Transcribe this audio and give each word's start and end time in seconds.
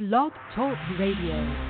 Blog 0.00 0.32
Talk 0.54 0.78
Radio. 0.98 1.69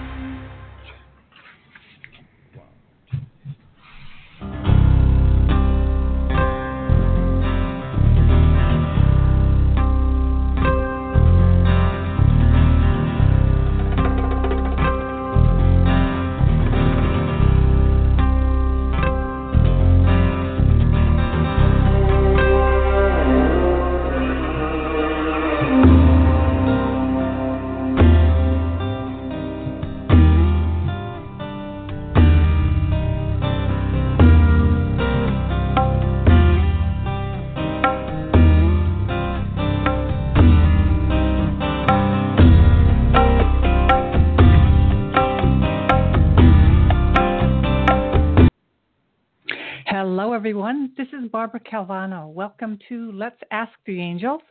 This 51.01 51.19
is 51.19 51.31
Barbara 51.31 51.61
Calvano. 51.61 52.31
Welcome 52.31 52.79
to 52.91 53.11
Let's 53.13 53.41
Ask 53.51 53.73
the 53.87 53.99
Angels 53.99 54.43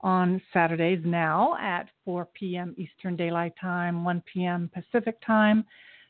on 0.00 0.40
Saturdays 0.50 1.02
now 1.04 1.58
at 1.60 1.90
4 2.06 2.26
p.m. 2.32 2.74
Eastern 2.78 3.16
Daylight 3.16 3.52
Time, 3.60 4.02
1 4.02 4.22
p.m. 4.32 4.70
Pacific 4.72 5.18
Time. 5.26 5.62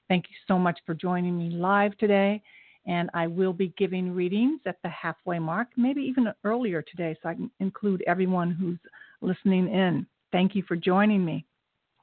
Thank 0.06 0.27
you 0.28 0.37
so 0.47 0.61
much 0.61 0.78
for 0.87 0.95
joining 0.95 1.37
me 1.37 1.50
live 1.50 1.98
today. 1.98 2.41
And 2.87 3.11
I 3.15 3.27
will 3.27 3.53
be 3.53 3.75
giving 3.77 4.15
readings 4.15 4.61
at 4.65 4.77
the 4.84 4.89
halfway 4.91 5.41
mark, 5.41 5.67
maybe 5.77 6.03
even 6.03 6.33
earlier 6.45 6.83
today, 6.83 7.19
so 7.20 7.28
I 7.28 7.34
can 7.34 7.50
include 7.59 8.05
everyone 8.06 8.53
who's 8.53 8.78
listening 9.22 9.67
in. 9.67 10.06
Thank 10.31 10.55
you 10.55 10.62
for 10.69 10.77
joining 10.77 11.25
me. 11.25 11.45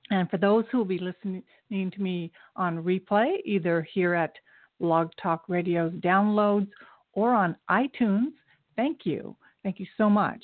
And 0.10 0.30
for 0.30 0.36
those 0.36 0.66
who 0.70 0.80
will 0.80 0.84
be 0.84 1.00
listening 1.00 1.42
to 1.72 2.02
me 2.02 2.34
on 2.58 2.84
replay, 2.84 3.38
either 3.46 3.88
here 3.94 4.14
at 4.14 4.34
Blog 4.82 5.10
Talk 5.24 5.46
Radio's 5.48 5.94
downloads 5.94 6.68
or 7.18 7.34
on 7.34 7.56
iTunes, 7.72 8.32
thank 8.76 9.00
you. 9.04 9.36
Thank 9.64 9.80
you 9.80 9.88
so 9.98 10.08
much. 10.08 10.40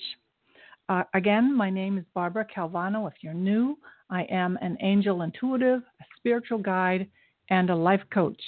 Uh, 0.89 1.03
again, 1.13 1.55
my 1.55 1.69
name 1.69 1.99
is 1.99 2.03
Barbara 2.15 2.47
Calvano. 2.53 3.07
If 3.07 3.13
you're 3.21 3.35
new, 3.35 3.77
I 4.09 4.23
am 4.23 4.57
an 4.59 4.75
angel 4.81 5.21
intuitive, 5.21 5.83
a 6.01 6.03
spiritual 6.17 6.57
guide, 6.57 7.07
and 7.51 7.69
a 7.69 7.75
life 7.75 8.01
coach. 8.11 8.41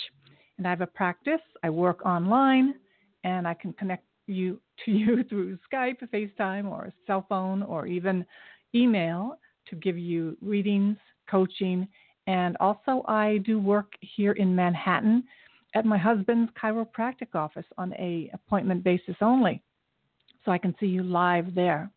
And 0.58 0.66
I 0.66 0.72
have 0.72 0.82
a 0.82 0.88
practice. 0.88 1.40
I 1.62 1.70
work 1.70 2.04
online, 2.04 2.74
and 3.24 3.48
I 3.48 3.54
can 3.54 3.74
connect 3.74 4.06
you 4.26 4.60
to 4.86 4.92
you 4.92 5.24
through 5.26 5.60
Skype, 5.72 6.00
FaceTime, 6.12 6.66
or 6.66 6.92
cell 7.06 7.28
phone, 7.30 7.62
or 7.62 7.86
even 7.86 8.26
email 8.74 9.38
to 9.70 9.76
give 9.76 10.00
you 10.00 10.36
readings, 10.42 10.98
coaching, 11.30 11.88
and 12.26 12.58
also 12.60 13.04
I 13.08 13.38
do 13.46 13.60
work 13.60 13.94
here 14.02 14.32
in 14.32 14.56
Manhattan 14.56 15.26
at 15.76 15.86
my 15.86 15.98
husband's 15.98 16.52
chiropractic 16.62 17.36
office 17.36 17.66
on 17.78 17.94
a 17.94 18.30
appointment 18.34 18.84
basis 18.84 19.16
only. 19.22 19.62
So 20.44 20.52
I 20.52 20.58
can 20.58 20.74
see 20.80 20.88
you 20.88 21.04
live 21.04 21.54
there. 21.54 21.92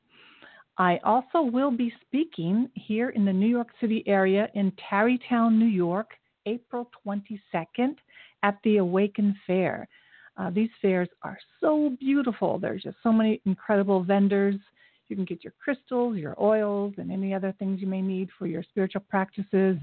I 0.77 0.98
also 1.05 1.43
will 1.43 1.70
be 1.70 1.93
speaking 2.07 2.69
here 2.75 3.11
in 3.11 3.25
the 3.25 3.33
New 3.33 3.48
York 3.48 3.69
City 3.81 4.03
area 4.07 4.48
in 4.55 4.73
Tarrytown, 4.91 5.59
New 5.59 5.67
York, 5.67 6.11
April 6.47 6.91
22nd 7.07 7.97
at 8.43 8.59
the 8.65 8.77
Awaken 8.79 9.37
Fair. 9.47 9.89
Uh, 10.37 10.51
these 10.51 10.70
fairs 10.81 11.08
are 11.23 11.39
so 11.61 11.97
beautiful. 11.98 12.58
There's 12.58 12.83
just 12.83 12.97
so 13.02 13.13
many 13.13 13.41
incredible 13.45 14.05
vendors. 14.05 14.55
You 15.08 15.17
can 15.17 15.25
get 15.25 15.42
your 15.42 15.55
crystals, 15.63 16.17
your 16.17 16.41
oils, 16.41 16.95
and 16.97 17.11
any 17.11 17.35
other 17.35 17.52
things 17.58 17.81
you 17.81 17.89
may 17.89 18.02
need 18.02 18.29
for 18.39 18.47
your 18.47 18.63
spiritual 18.63 19.02
practices. 19.08 19.79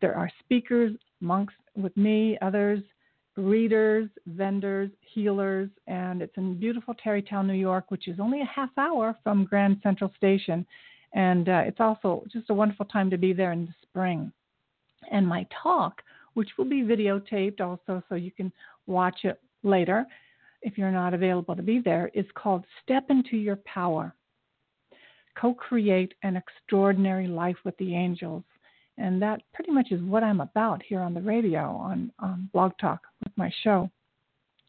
There 0.00 0.14
are 0.14 0.30
speakers, 0.40 0.92
monks 1.20 1.54
with 1.76 1.94
me, 1.96 2.38
others 2.40 2.82
readers, 3.36 4.08
vendors, 4.26 4.90
healers, 5.00 5.70
and 5.86 6.22
it's 6.22 6.36
in 6.36 6.58
beautiful 6.58 6.94
Tarrytown, 6.94 7.46
New 7.46 7.54
York, 7.54 7.90
which 7.90 8.08
is 8.08 8.20
only 8.20 8.40
a 8.40 8.44
half 8.44 8.70
hour 8.76 9.16
from 9.22 9.44
Grand 9.44 9.78
Central 9.82 10.12
Station. 10.16 10.66
And 11.14 11.48
uh, 11.48 11.62
it's 11.66 11.80
also 11.80 12.24
just 12.32 12.50
a 12.50 12.54
wonderful 12.54 12.86
time 12.86 13.10
to 13.10 13.18
be 13.18 13.32
there 13.32 13.52
in 13.52 13.66
the 13.66 13.74
spring. 13.82 14.32
And 15.10 15.26
my 15.26 15.46
talk, 15.62 16.02
which 16.34 16.50
will 16.56 16.64
be 16.64 16.82
videotaped 16.82 17.60
also, 17.60 18.02
so 18.08 18.14
you 18.14 18.30
can 18.30 18.52
watch 18.86 19.20
it 19.24 19.40
later 19.62 20.06
if 20.62 20.78
you're 20.78 20.92
not 20.92 21.12
available 21.12 21.56
to 21.56 21.62
be 21.62 21.80
there, 21.80 22.10
is 22.14 22.26
called 22.34 22.64
Step 22.82 23.06
into 23.10 23.36
Your 23.36 23.56
Power. 23.56 24.14
Co 25.36 25.54
create 25.54 26.14
an 26.22 26.36
extraordinary 26.36 27.26
life 27.26 27.56
with 27.64 27.76
the 27.78 27.94
angels. 27.94 28.44
And 28.98 29.20
that 29.22 29.42
pretty 29.54 29.70
much 29.70 29.90
is 29.90 30.02
what 30.02 30.22
I'm 30.22 30.40
about 30.40 30.82
here 30.82 31.00
on 31.00 31.14
the 31.14 31.22
radio 31.22 31.60
on, 31.60 32.12
on 32.18 32.50
Blog 32.52 32.72
Talk 32.80 33.00
with 33.24 33.32
my 33.36 33.50
show. 33.62 33.90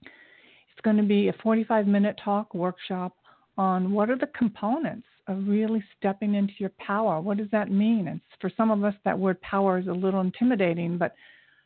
It's 0.02 0.82
going 0.84 0.98
to 0.98 1.04
be 1.04 1.28
a 1.28 1.34
45 1.44 1.88
minute 1.88 2.20
talk 2.24 2.54
workshop 2.54 3.14
on 3.58 3.92
what 3.92 4.10
are 4.10 4.18
the 4.18 4.28
components 4.28 5.08
of 5.28 5.48
really 5.48 5.84
stepping 5.98 6.36
into 6.36 6.54
your 6.58 6.72
power. 6.80 7.22
What 7.22 7.38
does 7.38 7.50
that 7.52 7.72
mean? 7.72 8.08
And 8.08 8.20
for 8.42 8.50
some 8.56 8.72
of 8.72 8.84
us, 8.84 8.96
that 9.06 9.18
word 9.18 9.40
power 9.42 9.78
is 9.78 9.88
a 9.88 9.94
little 9.94 10.22
intimidating, 10.22 10.98
but 10.98 11.16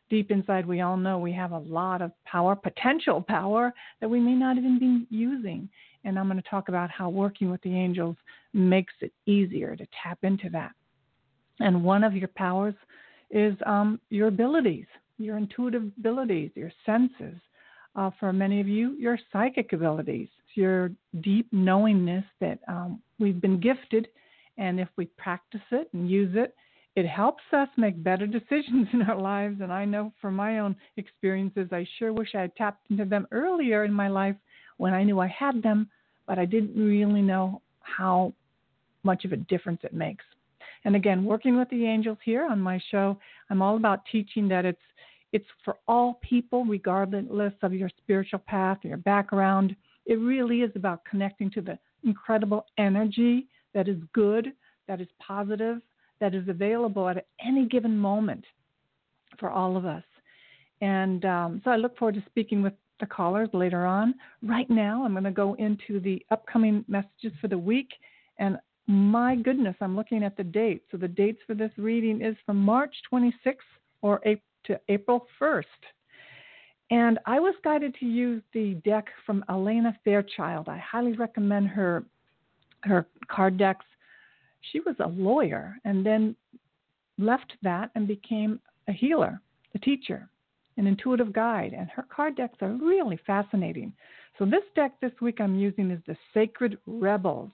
deep 0.09 0.31
inside, 0.31 0.65
we 0.65 0.81
all 0.81 0.97
know 0.97 1.17
we 1.17 1.33
have 1.33 1.51
a 1.51 1.59
lot 1.59 2.01
of 2.01 2.11
power, 2.25 2.55
potential 2.55 3.21
power, 3.21 3.73
that 3.99 4.09
we 4.09 4.19
may 4.19 4.33
not 4.33 4.57
even 4.57 4.79
be 4.79 5.15
using. 5.15 5.69
And 6.03 6.17
I'm 6.17 6.27
going 6.27 6.41
to 6.41 6.49
talk 6.49 6.69
about 6.69 6.91
how 6.91 7.09
working 7.09 7.49
with 7.49 7.61
the 7.61 7.75
angels 7.75 8.15
makes 8.53 8.93
it 9.01 9.11
easier 9.25 9.75
to 9.75 9.87
tap 10.03 10.19
into 10.23 10.49
that. 10.51 10.71
And 11.59 11.83
one 11.83 12.03
of 12.03 12.15
your 12.15 12.29
powers 12.29 12.75
is 13.31 13.55
um, 13.65 13.99
your 14.09 14.27
abilities, 14.27 14.85
your 15.17 15.37
intuitive 15.37 15.83
abilities, 15.97 16.51
your 16.55 16.71
senses. 16.85 17.39
Uh, 17.95 18.11
for 18.19 18.31
many 18.31 18.61
of 18.61 18.67
you, 18.67 18.95
your 18.99 19.17
psychic 19.33 19.73
abilities, 19.73 20.27
your 20.53 20.91
deep 21.21 21.47
knowingness 21.51 22.23
that 22.39 22.59
um, 22.67 23.01
we've 23.19 23.41
been 23.41 23.59
gifted. 23.59 24.07
And 24.57 24.79
if 24.79 24.87
we 24.97 25.05
practice 25.17 25.61
it 25.71 25.89
and 25.93 26.09
use 26.09 26.35
it, 26.35 26.55
it 26.95 27.07
helps 27.07 27.43
us 27.53 27.67
make 27.77 28.03
better 28.03 28.27
decisions 28.39 28.87
in 28.93 29.01
our 29.03 29.19
lives. 29.19 29.61
And 29.61 29.73
I 29.73 29.85
know 29.85 30.13
from 30.21 30.35
my 30.35 30.59
own 30.59 30.75
experiences, 30.97 31.69
I 31.71 31.87
sure 31.97 32.13
wish 32.13 32.35
I 32.35 32.41
had 32.41 32.55
tapped 32.55 32.89
into 32.91 33.05
them 33.05 33.27
earlier 33.31 33.83
in 33.83 33.93
my 33.93 34.09
life 34.09 34.35
when 34.77 34.93
I 34.93 35.03
knew 35.03 35.19
I 35.19 35.27
had 35.27 35.63
them, 35.63 35.89
but 36.27 36.37
I 36.37 36.45
didn't 36.45 36.75
really 36.75 37.21
know 37.21 37.61
how 37.81 38.33
much 39.03 39.25
of 39.25 39.31
a 39.31 39.37
difference 39.37 39.79
it 39.83 39.93
makes. 39.93 40.25
And 40.85 40.95
again, 40.95 41.23
working 41.23 41.57
with 41.57 41.69
the 41.69 41.85
angels 41.85 42.17
here 42.23 42.45
on 42.45 42.59
my 42.59 42.79
show, 42.91 43.17
I'm 43.49 43.61
all 43.61 43.77
about 43.77 44.01
teaching 44.11 44.47
that 44.49 44.65
it's 44.65 44.79
it's 45.33 45.45
for 45.65 45.75
all 45.89 46.19
people, 46.21 46.63
regardless 46.63 47.53
of 47.61 47.73
your 47.73 47.89
spiritual 47.97 48.39
path 48.39 48.77
or 48.83 48.87
your 48.87 48.97
background. 48.97 49.75
It 50.05 50.15
really 50.15 50.61
is 50.61 50.71
about 50.75 51.03
connecting 51.03 51.51
to 51.51 51.61
the 51.61 51.77
incredible 52.03 52.65
energy 52.77 53.47
that 53.73 53.89
is 53.89 53.97
good, 54.13 54.53
that 54.87 55.01
is 55.01 55.07
positive, 55.19 55.81
that 56.21 56.33
is 56.33 56.47
available 56.47 57.09
at 57.09 57.25
any 57.45 57.65
given 57.65 57.97
moment 57.97 58.45
for 59.37 59.49
all 59.49 59.75
of 59.75 59.85
us. 59.85 60.03
And 60.81 61.25
um, 61.25 61.61
so 61.63 61.71
I 61.71 61.75
look 61.75 61.97
forward 61.97 62.15
to 62.15 62.23
speaking 62.27 62.63
with 62.63 62.73
the 62.99 63.05
callers 63.05 63.49
later 63.53 63.85
on. 63.85 64.15
Right 64.41 64.69
now, 64.69 65.03
I'm 65.03 65.11
going 65.11 65.23
to 65.23 65.31
go 65.31 65.55
into 65.55 65.99
the 65.99 66.25
upcoming 66.31 66.85
messages 66.87 67.33
for 67.41 67.47
the 67.47 67.57
week. 67.57 67.89
And 68.39 68.57
my 68.87 69.35
goodness, 69.35 69.75
I'm 69.81 69.95
looking 69.95 70.23
at 70.23 70.37
the 70.37 70.43
dates. 70.43 70.85
So 70.91 70.97
the 70.97 71.07
dates 71.07 71.41
for 71.45 71.53
this 71.53 71.71
reading 71.77 72.21
is 72.21 72.35
from 72.45 72.57
March 72.57 72.95
26th 73.11 73.57
or 74.01 74.21
to 74.65 74.79
April 74.89 75.27
1st. 75.39 75.63
And 76.89 77.19
I 77.25 77.39
was 77.39 77.53
guided 77.63 77.95
to 77.95 78.05
use 78.05 78.41
the 78.53 78.75
deck 78.85 79.07
from 79.25 79.43
Alana 79.49 79.93
Fairchild. 80.05 80.69
I 80.69 80.77
highly 80.77 81.13
recommend 81.13 81.67
her 81.67 82.05
her 82.83 83.07
card 83.27 83.57
decks. 83.57 83.85
She 84.71 84.79
was 84.81 84.95
a 84.99 85.07
lawyer 85.07 85.77
and 85.83 86.05
then 86.05 86.35
left 87.17 87.53
that 87.63 87.91
and 87.95 88.07
became 88.07 88.59
a 88.87 88.93
healer, 88.93 89.41
a 89.75 89.79
teacher, 89.79 90.29
an 90.77 90.87
intuitive 90.87 91.33
guide, 91.33 91.73
and 91.73 91.89
her 91.89 92.05
card 92.09 92.37
decks 92.37 92.57
are 92.61 92.71
really 92.73 93.19
fascinating. 93.25 93.91
So 94.37 94.45
this 94.45 94.63
deck 94.75 94.93
this 95.01 95.11
week 95.21 95.41
I'm 95.41 95.55
using 95.55 95.91
is 95.91 95.99
the 96.07 96.15
Sacred 96.33 96.77
Rebels. 96.85 97.51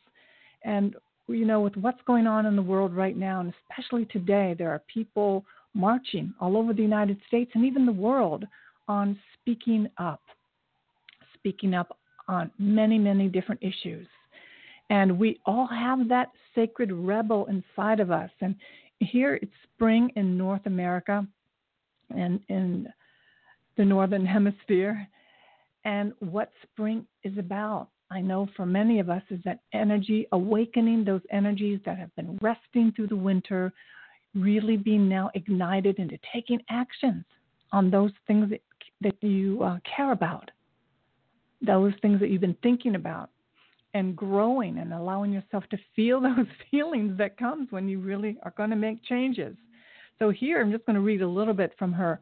And 0.63 0.95
you 1.27 1.45
know, 1.45 1.61
with 1.61 1.75
what's 1.77 2.01
going 2.05 2.27
on 2.27 2.45
in 2.45 2.55
the 2.55 2.61
world 2.61 2.93
right 2.93 3.15
now, 3.15 3.39
and 3.39 3.53
especially 3.69 4.05
today, 4.05 4.55
there 4.57 4.69
are 4.69 4.81
people 4.93 5.45
marching 5.73 6.33
all 6.39 6.57
over 6.57 6.73
the 6.73 6.81
United 6.81 7.19
States 7.27 7.51
and 7.55 7.65
even 7.65 7.85
the 7.85 7.91
world 7.91 8.45
on 8.87 9.17
speaking 9.39 9.87
up, 9.97 10.21
speaking 11.33 11.73
up 11.73 11.97
on 12.27 12.51
many, 12.59 12.97
many 12.97 13.27
different 13.27 13.61
issues. 13.63 14.07
And 14.89 15.17
we 15.17 15.39
all 15.45 15.67
have 15.67 16.07
that 16.09 16.29
sacred 16.53 16.91
rebel 16.91 17.47
inside 17.47 17.99
of 17.99 18.11
us. 18.11 18.29
And 18.41 18.55
here 18.99 19.35
it's 19.35 19.51
spring 19.75 20.11
in 20.15 20.37
North 20.37 20.65
America 20.65 21.25
and 22.15 22.39
in 22.49 22.87
the 23.77 23.85
Northern 23.85 24.25
Hemisphere. 24.25 25.07
And 25.85 26.13
what 26.19 26.51
spring 26.63 27.05
is 27.23 27.37
about, 27.37 27.87
I 28.11 28.21
know 28.21 28.47
for 28.55 28.65
many 28.65 28.99
of 28.99 29.09
us, 29.09 29.23
is 29.29 29.39
that 29.45 29.59
energy, 29.73 30.27
awakening 30.31 31.03
those 31.03 31.21
energies 31.31 31.79
that 31.85 31.97
have 31.97 32.15
been 32.15 32.37
resting 32.41 32.91
through 32.95 33.07
the 33.07 33.15
winter, 33.15 33.73
really 34.35 34.77
being 34.77 35.07
now 35.09 35.31
ignited 35.33 35.99
into 35.99 36.17
taking 36.33 36.59
actions 36.69 37.25
on 37.71 37.89
those 37.89 38.11
things 38.27 38.49
that, 38.49 38.61
that 39.01 39.15
you 39.21 39.61
uh, 39.63 39.79
care 39.95 40.11
about, 40.11 40.51
those 41.65 41.93
things 42.01 42.19
that 42.19 42.29
you've 42.29 42.41
been 42.41 42.57
thinking 42.61 42.95
about, 42.95 43.29
and 43.93 44.15
growing 44.15 44.79
and 44.79 44.93
allowing 44.93 45.31
yourself 45.31 45.63
to 45.69 45.77
feel 45.95 46.21
those 46.21 46.47
feelings 46.71 47.17
that 47.17 47.37
comes 47.37 47.71
when 47.71 47.87
you 47.87 47.99
really 47.99 48.37
are 48.43 48.53
going 48.57 48.69
to 48.69 48.75
make 48.75 49.03
changes. 49.03 49.55
So 50.19 50.29
here 50.29 50.61
I'm 50.61 50.71
just 50.71 50.85
going 50.85 50.95
to 50.95 51.01
read 51.01 51.21
a 51.21 51.27
little 51.27 51.53
bit 51.53 51.73
from 51.77 51.91
her 51.93 52.19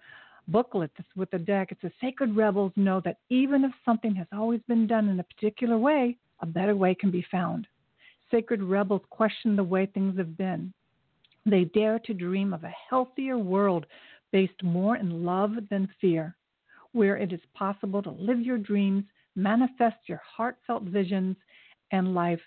booklet 0.52 0.92
with 1.16 1.32
the 1.32 1.40
deck. 1.40 1.72
It 1.72 1.78
says 1.82 1.92
sacred 2.02 2.36
rebels 2.36 2.74
know 2.76 3.02
that 3.06 3.18
even 3.30 3.64
if 3.64 3.72
something 3.86 4.14
has 4.16 4.28
always 4.34 4.62
been 4.68 4.88
done 4.88 5.10
in 5.10 5.20
a 5.20 5.24
particular 5.24 5.78
way, 5.78 6.18
a 6.42 6.46
better 6.46 6.76
way 6.76 6.96
can 6.96 7.12
be 7.12 7.26
found. 7.32 7.68
Sacred 8.30 8.64
rebels 8.64 9.02
question 9.10 9.56
the 9.56 9.64
way 9.64 9.86
things 9.86 10.18
have 10.18 10.38
been. 10.38 10.74
They 11.46 11.66
dare 11.66 12.00
to 12.00 12.14
dream 12.14 12.54
of 12.54 12.64
a 12.64 12.74
healthier 12.90 13.38
world 13.38 13.86
based 14.32 14.64
more 14.64 14.98
in 14.98 15.26
love 15.26 15.52
than 15.70 15.90
fear, 16.00 16.36
where 16.94 17.18
it 17.18 17.34
is 17.34 17.42
possible 17.54 18.02
to 18.04 18.12
live 18.12 18.40
your 18.40 18.58
dreams, 18.58 19.04
manifest 19.36 19.98
your 20.06 20.22
heartfelt 20.26 20.84
visions, 20.84 21.36
and 21.92 22.14
life 22.14 22.42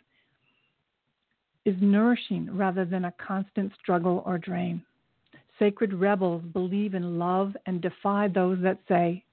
is 1.64 1.74
nourishing 1.80 2.54
rather 2.54 2.84
than 2.84 3.06
a 3.06 3.12
constant 3.12 3.72
struggle 3.80 4.22
or 4.26 4.38
drain. 4.38 4.82
Sacred 5.58 5.94
rebels 5.94 6.42
believe 6.52 6.94
in 6.94 7.18
love 7.18 7.56
and 7.66 7.80
defy 7.80 8.28
those 8.28 8.58
that 8.62 8.78
say, 8.88 9.24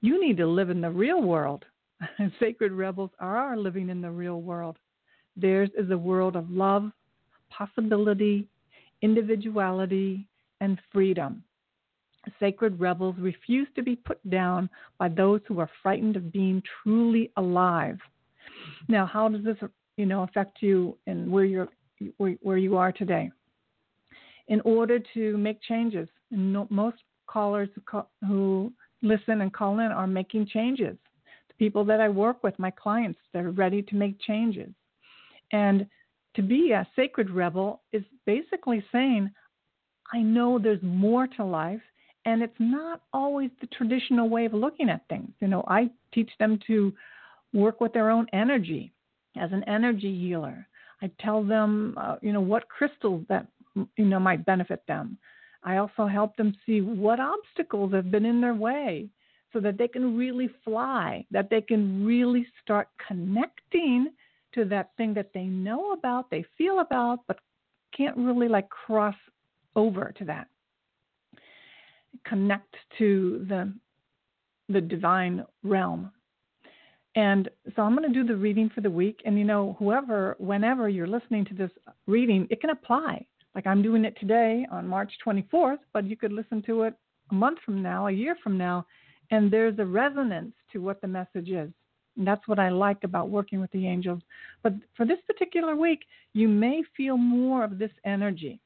You 0.00 0.20
need 0.20 0.36
to 0.38 0.46
live 0.46 0.70
in 0.70 0.80
the 0.80 0.90
real 0.90 1.22
world. 1.22 1.64
Sacred 2.40 2.72
rebels 2.72 3.10
are 3.20 3.56
living 3.56 3.90
in 3.90 4.00
the 4.00 4.10
real 4.10 4.40
world. 4.40 4.78
Theirs 5.36 5.70
is 5.76 5.90
a 5.90 5.98
world 5.98 6.34
of 6.34 6.50
love, 6.50 6.90
possibility, 7.50 8.48
individuality, 9.02 10.26
and 10.60 10.78
freedom. 10.92 11.42
Sacred 12.40 12.80
rebels 12.80 13.14
refuse 13.18 13.68
to 13.76 13.82
be 13.82 13.96
put 13.96 14.18
down 14.30 14.68
by 14.98 15.08
those 15.08 15.40
who 15.46 15.60
are 15.60 15.70
frightened 15.82 16.16
of 16.16 16.32
being 16.32 16.62
truly 16.82 17.30
alive. 17.36 17.98
Now, 18.88 19.06
how 19.06 19.28
does 19.28 19.44
this, 19.44 19.56
you 19.96 20.06
know, 20.06 20.22
affect 20.22 20.60
you 20.60 20.96
and 21.06 21.30
where 21.30 21.44
you're 21.44 21.68
where, 22.16 22.34
where 22.42 22.58
you 22.58 22.76
are 22.76 22.92
today? 22.92 23.30
In 24.48 24.60
order 24.60 25.00
to 25.14 25.36
make 25.38 25.60
changes, 25.62 26.08
most 26.30 26.98
callers 27.26 27.68
who 28.26 28.72
listen 29.02 29.40
and 29.40 29.52
call 29.52 29.80
in 29.80 29.92
are 29.92 30.06
making 30.06 30.46
changes. 30.46 30.96
The 31.48 31.54
people 31.58 31.84
that 31.86 32.00
I 32.00 32.08
work 32.08 32.42
with, 32.42 32.58
my 32.58 32.70
clients, 32.70 33.18
they're 33.32 33.50
ready 33.50 33.82
to 33.82 33.94
make 33.96 34.20
changes. 34.20 34.70
And 35.52 35.86
to 36.34 36.42
be 36.42 36.72
a 36.72 36.86
sacred 36.94 37.30
rebel 37.30 37.82
is 37.92 38.02
basically 38.24 38.84
saying, 38.92 39.30
I 40.12 40.20
know 40.22 40.58
there's 40.58 40.82
more 40.82 41.26
to 41.26 41.44
life, 41.44 41.80
and 42.24 42.42
it's 42.42 42.60
not 42.60 43.02
always 43.12 43.50
the 43.60 43.66
traditional 43.68 44.28
way 44.28 44.44
of 44.44 44.54
looking 44.54 44.88
at 44.88 45.06
things. 45.08 45.30
You 45.40 45.48
know, 45.48 45.64
I 45.66 45.90
teach 46.12 46.30
them 46.38 46.58
to 46.66 46.92
work 47.52 47.80
with 47.80 47.92
their 47.92 48.10
own 48.10 48.26
energy 48.32 48.92
as 49.36 49.50
an 49.52 49.64
energy 49.64 50.16
healer. 50.18 50.66
I 51.02 51.10
tell 51.20 51.42
them, 51.42 51.96
uh, 51.98 52.16
you 52.22 52.32
know, 52.32 52.40
what 52.40 52.68
crystals 52.68 53.24
that 53.28 53.46
you 53.96 54.04
know 54.04 54.18
might 54.18 54.44
benefit 54.44 54.82
them. 54.86 55.18
I 55.62 55.78
also 55.78 56.06
help 56.06 56.36
them 56.36 56.54
see 56.64 56.80
what 56.80 57.18
obstacles 57.20 57.92
have 57.92 58.10
been 58.10 58.24
in 58.24 58.40
their 58.40 58.54
way 58.54 59.08
so 59.52 59.60
that 59.60 59.78
they 59.78 59.88
can 59.88 60.16
really 60.16 60.48
fly, 60.64 61.24
that 61.30 61.50
they 61.50 61.60
can 61.60 62.04
really 62.04 62.46
start 62.62 62.88
connecting 63.06 64.08
to 64.54 64.64
that 64.66 64.90
thing 64.96 65.14
that 65.14 65.30
they 65.34 65.44
know 65.44 65.92
about, 65.92 66.30
they 66.30 66.44
feel 66.56 66.80
about, 66.80 67.20
but 67.26 67.38
can't 67.96 68.16
really 68.16 68.48
like 68.48 68.68
cross 68.68 69.14
over 69.74 70.12
to 70.18 70.24
that. 70.24 70.48
Connect 72.24 72.74
to 72.98 73.44
the 73.48 73.72
the 74.68 74.80
divine 74.80 75.44
realm. 75.62 76.10
And 77.14 77.48
so 77.74 77.82
I'm 77.82 77.96
going 77.96 78.12
to 78.12 78.22
do 78.22 78.26
the 78.26 78.36
reading 78.36 78.70
for 78.74 78.80
the 78.80 78.90
week. 78.90 79.20
And 79.24 79.38
you 79.38 79.44
know, 79.44 79.76
whoever, 79.78 80.36
whenever 80.38 80.88
you're 80.88 81.06
listening 81.06 81.44
to 81.46 81.54
this 81.54 81.70
reading, 82.06 82.46
it 82.50 82.60
can 82.60 82.70
apply. 82.70 83.24
Like 83.56 83.66
I'm 83.66 83.80
doing 83.80 84.04
it 84.04 84.14
today 84.20 84.66
on 84.70 84.86
March 84.86 85.10
24th, 85.26 85.78
but 85.94 86.04
you 86.04 86.14
could 86.14 86.30
listen 86.30 86.62
to 86.66 86.82
it 86.82 86.94
a 87.30 87.34
month 87.34 87.58
from 87.64 87.82
now, 87.82 88.06
a 88.06 88.12
year 88.12 88.36
from 88.42 88.58
now, 88.58 88.86
and 89.30 89.50
there's 89.50 89.78
a 89.78 89.84
resonance 89.84 90.52
to 90.72 90.82
what 90.82 91.00
the 91.00 91.08
message 91.08 91.48
is. 91.48 91.70
And 92.18 92.26
that's 92.26 92.46
what 92.46 92.58
I 92.58 92.68
like 92.68 93.02
about 93.02 93.30
working 93.30 93.58
with 93.58 93.70
the 93.72 93.88
angels. 93.88 94.20
But 94.62 94.74
for 94.94 95.06
this 95.06 95.18
particular 95.26 95.74
week, 95.74 96.00
you 96.34 96.48
may 96.48 96.82
feel 96.94 97.16
more 97.16 97.64
of 97.64 97.78
this 97.78 97.90
energy. 98.04 98.60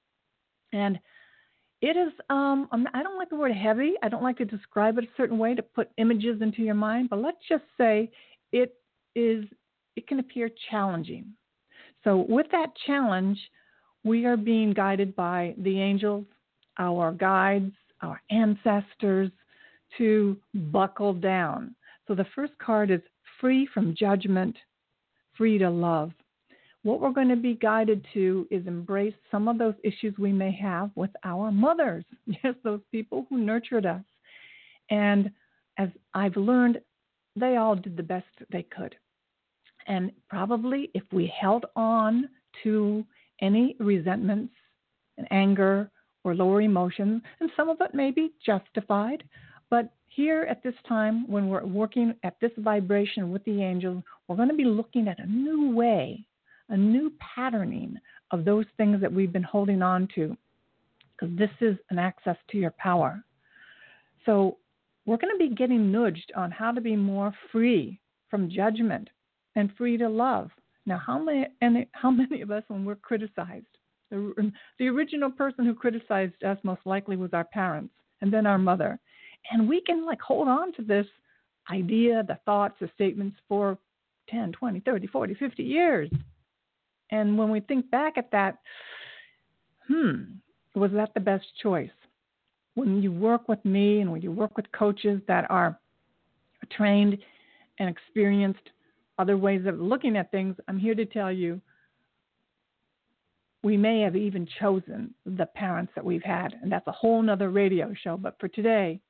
And 0.73 0.99
it 1.81 1.97
is, 1.97 2.13
um, 2.29 2.69
I 2.93 3.03
don't 3.05 3.17
like 3.17 3.31
the 3.31 3.37
word 3.37 3.53
heavy. 3.53 3.95
I 4.03 4.09
don't 4.09 4.25
like 4.25 4.39
to 4.39 4.45
describe 4.45 4.99
it 4.99 5.05
a 5.05 5.17
certain 5.17 5.39
way 5.39 5.55
to 5.55 5.63
put 5.63 5.91
images 5.99 6.43
into 6.43 6.63
your 6.63 6.75
mind, 6.75 7.11
but 7.11 7.21
let's 7.21 7.39
just 7.49 7.65
say 7.79 8.11
it 8.51 8.75
is, 9.15 9.45
it 9.95 10.09
can 10.09 10.19
appear 10.19 10.51
challenging. 10.69 11.33
So, 12.03 12.27
with 12.29 12.47
that 12.53 12.71
challenge, 12.87 13.39
we 14.05 14.25
are 14.26 14.37
being 14.37 14.73
guided 14.73 15.14
by 15.14 15.55
the 15.58 15.81
angels, 15.81 16.25
our 16.79 17.12
guides, 17.12 17.73
our 18.02 18.20
ancestors 18.31 19.31
to 19.99 20.37
buckle 20.55 21.12
down. 21.12 21.75
So, 22.06 22.14
the 22.14 22.26
first 22.35 22.52
card 22.58 22.91
is 22.91 23.00
free 23.41 23.69
from 23.73 23.94
judgment, 23.94 24.56
free 25.37 25.58
to 25.58 25.70
love. 25.70 26.12
What 26.82 27.00
we're 27.00 27.12
going 27.12 27.29
to 27.29 27.37
be 27.37 27.55
guided 27.55 28.06
to 28.14 28.47
is 28.50 28.67
embrace 28.67 29.14
some 29.31 29.49
of 29.49 29.58
those 29.58 29.75
issues 29.85 30.14
we 30.19 30.32
may 30.32 30.52
have 30.52 30.91
with 30.94 31.11
our 31.25 31.52
mothers. 31.52 32.05
Yes, 32.43 32.55
those 32.64 32.81
people 32.91 33.26
who 33.29 33.38
nurtured 33.38 33.85
us. 33.85 34.02
And 34.88 35.31
as 35.79 35.88
I've 36.14 36.37
learned, 36.37 36.81
they 37.37 37.56
all 37.56 37.76
did 37.76 37.97
the 37.97 38.02
best 38.02 38.26
they 38.50 38.62
could. 38.62 38.94
And 39.87 40.11
probably 40.29 40.91
if 40.94 41.02
we 41.12 41.32
held 41.38 41.67
on 41.76 42.29
to 42.62 43.05
any 43.41 43.77
resentments 43.79 44.53
and 45.19 45.27
anger 45.31 45.91
or 46.25 46.35
lower 46.35 46.61
emotions, 46.61 47.23
and 47.41 47.51
some 47.57 47.69
of 47.69 47.81
it 47.81 47.95
may 47.95 48.11
be 48.11 48.33
justified, 48.45 49.23
but 49.71 49.91
here 50.09 50.43
at 50.50 50.62
this 50.62 50.75
time, 50.88 51.26
when 51.31 51.49
we're 51.49 51.64
working 51.64 52.14
at 52.25 52.35
this 52.41 52.50
vibration 52.59 53.31
with 53.31 53.45
the 53.45 53.62
angels, 53.62 54.03
we're 54.26 54.37
going 54.37 54.49
to 54.49 54.55
be 54.55 54.64
looking 54.64 55.07
at 55.07 55.21
a 55.21 55.26
new 55.26 55.71
way, 55.75 56.25
a 56.69 56.76
new 56.76 57.12
patterning 57.35 57.97
of 58.33 58.45
those 58.45 58.67
things 58.76 59.00
that 59.00 59.12
we've 59.12 59.33
been 59.33 59.43
holding 59.43 59.83
on 59.83 60.09
to, 60.17 60.37
because 61.12 61.37
this 61.38 61.50
is 61.61 61.76
an 61.91 61.99
access 61.99 62.37
to 62.50 62.59
your 62.59 62.73
power. 62.73 63.23
So 64.26 64.59
we're 65.07 65.17
going 65.17 65.33
to 65.33 65.49
be 65.49 65.55
getting 65.55 65.91
nudged 65.93 66.33
on 66.37 66.50
how 66.50 66.73
to 66.73 66.81
be 66.81 66.97
more 66.97 67.33
free 67.50 67.99
from 68.29 68.50
judgment 68.50 69.09
and 69.57 69.73
free 69.79 69.97
to 69.97 70.09
love. 70.09 70.50
Now, 70.87 70.99
how 70.99 71.19
many, 71.19 71.47
how 71.93 72.11
many 72.23 72.41
of 72.41 72.51
us, 72.51 72.63
when 72.69 72.85
we're 72.85 72.97
criticized, 72.97 73.67
the, 74.11 74.53
the 74.79 74.89
original 74.89 75.31
person 75.31 75.65
who 75.65 75.75
criticized 75.75 76.43
us 76.45 76.59
most 76.63 76.81
likely 76.85 77.17
was 77.17 77.31
our 77.33 77.45
parents 77.45 77.95
and 78.21 78.33
then 78.33 78.47
our 78.47 78.59
mother. 78.59 78.99
And 79.51 79.69
we 79.69 79.81
can 79.81 80.05
like 80.05 80.21
hold 80.21 80.49
on 80.49 80.73
to 80.75 80.83
this 80.83 81.07
idea, 81.71 82.23
the 82.27 82.39
thoughts, 82.45 82.75
the 82.81 82.91
statements 82.95 83.37
for 83.49 83.79
10, 84.29 84.53
20, 84.53 84.81
30, 84.81 85.07
40, 85.07 85.35
50 85.35 85.63
years. 85.63 86.11
And 87.11 87.37
when 87.39 87.51
we 87.51 87.61
think 87.61 87.91
back 87.91 88.19
at 88.19 88.31
that, 88.33 88.59
hmm, 89.89 90.23
was 90.75 90.93
that 90.93 91.15
the 91.15 91.21
best 91.21 91.47
choice? 91.63 91.91
When 92.75 93.03
you 93.03 93.13
work 93.13 93.49
with 93.49 93.65
me 93.65 94.01
and 94.01 94.13
when 94.13 94.23
you 94.23 94.31
work 94.31 94.57
with 94.57 94.71
coaches 94.73 95.21
that 95.27 95.51
are 95.51 95.79
trained 96.71 97.19
and 97.79 97.89
experienced 97.89 98.71
other 99.21 99.37
ways 99.37 99.67
of 99.67 99.79
looking 99.79 100.17
at 100.17 100.31
things, 100.31 100.57
I'm 100.67 100.79
here 100.79 100.95
to 100.95 101.05
tell 101.05 101.31
you 101.31 101.61
we 103.62 103.77
may 103.77 104.00
have 104.00 104.17
even 104.17 104.49
chosen 104.59 105.12
the 105.27 105.45
parents 105.45 105.93
that 105.95 106.05
we've 106.05 106.23
had, 106.23 106.55
and 106.62 106.73
that's 106.73 106.87
a 106.87 106.93
whole 106.93 107.21
nother 107.21 107.50
radio 107.50 107.93
show. 108.03 108.17
But 108.17 108.37
for 108.41 108.49
today, 108.49 109.00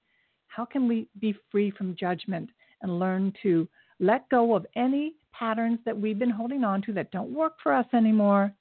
how 0.49 0.64
can 0.64 0.88
we 0.88 1.07
be 1.21 1.37
free 1.52 1.71
from 1.71 1.95
judgment 1.95 2.50
and 2.83 2.99
learn 2.99 3.33
to 3.45 3.69
let 4.00 4.29
go 4.29 4.57
of 4.57 4.67
any 4.75 5.14
patterns 5.33 5.79
that 5.85 5.97
we've 5.97 6.19
been 6.19 6.31
holding 6.31 6.64
on 6.64 6.83
to 6.83 6.93
that 6.95 7.12
don't 7.12 7.33
work 7.33 7.55
for 7.62 7.73
us 7.73 7.87
anymore? 7.95 8.52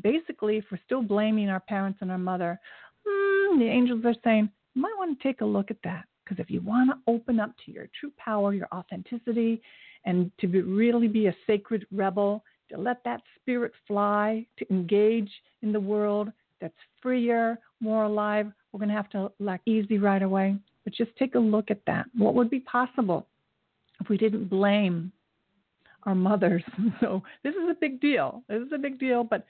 Basically, 0.00 0.58
if 0.58 0.64
we're 0.70 0.78
still 0.84 1.02
blaming 1.02 1.48
our 1.48 1.60
parents 1.60 1.98
and 2.00 2.12
our 2.12 2.18
mother, 2.18 2.60
hmm, 3.04 3.58
the 3.58 3.66
angels 3.66 4.04
are 4.04 4.14
saying, 4.22 4.48
you 4.74 4.82
might 4.82 4.94
want 4.96 5.18
to 5.18 5.22
take 5.22 5.40
a 5.40 5.44
look 5.44 5.72
at 5.72 5.82
that. 5.82 6.04
Because 6.24 6.38
if 6.38 6.50
you 6.50 6.60
want 6.60 6.90
to 6.90 7.12
open 7.12 7.40
up 7.40 7.52
to 7.66 7.72
your 7.72 7.88
true 7.98 8.12
power, 8.16 8.54
your 8.54 8.68
authenticity, 8.72 9.60
and 10.04 10.30
to 10.38 10.46
be, 10.46 10.62
really 10.62 11.08
be 11.08 11.26
a 11.26 11.36
sacred 11.46 11.86
rebel, 11.92 12.42
to 12.70 12.78
let 12.78 13.02
that 13.04 13.20
spirit 13.40 13.72
fly, 13.86 14.46
to 14.58 14.70
engage 14.72 15.30
in 15.62 15.72
the 15.72 15.80
world, 15.80 16.32
that's 16.60 16.74
freer, 17.00 17.58
more 17.80 18.04
alive. 18.04 18.50
We're 18.72 18.78
going 18.78 18.88
to 18.88 18.94
have 18.94 19.10
to 19.10 19.30
lack 19.38 19.60
easy 19.66 19.98
right 19.98 20.22
away. 20.22 20.56
But 20.84 20.94
just 20.94 21.14
take 21.16 21.34
a 21.34 21.38
look 21.38 21.70
at 21.70 21.84
that. 21.86 22.06
What 22.16 22.34
would 22.34 22.50
be 22.50 22.60
possible 22.60 23.26
if 24.00 24.08
we 24.08 24.16
didn't 24.16 24.48
blame 24.48 25.12
our 26.04 26.14
mothers? 26.14 26.62
So 27.00 27.22
this 27.42 27.54
is 27.54 27.68
a 27.70 27.76
big 27.80 28.00
deal. 28.00 28.42
This 28.48 28.62
is 28.62 28.72
a 28.74 28.78
big 28.78 28.98
deal. 28.98 29.24
But 29.24 29.44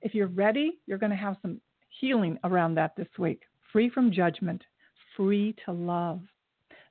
if 0.00 0.14
you're 0.14 0.28
ready, 0.28 0.78
you're 0.86 0.98
going 0.98 1.10
to 1.10 1.16
have 1.16 1.36
some 1.42 1.60
healing 2.00 2.38
around 2.44 2.74
that 2.76 2.96
this 2.96 3.08
week. 3.18 3.42
Free 3.72 3.90
from 3.90 4.12
judgment, 4.12 4.62
free 5.16 5.54
to 5.64 5.72
love. 5.72 6.20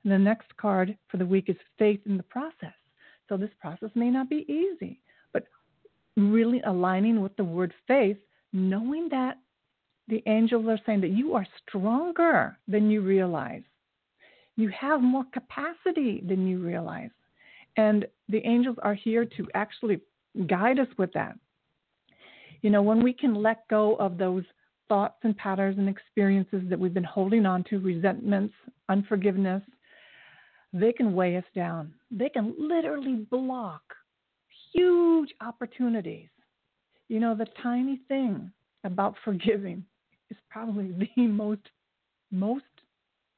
And 0.02 0.12
the 0.12 0.18
next 0.18 0.54
card 0.58 0.96
for 1.08 1.16
the 1.16 1.26
week 1.26 1.48
is 1.48 1.56
faith 1.78 2.00
in 2.06 2.16
the 2.16 2.22
process. 2.24 2.74
So 3.34 3.38
this 3.38 3.50
process 3.60 3.90
may 3.96 4.10
not 4.10 4.30
be 4.30 4.46
easy, 4.48 5.00
but 5.32 5.48
really 6.16 6.60
aligning 6.64 7.20
with 7.20 7.34
the 7.34 7.42
word 7.42 7.74
faith, 7.88 8.16
knowing 8.52 9.08
that 9.08 9.38
the 10.06 10.22
angels 10.26 10.66
are 10.68 10.78
saying 10.86 11.00
that 11.00 11.10
you 11.10 11.34
are 11.34 11.44
stronger 11.66 12.56
than 12.68 12.92
you 12.92 13.00
realize. 13.00 13.64
You 14.54 14.68
have 14.68 15.02
more 15.02 15.24
capacity 15.32 16.22
than 16.24 16.46
you 16.46 16.60
realize. 16.60 17.10
And 17.76 18.06
the 18.28 18.46
angels 18.46 18.76
are 18.82 18.94
here 18.94 19.24
to 19.24 19.48
actually 19.54 20.00
guide 20.46 20.78
us 20.78 20.86
with 20.96 21.12
that. 21.14 21.36
You 22.62 22.70
know, 22.70 22.82
when 22.82 23.02
we 23.02 23.12
can 23.12 23.34
let 23.34 23.66
go 23.66 23.96
of 23.96 24.16
those 24.16 24.44
thoughts 24.88 25.16
and 25.24 25.36
patterns 25.36 25.76
and 25.78 25.88
experiences 25.88 26.62
that 26.68 26.78
we've 26.78 26.94
been 26.94 27.02
holding 27.02 27.46
on 27.46 27.64
to, 27.64 27.80
resentments, 27.80 28.54
unforgiveness, 28.88 29.62
they 30.74 30.92
can 30.92 31.14
weigh 31.14 31.36
us 31.36 31.44
down. 31.54 31.94
They 32.10 32.28
can 32.28 32.52
literally 32.58 33.26
block 33.30 33.82
huge 34.72 35.30
opportunities. 35.40 36.28
You 37.08 37.20
know, 37.20 37.36
the 37.36 37.46
tiny 37.62 38.00
thing 38.08 38.50
about 38.82 39.14
forgiving 39.24 39.84
is 40.30 40.36
probably 40.50 40.90
the 41.16 41.26
most, 41.28 41.60
most, 42.32 42.64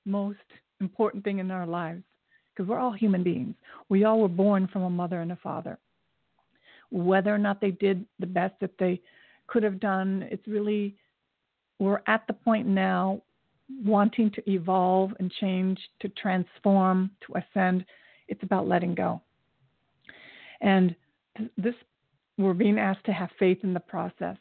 most 0.06 0.38
important 0.80 1.24
thing 1.24 1.38
in 1.38 1.50
our 1.50 1.66
lives 1.66 2.02
because 2.54 2.68
we're 2.68 2.78
all 2.78 2.92
human 2.92 3.22
beings. 3.22 3.54
We 3.90 4.04
all 4.04 4.20
were 4.20 4.28
born 4.28 4.66
from 4.72 4.82
a 4.84 4.90
mother 4.90 5.20
and 5.20 5.30
a 5.30 5.36
father. 5.36 5.78
Whether 6.90 7.34
or 7.34 7.38
not 7.38 7.60
they 7.60 7.72
did 7.72 8.06
the 8.18 8.26
best 8.26 8.54
that 8.60 8.78
they 8.78 9.02
could 9.46 9.62
have 9.62 9.78
done, 9.78 10.26
it's 10.30 10.46
really, 10.48 10.96
we're 11.78 12.00
at 12.06 12.26
the 12.26 12.32
point 12.32 12.66
now 12.66 13.20
wanting 13.84 14.30
to 14.32 14.50
evolve 14.50 15.12
and 15.18 15.30
change, 15.40 15.78
to 16.00 16.08
transform, 16.10 17.10
to 17.26 17.38
ascend. 17.38 17.84
It's 18.28 18.42
about 18.42 18.68
letting 18.68 18.94
go. 18.94 19.20
And 20.60 20.94
this, 21.56 21.74
we're 22.38 22.54
being 22.54 22.78
asked 22.78 23.04
to 23.06 23.12
have 23.12 23.30
faith 23.38 23.58
in 23.62 23.74
the 23.74 23.80
process. 23.80 24.36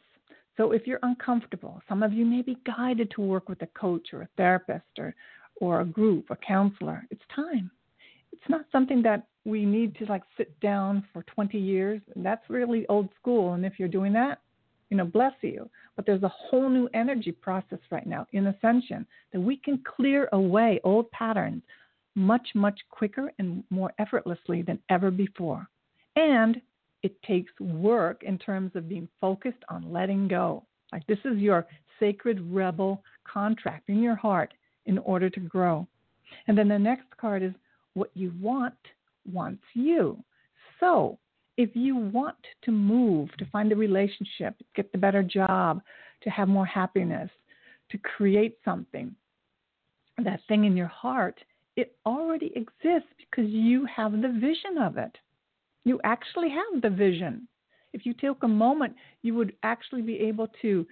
So 0.56 0.72
if 0.72 0.86
you're 0.86 1.00
uncomfortable, 1.02 1.82
some 1.88 2.02
of 2.02 2.12
you 2.12 2.24
may 2.24 2.42
be 2.42 2.56
guided 2.64 3.10
to 3.12 3.20
work 3.20 3.48
with 3.48 3.60
a 3.62 3.66
coach 3.78 4.08
or 4.12 4.22
a 4.22 4.28
therapist 4.36 4.98
or, 4.98 5.14
or 5.60 5.80
a 5.80 5.84
group, 5.84 6.30
a 6.30 6.36
counselor. 6.36 7.04
It's 7.10 7.22
time. 7.34 7.70
It's 8.32 8.48
not 8.48 8.64
something 8.72 9.02
that 9.02 9.26
we 9.44 9.64
need 9.64 9.96
to 9.96 10.06
like 10.06 10.22
sit 10.36 10.58
down 10.60 11.04
for 11.12 11.22
20 11.24 11.58
years. 11.58 12.00
That's 12.16 12.48
really 12.48 12.86
old 12.88 13.08
school. 13.20 13.52
And 13.52 13.66
if 13.66 13.74
you're 13.78 13.88
doing 13.88 14.12
that, 14.14 14.40
you 14.90 14.96
know, 14.96 15.04
bless 15.04 15.32
you. 15.42 15.68
But 15.96 16.06
there's 16.06 16.22
a 16.22 16.28
whole 16.28 16.68
new 16.68 16.88
energy 16.94 17.32
process 17.32 17.78
right 17.90 18.06
now 18.06 18.26
in 18.32 18.46
ascension 18.46 19.06
that 19.32 19.40
we 19.40 19.56
can 19.56 19.82
clear 19.96 20.28
away 20.32 20.80
old 20.84 21.10
patterns 21.10 21.62
much, 22.14 22.48
much 22.54 22.80
quicker 22.90 23.32
and 23.38 23.62
more 23.70 23.92
effortlessly 23.98 24.62
than 24.62 24.78
ever 24.88 25.10
before. 25.10 25.66
And 26.16 26.60
it 27.02 27.20
takes 27.22 27.52
work 27.60 28.22
in 28.22 28.38
terms 28.38 28.72
of 28.74 28.88
being 28.88 29.08
focused 29.20 29.62
on 29.68 29.92
letting 29.92 30.28
go. 30.28 30.64
Like 30.92 31.06
this 31.06 31.18
is 31.24 31.38
your 31.38 31.66
sacred 32.00 32.40
rebel 32.50 33.02
contract 33.24 33.88
in 33.88 34.02
your 34.02 34.16
heart 34.16 34.54
in 34.86 34.98
order 34.98 35.28
to 35.30 35.40
grow. 35.40 35.86
And 36.46 36.56
then 36.56 36.68
the 36.68 36.78
next 36.78 37.06
card 37.20 37.42
is 37.42 37.52
what 37.94 38.10
you 38.14 38.32
want 38.40 38.74
wants 39.30 39.62
you. 39.74 40.22
So 40.80 41.18
if 41.56 41.70
you 41.74 41.96
want 41.96 42.36
to 42.62 42.70
move, 42.70 43.30
to 43.38 43.46
find 43.46 43.72
a 43.72 43.76
relationship, 43.76 44.54
get 44.74 44.92
the 44.92 44.98
better 44.98 45.22
job, 45.22 45.80
to 46.22 46.30
have 46.30 46.48
more 46.48 46.66
happiness, 46.66 47.30
to 47.90 47.98
create 47.98 48.58
something, 48.64 49.14
that 50.22 50.40
thing 50.48 50.64
in 50.64 50.76
your 50.76 50.86
heart, 50.86 51.38
it 51.76 51.96
already 52.04 52.52
exists 52.56 53.08
because 53.18 53.50
you 53.50 53.86
have 53.86 54.12
the 54.12 54.28
vision 54.40 54.78
of 54.80 54.96
it. 54.96 55.16
You 55.84 56.00
actually 56.04 56.48
have 56.50 56.82
the 56.82 56.90
vision. 56.90 57.46
If 57.92 58.04
you 58.04 58.14
took 58.14 58.42
a 58.42 58.48
moment, 58.48 58.94
you 59.22 59.34
would 59.34 59.54
actually 59.62 60.02
be 60.02 60.18
able 60.20 60.48
to 60.62 60.86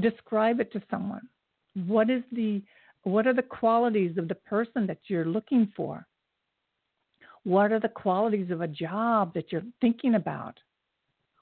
describe 0.00 0.60
it 0.60 0.72
to 0.72 0.82
someone. 0.90 1.28
What 1.86 2.10
is 2.10 2.22
the 2.32 2.62
what 3.04 3.26
are 3.26 3.34
the 3.34 3.42
qualities 3.42 4.18
of 4.18 4.28
the 4.28 4.34
person 4.34 4.86
that 4.86 4.98
you're 5.06 5.24
looking 5.24 5.72
for? 5.76 6.06
What 7.48 7.72
are 7.72 7.80
the 7.80 7.88
qualities 7.88 8.50
of 8.50 8.60
a 8.60 8.68
job 8.68 9.32
that 9.32 9.50
you're 9.50 9.62
thinking 9.80 10.16
about? 10.16 10.58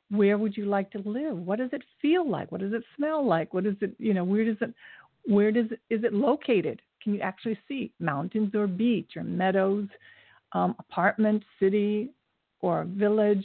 Where 0.09 0.39
would 0.39 0.57
you 0.57 0.67
like 0.67 0.89
to 0.93 1.01
live? 1.01 1.37
What 1.37 1.59
does 1.59 1.71
it 1.73 1.83
feel 2.01 2.31
like? 2.31 2.53
What 2.53 2.61
does 2.61 2.73
it 2.73 2.85
smell 2.97 3.27
like? 3.27 3.53
What 3.53 3.67
is 3.67 3.75
it, 3.81 3.93
you 3.99 4.15
know, 4.15 4.23
where 4.23 4.45
does 4.45 4.57
it 4.61 4.73
where 5.25 5.51
does 5.51 5.67
it, 5.73 5.81
is 5.93 6.05
it 6.05 6.13
located? 6.13 6.81
Can 7.03 7.13
you 7.15 7.21
actually 7.23 7.59
see 7.67 7.93
mountains 7.99 8.55
or 8.55 8.69
beach 8.69 9.17
or 9.17 9.25
meadows, 9.25 9.89
um, 10.53 10.77
apartment, 10.79 11.43
city, 11.59 12.11
or 12.61 12.85
village? 12.85 13.45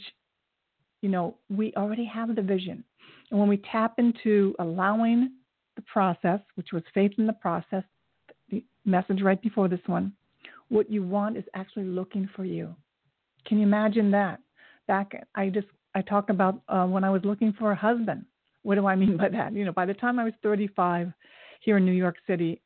You 1.00 1.08
know, 1.08 1.34
we 1.50 1.74
already 1.76 2.04
have 2.04 2.36
the 2.36 2.42
vision. 2.42 2.84
And 3.32 3.40
when 3.40 3.48
we 3.48 3.60
tap 3.72 3.94
into 3.98 4.54
allowing 4.60 5.32
the 5.74 5.82
process, 5.92 6.38
which 6.54 6.68
was 6.72 6.84
faith 6.94 7.10
in 7.18 7.26
the 7.26 7.32
process, 7.32 7.82
the 8.50 8.62
message 8.84 9.20
right 9.20 9.42
before 9.42 9.66
this 9.66 9.80
one, 9.86 10.12
what 10.72 10.90
you 10.90 11.02
want 11.02 11.36
is 11.36 11.44
actually 11.54 11.84
looking 11.84 12.28
for 12.34 12.44
you. 12.44 12.74
Can 13.46 13.58
you 13.58 13.64
imagine 13.64 14.10
that? 14.12 14.40
Back, 14.88 15.12
I 15.34 15.50
just 15.50 15.66
I 15.94 16.00
talked 16.00 16.30
about 16.30 16.62
uh, 16.68 16.86
when 16.86 17.04
I 17.04 17.10
was 17.10 17.22
looking 17.24 17.52
for 17.52 17.72
a 17.72 17.76
husband. 17.76 18.24
What 18.62 18.76
do 18.76 18.86
I 18.86 18.96
mean 18.96 19.16
by 19.18 19.28
that? 19.28 19.52
You 19.52 19.66
know, 19.66 19.72
by 19.72 19.84
the 19.84 19.94
time 19.94 20.18
I 20.18 20.24
was 20.24 20.32
35 20.42 21.12
here 21.60 21.76
in 21.76 21.84
New 21.84 21.92
York 21.92 22.16
City, 22.26 22.60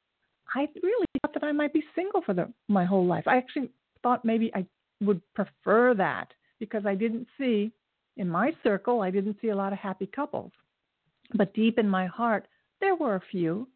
I 0.54 0.68
really 0.82 1.06
thought 1.20 1.34
that 1.34 1.42
I 1.42 1.52
might 1.52 1.72
be 1.72 1.82
single 1.96 2.22
for 2.22 2.32
the, 2.32 2.52
my 2.68 2.84
whole 2.84 3.04
life. 3.04 3.24
I 3.26 3.36
actually 3.36 3.70
thought 4.02 4.24
maybe 4.24 4.52
I 4.54 4.64
would 5.00 5.20
prefer 5.34 5.92
that 5.94 6.28
because 6.60 6.86
I 6.86 6.94
didn't 6.94 7.26
see 7.36 7.72
in 8.16 8.28
my 8.28 8.52
circle, 8.62 9.00
I 9.02 9.10
didn't 9.10 9.36
see 9.42 9.48
a 9.48 9.56
lot 9.56 9.72
of 9.72 9.78
happy 9.80 10.06
couples. 10.06 10.52
But 11.34 11.52
deep 11.54 11.78
in 11.78 11.88
my 11.88 12.06
heart, 12.06 12.46
there 12.80 12.94
were 12.94 13.16
a 13.16 13.22
few 13.32 13.66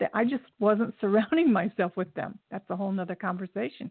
that 0.00 0.10
I 0.14 0.24
just 0.24 0.44
wasn't 0.58 0.94
surrounding 1.00 1.52
myself 1.52 1.92
with 1.96 2.12
them. 2.14 2.38
That's 2.50 2.68
a 2.70 2.76
whole 2.76 2.92
nother 2.92 3.14
conversation. 3.14 3.90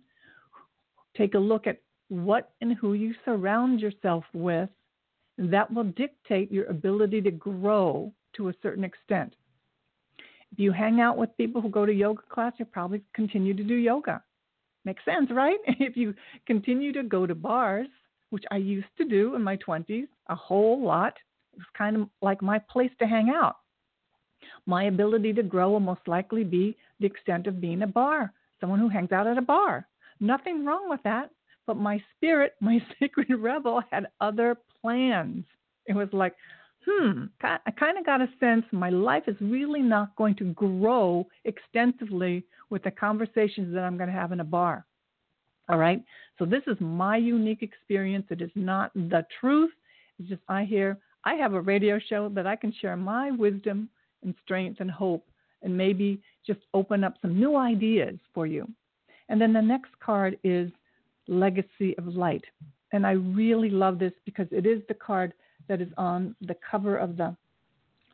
Take 1.17 1.36
a 1.36 1.39
look 1.39 1.67
at 1.67 1.79
what 2.10 2.51
and 2.62 2.75
who 2.75 2.93
you 2.93 3.13
surround 3.25 3.79
yourself 3.79 4.24
with. 4.33 4.69
That 5.38 5.72
will 5.74 5.86
dictate 5.86 6.51
your 6.51 6.65
ability 6.65 7.22
to 7.22 7.31
grow 7.31 8.12
to 8.36 8.50
a 8.50 8.53
certain 8.62 8.83
extent. 8.83 9.36
If 10.51 10.60
you 10.60 10.72
hang 10.72 11.01
out 11.01 11.17
with 11.17 11.36
people 11.38 11.62
who 11.62 11.69
go 11.69 11.86
to 11.86 11.91
yoga 11.91 12.22
class, 12.29 12.53
you'll 12.57 12.67
probably 12.67 13.01
continue 13.15 13.55
to 13.55 13.63
do 13.63 13.74
yoga. 13.74 14.22
Makes 14.86 15.05
sense, 15.05 15.31
right? 15.31 15.57
If 15.79 15.98
you 15.98 16.13
continue 16.45 16.91
to 16.93 17.03
go 17.03 17.25
to 17.25 17.33
bars, 17.33 17.88
which 18.29 18.43
I 18.51 18.57
used 18.57 18.88
to 18.98 19.05
do 19.05 19.36
in 19.36 19.41
my 19.41 19.57
20s 19.57 20.07
a 20.27 20.36
whole 20.36 20.83
lot, 20.83 21.13
it 21.53 21.60
was 21.60 21.67
kind 21.75 21.95
of 21.95 22.10
like 22.22 22.41
my 22.41 22.60
place 22.60 22.91
to 23.00 23.07
hang 23.07 23.29
out 23.29 23.55
my 24.65 24.85
ability 24.85 25.33
to 25.33 25.43
grow 25.43 25.71
will 25.71 25.79
most 25.79 26.07
likely 26.07 26.43
be 26.43 26.77
the 27.00 27.05
extent 27.05 27.47
of 27.47 27.62
being 27.62 27.81
a 27.81 27.88
bar, 27.88 28.33
someone 28.59 28.79
who 28.79 28.89
hangs 28.89 29.12
out 29.12 29.27
at 29.27 29.38
a 29.38 29.41
bar. 29.41 29.88
Nothing 30.19 30.65
wrong 30.65 30.89
with 30.89 31.01
that, 31.03 31.31
but 31.65 31.77
my 31.77 32.01
spirit, 32.15 32.53
my 32.62 32.81
sacred 33.00 33.29
rebel, 33.29 33.81
had 33.91 34.07
other 34.21 34.57
plans. 34.81 35.45
It 35.85 35.95
was 35.95 36.09
like, 36.12 36.35
hmm, 36.85 37.25
I 37.41 37.71
kind 37.79 37.97
of 37.97 38.05
got 38.05 38.21
a 38.21 38.29
sense 38.39 38.65
my 38.71 38.89
life 38.89 39.23
is 39.27 39.35
really 39.39 39.81
not 39.81 40.15
going 40.15 40.35
to 40.35 40.53
grow 40.53 41.25
extensively 41.45 42.43
with 42.69 42.83
the 42.83 42.91
conversations 42.91 43.73
that 43.73 43.83
I'm 43.83 43.97
going 43.97 44.09
to 44.09 44.15
have 44.15 44.31
in 44.31 44.41
a 44.41 44.45
bar. 44.45 44.85
All 45.69 45.77
right. 45.77 46.03
So 46.38 46.45
this 46.45 46.63
is 46.67 46.75
my 46.79 47.15
unique 47.17 47.63
experience. 47.63 48.25
It 48.29 48.41
is 48.41 48.51
not 48.55 48.93
the 48.93 49.25
truth. 49.39 49.71
It's 50.19 50.29
just 50.29 50.41
I 50.50 50.65
hear 50.65 50.97
I 51.25 51.35
have 51.35 51.53
a 51.53 51.62
radio 51.62 52.00
show 52.00 52.29
that 52.29 52.45
I 52.45 52.55
can 52.55 52.73
share 52.81 52.97
my 52.97 53.31
wisdom 53.31 53.89
and 54.23 54.33
strength 54.43 54.79
and 54.79 54.89
hope 54.89 55.25
and 55.61 55.75
maybe 55.75 56.21
just 56.45 56.59
open 56.73 57.03
up 57.03 57.15
some 57.21 57.39
new 57.39 57.55
ideas 57.55 58.17
for 58.33 58.45
you. 58.45 58.67
And 59.29 59.39
then 59.39 59.53
the 59.53 59.61
next 59.61 59.91
card 60.03 60.37
is 60.43 60.71
Legacy 61.27 61.97
of 61.97 62.07
Light. 62.07 62.43
And 62.91 63.07
I 63.07 63.11
really 63.11 63.69
love 63.69 63.97
this 63.97 64.11
because 64.25 64.47
it 64.51 64.65
is 64.65 64.81
the 64.87 64.93
card 64.93 65.33
that 65.67 65.81
is 65.81 65.87
on 65.97 66.35
the 66.41 66.55
cover 66.69 66.97
of 66.97 67.17
the 67.17 67.35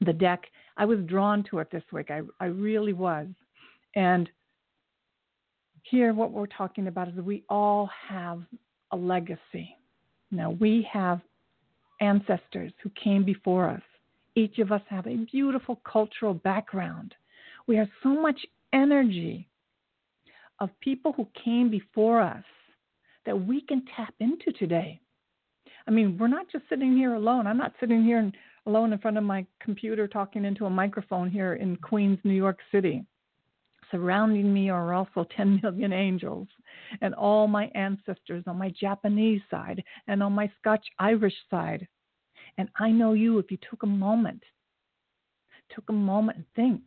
the 0.01 0.13
deck. 0.13 0.45
I 0.77 0.85
was 0.85 0.99
drawn 1.07 1.43
to 1.49 1.59
it 1.59 1.69
this 1.71 1.83
week. 1.91 2.09
I, 2.09 2.21
I 2.39 2.45
really 2.45 2.93
was. 2.93 3.27
And 3.95 4.29
here 5.83 6.13
what 6.13 6.31
we're 6.31 6.47
talking 6.47 6.87
about 6.87 7.09
is 7.09 7.15
we 7.15 7.43
all 7.49 7.89
have 8.07 8.41
a 8.91 8.95
legacy. 8.95 9.75
Now 10.31 10.51
we 10.51 10.87
have 10.89 11.19
ancestors 11.99 12.71
who 12.81 12.89
came 12.91 13.25
before 13.25 13.69
us 13.69 13.81
Each 14.39 14.59
of 14.59 14.71
us 14.71 14.81
have 14.87 15.05
a 15.05 15.17
beautiful 15.17 15.81
cultural 15.83 16.33
background. 16.33 17.13
We 17.67 17.75
have 17.75 17.89
so 18.01 18.09
much 18.09 18.39
energy 18.71 19.49
of 20.61 20.69
people 20.79 21.11
who 21.11 21.27
came 21.43 21.69
before 21.69 22.21
us 22.21 22.45
that 23.25 23.37
we 23.37 23.59
can 23.59 23.83
tap 23.97 24.13
into 24.21 24.53
today. 24.53 25.01
I 25.87 25.91
mean, 25.91 26.17
we're 26.17 26.29
not 26.29 26.49
just 26.49 26.63
sitting 26.69 26.95
here 26.95 27.15
alone. 27.15 27.47
I'm 27.47 27.57
not 27.57 27.73
sitting 27.81 28.01
here 28.01 28.31
alone 28.65 28.93
in 28.93 28.99
front 28.99 29.17
of 29.17 29.25
my 29.25 29.45
computer 29.59 30.07
talking 30.07 30.45
into 30.45 30.67
a 30.67 30.69
microphone 30.69 31.29
here 31.29 31.55
in 31.55 31.75
Queens, 31.75 32.19
New 32.23 32.33
York 32.33 32.59
City. 32.71 33.03
Surrounding 33.91 34.53
me 34.53 34.69
are 34.69 34.93
also 34.93 35.27
10 35.35 35.59
million 35.61 35.91
angels 35.91 36.47
and 37.01 37.13
all 37.13 37.45
my 37.45 37.65
ancestors 37.75 38.45
on 38.47 38.57
my 38.57 38.71
Japanese 38.79 39.41
side 39.51 39.83
and 40.07 40.23
on 40.23 40.31
my 40.31 40.49
Scotch 40.61 40.85
Irish 40.97 41.35
side. 41.51 41.85
And 42.57 42.69
I 42.79 42.91
know 42.91 43.13
you 43.13 43.39
if 43.39 43.51
you 43.51 43.57
took 43.69 43.83
a 43.83 43.87
moment, 43.87 44.43
took 45.73 45.89
a 45.89 45.93
moment 45.93 46.37
and 46.37 46.45
think 46.55 46.81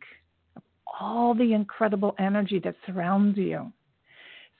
of 0.55 0.63
all 0.99 1.33
the 1.33 1.53
incredible 1.53 2.15
energy 2.19 2.59
that 2.63 2.75
surrounds 2.85 3.37
you. 3.37 3.71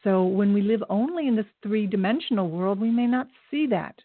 So 0.04 0.24
when 0.26 0.54
we 0.54 0.62
live 0.62 0.84
only 0.90 1.28
in 1.28 1.36
this 1.36 1.46
three 1.62 1.88
dimensional 1.88 2.50
world, 2.50 2.80
we 2.80 2.92
may 2.92 3.08
not 3.08 3.28
see 3.50 3.68
that. 3.68 3.96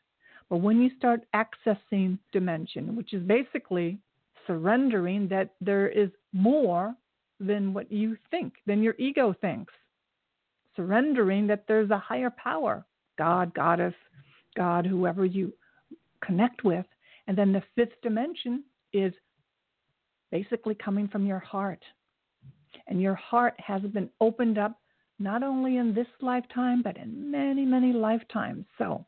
But 0.48 0.58
when 0.58 0.80
you 0.80 0.90
start 0.96 1.26
accessing 1.34 2.18
dimension, 2.32 2.96
which 2.96 3.12
is 3.12 3.22
basically 3.24 3.98
surrendering 4.46 5.28
that 5.28 5.50
there 5.60 5.88
is 5.88 6.10
more 6.32 6.94
than 7.40 7.74
what 7.74 7.90
you 7.92 8.16
think, 8.30 8.54
than 8.66 8.82
your 8.82 8.94
ego 8.98 9.34
thinks, 9.40 9.72
surrendering 10.74 11.46
that 11.48 11.64
there's 11.66 11.90
a 11.90 11.98
higher 11.98 12.30
power 12.30 12.84
God, 13.18 13.52
Goddess, 13.52 13.94
God, 14.56 14.86
whoever 14.86 15.24
you 15.24 15.52
connect 16.24 16.64
with. 16.64 16.86
And 17.26 17.36
then 17.36 17.52
the 17.52 17.62
fifth 17.74 18.00
dimension 18.02 18.64
is 18.92 19.12
basically 20.30 20.74
coming 20.74 21.08
from 21.08 21.26
your 21.26 21.38
heart. 21.38 21.82
And 22.86 23.00
your 23.00 23.14
heart 23.14 23.54
has 23.58 23.82
been 23.82 24.10
opened 24.20 24.58
up 24.58 24.78
not 25.18 25.42
only 25.42 25.78
in 25.78 25.94
this 25.94 26.06
lifetime, 26.20 26.82
but 26.82 26.96
in 26.96 27.30
many, 27.30 27.64
many 27.64 27.92
lifetimes. 27.92 28.64
So, 28.78 29.04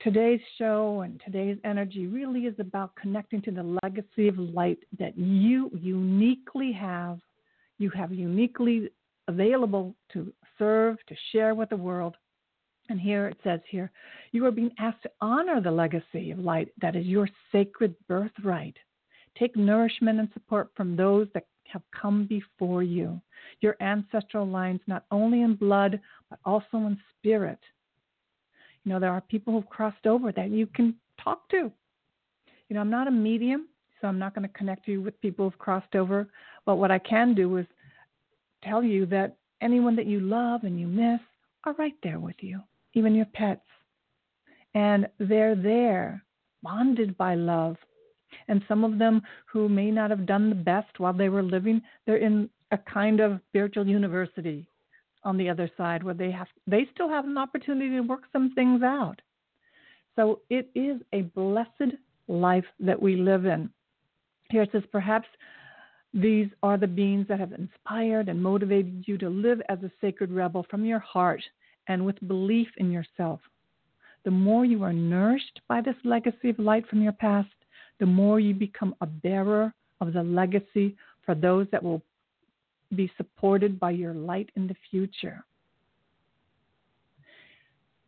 today's 0.00 0.40
show 0.58 1.02
and 1.02 1.20
today's 1.24 1.58
energy 1.64 2.06
really 2.06 2.42
is 2.42 2.54
about 2.58 2.94
connecting 2.96 3.42
to 3.42 3.50
the 3.50 3.78
legacy 3.82 4.28
of 4.28 4.38
light 4.38 4.78
that 4.98 5.16
you 5.18 5.70
uniquely 5.78 6.72
have. 6.72 7.18
You 7.78 7.90
have 7.90 8.12
uniquely 8.12 8.90
available 9.28 9.94
to 10.12 10.32
serve, 10.58 10.96
to 11.08 11.14
share 11.32 11.54
with 11.54 11.68
the 11.68 11.76
world. 11.76 12.16
And 12.88 13.00
here 13.00 13.28
it 13.28 13.38
says 13.42 13.60
here, 13.68 13.90
you 14.32 14.44
are 14.46 14.50
being 14.50 14.70
asked 14.78 15.02
to 15.02 15.10
honor 15.20 15.60
the 15.60 15.70
legacy 15.70 16.30
of 16.30 16.38
light 16.38 16.68
that 16.80 16.96
is 16.96 17.06
your 17.06 17.28
sacred 17.52 17.94
birthright. 18.08 18.76
Take 19.38 19.56
nourishment 19.56 20.18
and 20.18 20.28
support 20.32 20.70
from 20.76 20.96
those 20.96 21.28
that 21.34 21.46
have 21.72 21.82
come 22.00 22.26
before 22.26 22.82
you, 22.82 23.20
your 23.60 23.76
ancestral 23.80 24.46
lines, 24.46 24.80
not 24.86 25.04
only 25.10 25.42
in 25.42 25.54
blood, 25.54 26.00
but 26.30 26.38
also 26.44 26.78
in 26.78 26.98
spirit. 27.18 27.58
You 28.84 28.92
know, 28.92 29.00
there 29.00 29.12
are 29.12 29.20
people 29.20 29.52
who've 29.52 29.68
crossed 29.68 30.06
over 30.06 30.30
that 30.32 30.50
you 30.50 30.66
can 30.66 30.94
talk 31.22 31.48
to. 31.50 31.70
You 32.68 32.74
know, 32.74 32.80
I'm 32.80 32.90
not 32.90 33.08
a 33.08 33.12
medium, 33.12 33.68
so 34.00 34.06
I'm 34.06 34.18
not 34.18 34.34
going 34.34 34.48
to 34.48 34.54
connect 34.54 34.86
you 34.88 35.02
with 35.02 35.20
people 35.20 35.44
who've 35.44 35.58
crossed 35.58 35.94
over. 35.94 36.28
But 36.64 36.76
what 36.76 36.90
I 36.90 36.98
can 36.98 37.34
do 37.34 37.56
is 37.56 37.66
tell 38.62 38.82
you 38.82 39.06
that 39.06 39.36
anyone 39.60 39.96
that 39.96 40.06
you 40.06 40.20
love 40.20 40.64
and 40.64 40.78
you 40.78 40.86
miss 40.86 41.20
are 41.64 41.74
right 41.74 41.94
there 42.02 42.20
with 42.20 42.36
you, 42.40 42.60
even 42.96 43.14
your 43.14 43.26
pets. 43.26 43.60
And 44.74 45.08
they're 45.18 45.54
there, 45.54 46.22
bonded 46.62 47.16
by 47.16 47.34
love, 47.34 47.76
and 48.48 48.62
some 48.68 48.84
of 48.84 48.98
them 48.98 49.22
who 49.46 49.68
may 49.68 49.90
not 49.90 50.10
have 50.10 50.26
done 50.26 50.48
the 50.48 50.56
best 50.56 50.98
while 50.98 51.12
they 51.12 51.28
were 51.28 51.42
living, 51.42 51.80
they're 52.06 52.16
in 52.16 52.50
a 52.72 52.78
kind 52.78 53.20
of 53.20 53.40
spiritual 53.48 53.86
university 53.86 54.68
on 55.22 55.36
the 55.36 55.48
other 55.48 55.70
side 55.76 56.02
where 56.02 56.14
they 56.14 56.30
have 56.30 56.48
they 56.66 56.86
still 56.92 57.08
have 57.08 57.24
an 57.24 57.38
opportunity 57.38 57.90
to 57.90 58.00
work 58.00 58.22
some 58.32 58.52
things 58.54 58.82
out. 58.82 59.20
So 60.16 60.40
it 60.50 60.68
is 60.74 61.00
a 61.12 61.22
blessed 61.22 61.94
life 62.28 62.64
that 62.80 63.00
we 63.00 63.16
live 63.16 63.46
in. 63.46 63.70
Here 64.50 64.62
it 64.62 64.70
says, 64.72 64.82
perhaps 64.90 65.28
these 66.14 66.48
are 66.62 66.78
the 66.78 66.86
beings 66.86 67.26
that 67.28 67.40
have 67.40 67.52
inspired 67.52 68.28
and 68.28 68.42
motivated 68.42 69.04
you 69.06 69.18
to 69.18 69.28
live 69.28 69.60
as 69.68 69.78
a 69.82 69.90
sacred 70.00 70.30
rebel 70.30 70.64
from 70.70 70.84
your 70.84 71.00
heart 71.00 71.42
and 71.88 72.04
with 72.04 72.26
belief 72.26 72.68
in 72.78 72.90
yourself. 72.90 73.40
The 74.24 74.30
more 74.30 74.64
you 74.64 74.82
are 74.82 74.92
nourished 74.92 75.60
by 75.68 75.80
this 75.80 75.96
legacy 76.04 76.50
of 76.50 76.58
light 76.58 76.86
from 76.88 77.00
your 77.00 77.12
past, 77.12 77.48
the 78.00 78.06
more 78.06 78.40
you 78.40 78.54
become 78.54 78.94
a 79.00 79.06
bearer 79.06 79.72
of 80.00 80.12
the 80.12 80.22
legacy 80.22 80.96
for 81.24 81.34
those 81.34 81.66
that 81.72 81.82
will 81.82 82.02
be 82.94 83.10
supported 83.16 83.80
by 83.80 83.90
your 83.90 84.14
light 84.14 84.50
in 84.56 84.66
the 84.66 84.76
future. 84.90 85.44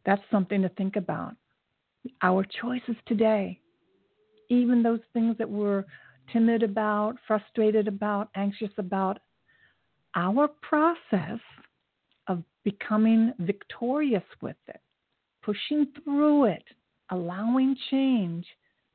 That's 0.05 0.23
something 0.31 0.63
to 0.63 0.69
think 0.71 0.97
about. 0.97 1.35
Our 2.23 2.45
choices 2.61 2.97
today, 3.07 3.61
even 4.49 4.83
those 4.83 5.01
things 5.13 5.37
that 5.39 5.49
we're 5.49 5.85
timid 6.33 6.63
about, 6.63 7.17
frustrated 7.27 7.89
about, 7.89 8.29
anxious 8.35 8.71
about, 8.79 9.19
our 10.15 10.49
process 10.49 11.41
of 12.29 12.43
becoming 12.65 13.33
victorious 13.41 14.23
with 14.41 14.57
it, 14.69 14.81
pushing 15.43 15.87
through 16.05 16.45
it, 16.45 16.65
allowing 17.11 17.77
change, 17.91 18.47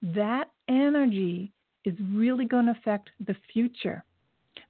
that 0.01 0.49
energy 0.69 1.51
is 1.85 1.95
really 2.13 2.45
going 2.45 2.65
to 2.65 2.71
affect 2.71 3.09
the 3.25 3.35
future 3.51 4.03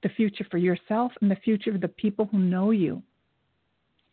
the 0.02 0.08
future 0.10 0.46
for 0.50 0.58
yourself 0.58 1.12
and 1.20 1.30
the 1.30 1.36
future 1.36 1.70
of 1.70 1.80
the 1.80 1.88
people 1.88 2.28
who 2.30 2.38
know 2.38 2.70
you, 2.70 3.02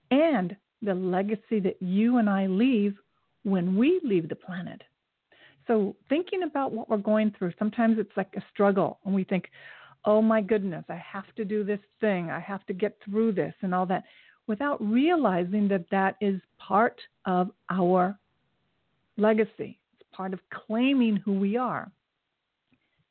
and 0.10 0.56
the 0.82 0.94
legacy 0.94 1.60
that 1.60 1.78
you 1.80 2.18
and 2.18 2.30
I 2.30 2.48
leave 2.48 2.96
when 3.44 3.76
we 3.76 4.00
leave 4.04 4.30
the 4.30 4.36
planet. 4.36 4.82
So, 5.68 5.96
thinking 6.10 6.44
about 6.44 6.72
what 6.72 6.90
we're 6.90 6.98
going 6.98 7.34
through, 7.38 7.54
sometimes 7.60 7.98
it's 8.00 8.16
like 8.18 8.34
a 8.36 8.44
struggle, 8.52 9.00
and 9.06 9.14
we 9.14 9.24
think, 9.24 9.50
oh 10.06 10.22
my 10.22 10.42
goodness, 10.42 10.84
I 10.90 10.96
have 10.96 11.34
to 11.36 11.46
do 11.46 11.64
this 11.64 11.80
thing, 12.00 12.32
I 12.32 12.40
have 12.40 12.66
to 12.66 12.74
get 12.74 12.98
through 13.06 13.34
this, 13.34 13.54
and 13.62 13.76
all 13.76 13.86
that, 13.88 14.04
without 14.52 14.84
realizing 14.84 15.66
that 15.70 15.90
that 15.92 16.18
is 16.20 16.42
part 16.60 17.00
of 17.24 17.52
our 17.70 18.20
legacy 19.16 19.80
It's 19.94 20.10
part 20.12 20.34
of 20.34 20.42
claiming 20.68 21.16
who 21.16 21.40
we 21.40 21.56
are. 21.56 21.90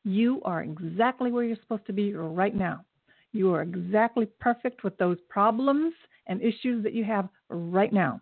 You 0.04 0.42
are 0.44 0.62
exactly 0.62 1.32
where 1.32 1.44
you're 1.44 1.56
supposed 1.62 1.86
to 1.86 1.94
be 1.94 2.12
right 2.12 2.54
now. 2.54 2.84
You 3.32 3.54
are 3.54 3.62
exactly 3.62 4.26
perfect 4.38 4.84
with 4.84 4.98
those 4.98 5.16
problems 5.30 5.94
and 6.26 6.42
issues 6.42 6.82
that 6.84 6.92
you 6.92 7.04
have 7.04 7.26
right 7.48 7.92
now. 7.92 8.20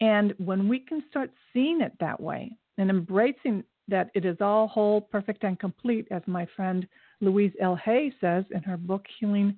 And 0.00 0.34
when 0.38 0.68
we 0.68 0.80
can 0.80 1.04
start 1.08 1.30
seeing 1.52 1.82
it 1.82 1.92
that 2.00 2.20
way 2.20 2.50
and 2.78 2.90
embracing 2.90 3.62
that 3.86 4.10
it 4.16 4.24
is 4.24 4.38
all 4.40 4.66
whole, 4.66 5.00
perfect, 5.00 5.44
and 5.44 5.56
complete, 5.56 6.08
as 6.10 6.22
my 6.26 6.48
friend 6.56 6.88
Louise 7.20 7.52
L. 7.60 7.76
Hay 7.76 8.12
says 8.20 8.44
in 8.50 8.62
her 8.64 8.76
book, 8.76 9.04
Healing 9.20 9.56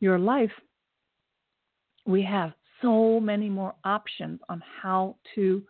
Your 0.00 0.18
Life, 0.18 0.52
we 2.04 2.22
have 2.22 2.52
so 2.80 3.20
many 3.20 3.48
more 3.48 3.74
options 3.84 4.40
on 4.48 4.62
how 4.82 5.16
to 5.34 5.62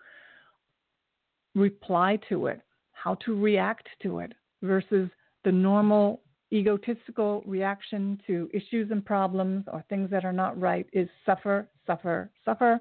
reply 1.54 2.18
to 2.28 2.46
it, 2.46 2.60
how 2.92 3.14
to 3.16 3.38
react 3.38 3.88
to 4.02 4.20
it, 4.20 4.32
versus 4.62 5.10
the 5.44 5.52
normal 5.52 6.22
egotistical 6.52 7.42
reaction 7.46 8.20
to 8.26 8.48
issues 8.52 8.90
and 8.90 9.04
problems 9.04 9.64
or 9.72 9.84
things 9.88 10.10
that 10.10 10.24
are 10.24 10.32
not 10.32 10.58
right 10.60 10.86
is 10.92 11.08
suffer, 11.24 11.66
suffer, 11.86 12.30
suffer, 12.44 12.80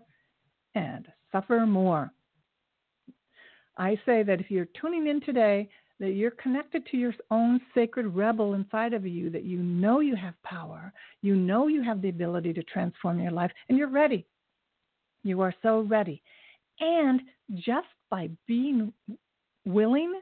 and 0.75 1.07
suffer 1.31 1.65
more. 1.65 2.11
I 3.77 3.99
say 4.05 4.23
that 4.23 4.39
if 4.39 4.51
you're 4.51 4.67
tuning 4.79 5.07
in 5.07 5.21
today, 5.21 5.69
that 6.01 6.13
you're 6.13 6.31
connected 6.31 6.83
to 6.87 6.97
your 6.97 7.13
own 7.29 7.61
sacred 7.75 8.07
rebel 8.07 8.55
inside 8.55 8.93
of 8.93 9.05
you, 9.05 9.29
that 9.29 9.43
you 9.43 9.59
know 9.59 9.99
you 9.99 10.15
have 10.15 10.33
power, 10.43 10.91
you 11.21 11.35
know 11.35 11.67
you 11.67 11.83
have 11.83 12.01
the 12.01 12.09
ability 12.09 12.51
to 12.53 12.63
transform 12.63 13.19
your 13.19 13.31
life, 13.31 13.51
and 13.69 13.77
you're 13.77 13.87
ready. 13.87 14.25
You 15.23 15.41
are 15.41 15.53
so 15.61 15.81
ready. 15.81 16.23
And 16.79 17.21
just 17.53 17.87
by 18.09 18.31
being 18.47 18.91
willing 19.63 20.19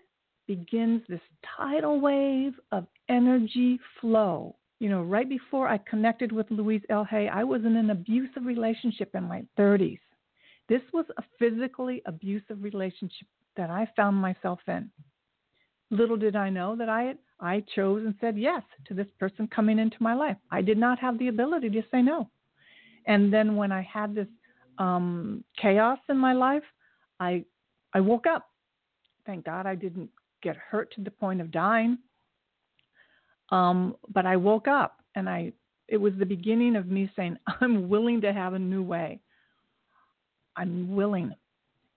begins 0.48 1.02
this 1.08 1.22
tidal 1.58 2.02
wave 2.02 2.54
of 2.74 2.86
energy 3.08 3.80
flow. 4.02 4.58
You 4.80 4.90
know, 4.90 5.04
right 5.04 5.30
before 5.30 5.70
I 5.70 5.78
connected 5.90 6.34
with 6.34 6.52
Louise 6.52 6.82
L. 6.90 7.06
Hay, 7.06 7.30
I 7.30 7.46
was 7.46 7.62
in 7.64 7.78
an 7.78 7.90
abusive 7.92 8.46
relationship 8.46 9.12
in 9.16 9.24
my 9.24 9.46
30s. 9.58 10.00
This 10.68 10.82
was 10.92 11.06
a 11.18 11.24
physically 11.38 12.02
abusive 12.06 12.62
relationship 12.62 13.28
that 13.56 13.70
I 13.70 13.90
found 13.96 14.18
myself 14.18 14.60
in. 14.68 14.90
Little 15.92 16.18
did 16.18 16.36
I 16.36 16.50
know 16.50 16.76
that 16.76 16.90
I 16.90 17.16
I 17.40 17.64
chose 17.76 18.06
and 18.06 18.14
said 18.20 18.38
yes 18.38 18.62
to 18.88 18.94
this 18.94 19.08
person 19.18 19.48
coming 19.48 19.80
into 19.80 19.98
my 20.02 20.14
life. 20.14 20.38
I 20.52 20.62
did 20.62 20.78
not 20.78 21.00
have 21.00 21.18
the 21.18 21.30
ability 21.30 21.70
to 21.70 21.84
say 21.90 22.02
no. 22.02 22.30
And 23.08 23.34
then 23.34 23.56
when 23.56 23.72
I 23.72 23.82
had 23.82 24.14
this 24.14 24.28
um, 24.78 25.44
chaos 25.60 26.00
in 26.10 26.18
my 26.18 26.34
life, 26.34 26.64
I 27.20 27.44
I 27.94 28.02
woke 28.02 28.28
up. 28.28 28.50
Thank 29.26 29.46
God 29.46 29.66
I 29.66 29.76
didn't 29.76 30.10
get 30.42 30.56
hurt 30.58 30.94
to 30.96 31.02
the 31.02 31.12
point 31.12 31.42
of 31.42 31.52
dying. 31.52 31.98
Um, 33.52 33.96
but 34.14 34.26
I 34.26 34.36
woke 34.36 34.68
up 34.68 34.98
and 35.16 35.28
I 35.28 35.54
it 35.88 35.98
was 35.98 36.14
the 36.20 36.26
beginning 36.26 36.76
of 36.76 36.88
me 36.88 37.12
saying, 37.16 37.38
I'm 37.62 37.90
willing 37.90 38.22
to 38.22 38.34
have 38.34 38.54
a 38.54 38.60
new 38.60 38.84
way. 38.84 39.20
I'm 40.56 40.96
willing. 40.96 41.34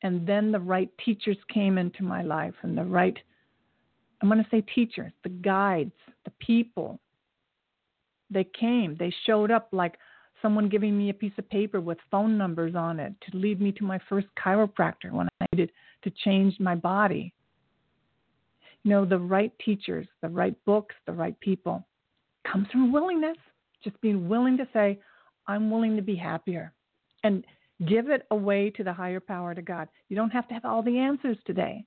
And 0.03 0.27
then 0.27 0.51
the 0.51 0.61
right 0.61 0.91
teachers 1.05 1.37
came 1.53 1.79
into 1.79 2.03
my 2.03 2.23
life 2.23 2.55
and 2.63 2.77
the 2.77 2.85
right 2.85 3.17
I'm 4.23 4.29
going 4.29 4.43
to 4.43 4.51
say 4.51 4.61
teachers, 4.75 5.13
the 5.25 5.29
guides, 5.29 5.93
the 6.25 6.31
people. 6.39 7.01
They 8.31 8.45
came, 8.45 8.97
they 8.99 9.13
showed 9.27 9.51
up 9.51 9.69
like 9.73 9.99
someone 10.41 10.69
giving 10.69 10.97
me 10.97 11.11
a 11.11 11.15
piece 11.15 11.33
of 11.39 11.51
paper 11.51 11.81
with 11.81 11.99
phone 12.11 12.39
numbers 12.39 12.75
on 12.75 12.99
it 13.01 13.13
to 13.23 13.37
lead 13.37 13.61
me 13.61 13.73
to 13.73 13.85
my 13.85 14.01
first 14.09 14.29
chiropractor 14.43 15.11
when 15.11 15.29
I 15.41 15.47
needed 15.53 15.73
to 16.05 16.11
change 16.25 16.59
my 16.59 16.75
body. 16.75 17.35
You 18.85 18.91
know, 18.91 19.05
the 19.05 19.19
right 19.19 19.53
teachers, 19.65 20.07
the 20.23 20.29
right 20.29 20.57
books, 20.65 20.95
the 21.07 21.13
right 21.13 21.39
people 21.41 21.87
comes 22.51 22.69
from 22.73 22.93
willingness, 22.93 23.37
just 23.85 24.01
being 24.01 24.29
willing 24.29 24.57
to 24.57 24.69
say, 24.73 24.99
I'm 25.47 25.71
willing 25.71 25.97
to 25.97 26.03
be 26.03 26.17
happier 26.17 26.73
and 27.25 27.45
give 27.87 28.09
it 28.09 28.27
away 28.31 28.71
to 28.71 28.85
the 28.85 28.93
higher 28.93 29.21
power 29.21 29.55
to 29.55 29.63
God. 29.63 29.89
You 30.09 30.17
don't 30.17 30.31
have 30.31 30.49
to 30.49 30.55
have 30.55 30.65
all 30.65 30.83
the 30.83 30.99
answers 30.99 31.37
today, 31.45 31.85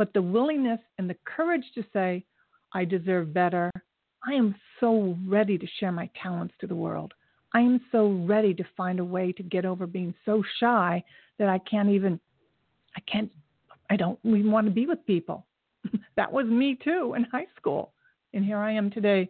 but 0.00 0.14
the 0.14 0.22
willingness 0.22 0.80
and 0.96 1.10
the 1.10 1.16
courage 1.26 1.64
to 1.74 1.84
say, 1.92 2.24
I 2.72 2.86
deserve 2.86 3.34
better. 3.34 3.70
I 4.26 4.32
am 4.32 4.54
so 4.80 5.14
ready 5.26 5.58
to 5.58 5.66
share 5.78 5.92
my 5.92 6.08
talents 6.22 6.54
to 6.60 6.66
the 6.66 6.74
world. 6.74 7.12
I 7.52 7.60
am 7.60 7.82
so 7.92 8.08
ready 8.26 8.54
to 8.54 8.64
find 8.78 8.98
a 8.98 9.04
way 9.04 9.32
to 9.32 9.42
get 9.42 9.66
over 9.66 9.86
being 9.86 10.14
so 10.24 10.42
shy 10.58 11.04
that 11.38 11.50
I 11.50 11.58
can't 11.58 11.90
even, 11.90 12.18
I 12.96 13.00
can't, 13.00 13.30
I 13.90 13.96
don't 13.96 14.18
even 14.24 14.50
want 14.50 14.68
to 14.68 14.72
be 14.72 14.86
with 14.86 15.04
people. 15.06 15.44
that 16.16 16.32
was 16.32 16.46
me 16.46 16.78
too 16.82 17.12
in 17.14 17.24
high 17.24 17.48
school. 17.58 17.92
And 18.32 18.42
here 18.42 18.56
I 18.56 18.72
am 18.72 18.90
today 18.90 19.28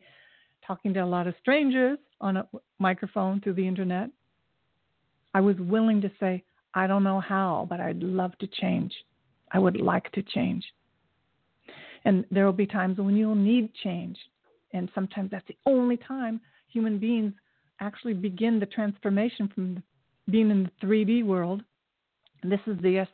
talking 0.64 0.94
to 0.94 1.00
a 1.00 1.04
lot 1.04 1.26
of 1.26 1.34
strangers 1.40 1.98
on 2.20 2.36
a 2.36 2.46
microphone 2.78 3.40
through 3.40 3.54
the 3.54 3.66
internet. 3.66 4.08
I 5.34 5.40
was 5.40 5.56
willing 5.58 6.00
to 6.02 6.12
say, 6.20 6.44
I 6.74 6.86
don't 6.86 7.02
know 7.02 7.18
how, 7.18 7.66
but 7.68 7.80
I'd 7.80 8.04
love 8.04 8.38
to 8.38 8.46
change. 8.46 8.92
I 9.52 9.58
would 9.58 9.80
like 9.80 10.10
to 10.12 10.22
change. 10.22 10.64
And 12.04 12.24
there 12.30 12.46
will 12.46 12.52
be 12.52 12.66
times 12.66 12.98
when 12.98 13.16
you'll 13.16 13.34
need 13.34 13.74
change. 13.82 14.18
And 14.72 14.90
sometimes 14.94 15.30
that's 15.30 15.46
the 15.48 15.56
only 15.66 15.96
time 15.96 16.40
human 16.68 16.98
beings 16.98 17.32
actually 17.80 18.14
begin 18.14 18.60
the 18.60 18.66
transformation 18.66 19.50
from 19.54 19.82
being 20.30 20.50
in 20.50 20.64
the 20.64 20.86
3D 20.86 21.24
world. 21.24 21.62
This 22.42 22.60
is 22.66 22.78
the 22.80 23.04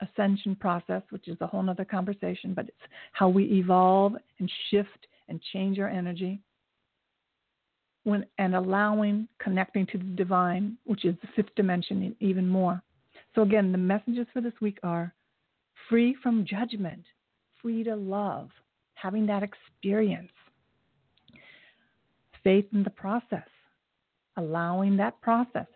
ascension 0.00 0.56
process, 0.56 1.02
which 1.10 1.28
is 1.28 1.36
a 1.40 1.46
whole 1.46 1.68
other 1.68 1.84
conversation, 1.84 2.54
but 2.54 2.68
it's 2.68 2.76
how 3.12 3.28
we 3.28 3.44
evolve 3.44 4.14
and 4.38 4.50
shift 4.70 5.06
and 5.28 5.40
change 5.52 5.78
our 5.78 5.88
energy 5.88 6.40
when, 8.04 8.26
and 8.38 8.54
allowing 8.54 9.28
connecting 9.38 9.86
to 9.86 9.98
the 9.98 10.04
divine, 10.04 10.76
which 10.84 11.04
is 11.04 11.14
the 11.22 11.28
fifth 11.36 11.54
dimension, 11.54 12.14
even 12.20 12.48
more. 12.48 12.82
So, 13.34 13.42
again, 13.42 13.72
the 13.72 13.78
messages 13.78 14.26
for 14.32 14.40
this 14.40 14.52
week 14.60 14.78
are 14.82 15.12
free 15.88 16.16
from 16.22 16.44
judgment, 16.44 17.04
free 17.60 17.84
to 17.84 17.96
love, 17.96 18.50
having 18.94 19.26
that 19.26 19.42
experience, 19.42 20.32
faith 22.42 22.66
in 22.72 22.82
the 22.82 22.90
process, 22.90 23.48
allowing 24.36 24.96
that 24.96 25.20
process. 25.20 25.66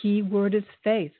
Key 0.00 0.22
word 0.22 0.54
is 0.54 0.62
faith. 0.82 1.12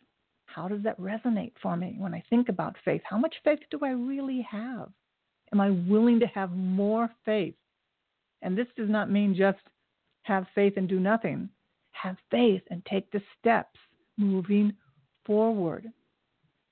How 0.47 0.69
does 0.69 0.83
that 0.83 1.01
resonate 1.01 1.53
for 1.63 1.77
me 1.77 1.95
when 1.99 2.15
I 2.15 2.23
think 2.29 2.49
about 2.49 2.77
faith? 2.85 3.03
How 3.05 3.19
much 3.19 3.35
faith 3.45 3.61
do 3.71 3.79
I 3.83 3.91
really 3.91 4.47
have? 4.51 4.89
Am 5.53 5.61
I 5.61 5.71
willing 5.71 6.21
to 6.21 6.27
have 6.27 6.53
more 6.53 7.11
faith? 7.25 7.55
And 8.43 8.57
this 8.57 8.67
does 8.77 8.89
not 8.89 9.11
mean 9.11 9.35
just 9.35 9.59
have 10.23 10.47
faith 10.55 10.75
and 10.77 10.89
do 10.89 10.99
nothing. 10.99 11.49
Have 11.93 12.17
faith 12.31 12.63
and 12.71 12.85
take 12.87 13.11
the 13.11 13.23
steps 13.39 13.79
moving 14.17 14.73
forward. 15.25 15.91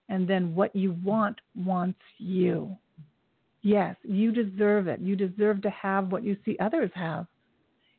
And 0.08 0.26
then 0.26 0.54
what 0.54 0.74
you 0.74 0.96
want 1.04 1.38
wants 1.54 2.00
you. 2.18 2.76
Yes, 3.62 3.96
you 4.02 4.32
deserve 4.32 4.86
it. 4.88 5.00
You 5.00 5.16
deserve 5.16 5.62
to 5.62 5.70
have 5.70 6.10
what 6.10 6.24
you 6.24 6.36
see 6.44 6.56
others 6.60 6.90
have. 6.94 7.26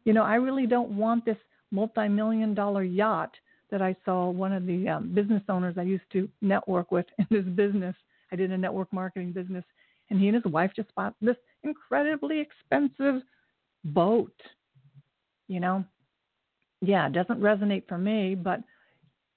You 0.06 0.14
know, 0.14 0.24
I 0.24 0.36
really 0.36 0.66
don't 0.66 0.92
want 0.92 1.26
this 1.26 1.38
multi 1.72 2.08
million 2.08 2.54
dollar 2.54 2.84
yacht 2.84 3.32
that 3.70 3.82
I 3.82 3.96
saw 4.06 4.30
one 4.30 4.54
of 4.54 4.66
the 4.66 4.88
um, 4.88 5.14
business 5.14 5.44
owners 5.50 5.76
I 5.78 5.84
used 5.84 6.10
to 6.14 6.28
network 6.42 6.92
with 6.92 7.06
in 7.20 7.28
this 7.30 7.46
business. 7.56 7.96
I 8.32 8.36
did 8.36 8.52
a 8.52 8.58
network 8.58 8.92
marketing 8.94 9.32
business, 9.32 9.64
and 10.10 10.20
he 10.20 10.28
and 10.28 10.36
his 10.36 10.52
wife 10.52 10.72
just 10.76 10.94
bought 10.96 11.14
this 11.22 11.38
incredibly 11.64 12.40
expensive 12.40 13.22
boat. 13.84 14.34
You 15.48 15.60
know, 15.60 15.84
yeah, 16.82 17.08
it 17.08 17.14
doesn't 17.14 17.42
resonate 17.42 17.88
for 17.88 17.98
me, 17.98 18.36
but 18.36 18.62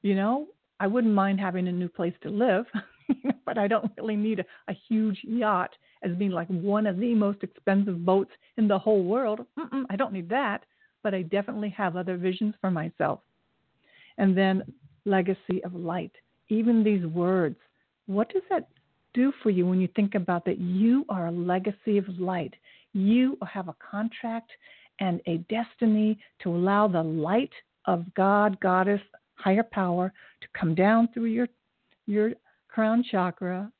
you 0.02 0.14
know, 0.14 0.48
I 0.82 0.86
wouldn't 0.86 1.14
mind 1.14 1.40
having 1.40 1.68
a 1.68 1.72
new 1.72 1.88
place 1.88 2.14
to 2.22 2.28
live, 2.28 2.66
but 3.46 3.56
I 3.56 3.68
don't 3.68 3.90
really 3.96 4.16
need 4.16 4.40
a, 4.40 4.44
a 4.68 4.74
huge 4.88 5.18
yacht 5.22 5.70
as 6.02 6.16
being 6.16 6.32
like 6.32 6.48
one 6.48 6.86
of 6.86 6.98
the 6.98 7.14
most 7.14 7.42
expensive 7.42 8.04
boats 8.04 8.32
in 8.56 8.68
the 8.68 8.78
whole 8.78 9.04
world. 9.04 9.40
Mm-mm, 9.58 9.84
I 9.90 9.96
don't 9.96 10.12
need 10.12 10.28
that 10.28 10.64
but 11.02 11.14
I 11.14 11.22
definitely 11.22 11.70
have 11.70 11.96
other 11.96 12.16
visions 12.16 12.54
for 12.60 12.70
myself. 12.70 13.20
And 14.18 14.36
then 14.36 14.62
legacy 15.04 15.62
of 15.64 15.74
light. 15.74 16.12
Even 16.48 16.84
these 16.84 17.04
words, 17.06 17.56
what 18.06 18.28
does 18.32 18.42
that 18.50 18.68
do 19.14 19.32
for 19.42 19.50
you 19.50 19.66
when 19.66 19.80
you 19.80 19.88
think 19.94 20.14
about 20.14 20.44
that 20.44 20.58
you 20.58 21.04
are 21.08 21.26
a 21.26 21.32
legacy 21.32 21.98
of 21.98 22.08
light? 22.18 22.54
You 22.92 23.38
have 23.46 23.68
a 23.68 23.76
contract 23.90 24.50
and 25.00 25.20
a 25.26 25.38
destiny 25.48 26.18
to 26.42 26.50
allow 26.50 26.86
the 26.86 27.02
light 27.02 27.52
of 27.86 28.04
God, 28.14 28.60
Goddess, 28.60 29.00
higher 29.42 29.62
power 29.62 30.12
to 30.40 30.48
come 30.58 30.74
down 30.74 31.08
through 31.12 31.26
your 31.26 31.48
your 32.06 32.32
crown 32.68 33.04
chakra 33.10 33.70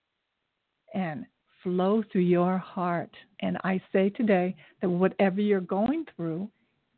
and 0.95 1.25
flow 1.63 2.03
through 2.11 2.23
your 2.23 2.59
heart. 2.59 3.11
And 3.41 3.57
I 3.65 3.81
say 3.93 4.11
today 4.11 4.55
that 4.81 4.89
whatever 4.89 5.41
you're 5.41 5.61
going 5.61 6.05
through, 6.15 6.49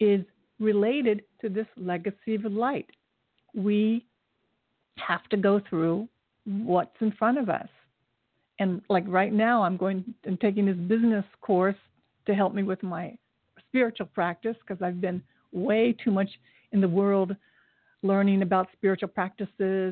is 0.00 0.24
related 0.58 1.22
to 1.40 1.48
this 1.48 1.66
legacy 1.76 2.34
of 2.34 2.44
light. 2.44 2.88
We 3.54 4.04
have 4.96 5.24
to 5.30 5.36
go 5.36 5.60
through 5.68 6.08
what's 6.44 6.96
in 7.00 7.12
front 7.12 7.38
of 7.38 7.48
us. 7.48 7.68
And 8.58 8.82
like 8.88 9.04
right 9.08 9.32
now, 9.32 9.62
I'm 9.62 9.76
going 9.76 10.04
and 10.24 10.40
taking 10.40 10.66
this 10.66 10.76
business 10.76 11.24
course 11.40 11.76
to 12.26 12.34
help 12.34 12.54
me 12.54 12.62
with 12.62 12.82
my 12.82 13.16
spiritual 13.68 14.06
practice 14.06 14.56
because 14.60 14.82
I've 14.82 15.00
been 15.00 15.22
way 15.52 15.94
too 16.04 16.10
much 16.10 16.28
in 16.72 16.80
the 16.80 16.88
world 16.88 17.34
learning 18.04 18.42
about 18.42 18.68
spiritual 18.72 19.08
practices 19.08 19.50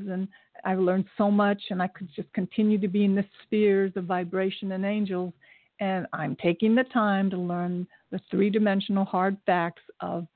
and 0.08 0.28
I've 0.64 0.78
learned 0.78 1.06
so 1.18 1.30
much 1.30 1.60
and 1.70 1.82
I 1.82 1.88
could 1.88 2.08
just 2.14 2.32
continue 2.32 2.78
to 2.78 2.88
be 2.88 3.04
in 3.04 3.14
the 3.14 3.24
spheres 3.42 3.92
of 3.96 4.04
vibration 4.04 4.72
and 4.72 4.84
angels 4.84 5.32
and 5.80 6.06
I'm 6.12 6.36
taking 6.36 6.76
the 6.76 6.84
time 6.84 7.28
to 7.30 7.36
learn 7.36 7.88
the 8.12 8.20
three 8.30 8.50
dimensional 8.50 9.04
hard 9.04 9.36
facts 9.46 9.82
of 9.98 10.28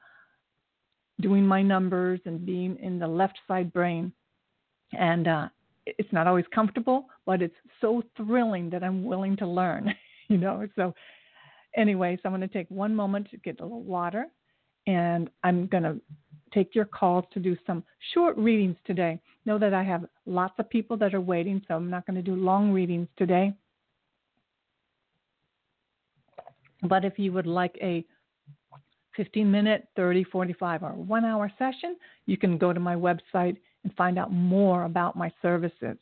doing 1.21 1.47
my 1.47 1.63
numbers 1.63 2.21
and 2.25 2.45
being 2.45 2.77
in 2.81 2.99
the 2.99 3.07
left 3.07 3.39
side 3.47 3.73
brain. 3.73 4.13
And 4.93 5.29
uh, 5.29 5.49
it's 5.87 6.13
not 6.13 6.27
always 6.27 6.45
comfortable, 6.55 7.07
but 7.25 7.43
it's 7.43 7.55
so 7.81 8.03
thrilling 8.17 8.71
that 8.71 8.83
I'm 8.83 9.05
willing 9.05 9.37
to 9.37 9.47
learn, 9.47 9.95
you 10.29 10.39
know. 10.39 10.67
So, 10.75 10.95
anyway, 11.77 12.17
so 12.17 12.29
I'm 12.29 12.33
going 12.33 12.41
to 12.41 12.53
take 12.53 12.71
one 12.71 12.95
moment 12.95 13.31
to 13.31 13.37
get 13.37 13.61
a 13.61 13.63
little 13.63 13.83
water, 13.83 14.27
and 14.87 15.31
I'm 15.45 15.67
going 15.67 15.85
to 15.85 16.01
take 16.57 16.75
your 16.75 16.87
calls 16.87 17.25
to 17.33 17.39
do 17.39 17.57
some 17.67 17.85
short 18.15 18.37
readings 18.39 18.77
today. 18.87 19.21
Know 19.45 19.59
that 19.59 19.75
I 19.75 19.83
have 19.83 20.07
lots 20.25 20.55
of 20.59 20.71
people 20.71 20.97
that 20.97 21.15
are 21.15 21.21
waiting, 21.21 21.61
so 21.69 21.75
I'm 21.75 21.91
not 21.91 22.07
going 22.07 22.17
to 22.17 22.23
do 22.23 22.35
long 22.35 22.73
readings 22.73 23.09
today. 23.19 23.53
But 26.83 27.05
if 27.05 27.19
you 27.19 27.33
would 27.33 27.47
like 27.47 27.77
a 27.83 28.05
15 29.17 29.51
minute, 29.51 29.89
30, 29.97 30.25
45, 30.25 30.83
or 30.83 30.89
one 30.91 31.25
hour 31.25 31.53
session, 31.59 31.97
you 32.27 32.37
can 32.37 32.59
go 32.59 32.73
to 32.73 32.81
my 32.81 32.95
website 32.95 33.57
and 33.85 33.95
find 33.97 34.19
out 34.19 34.33
more 34.33 34.85
about 34.85 35.15
my 35.15 35.31
services. 35.43 35.97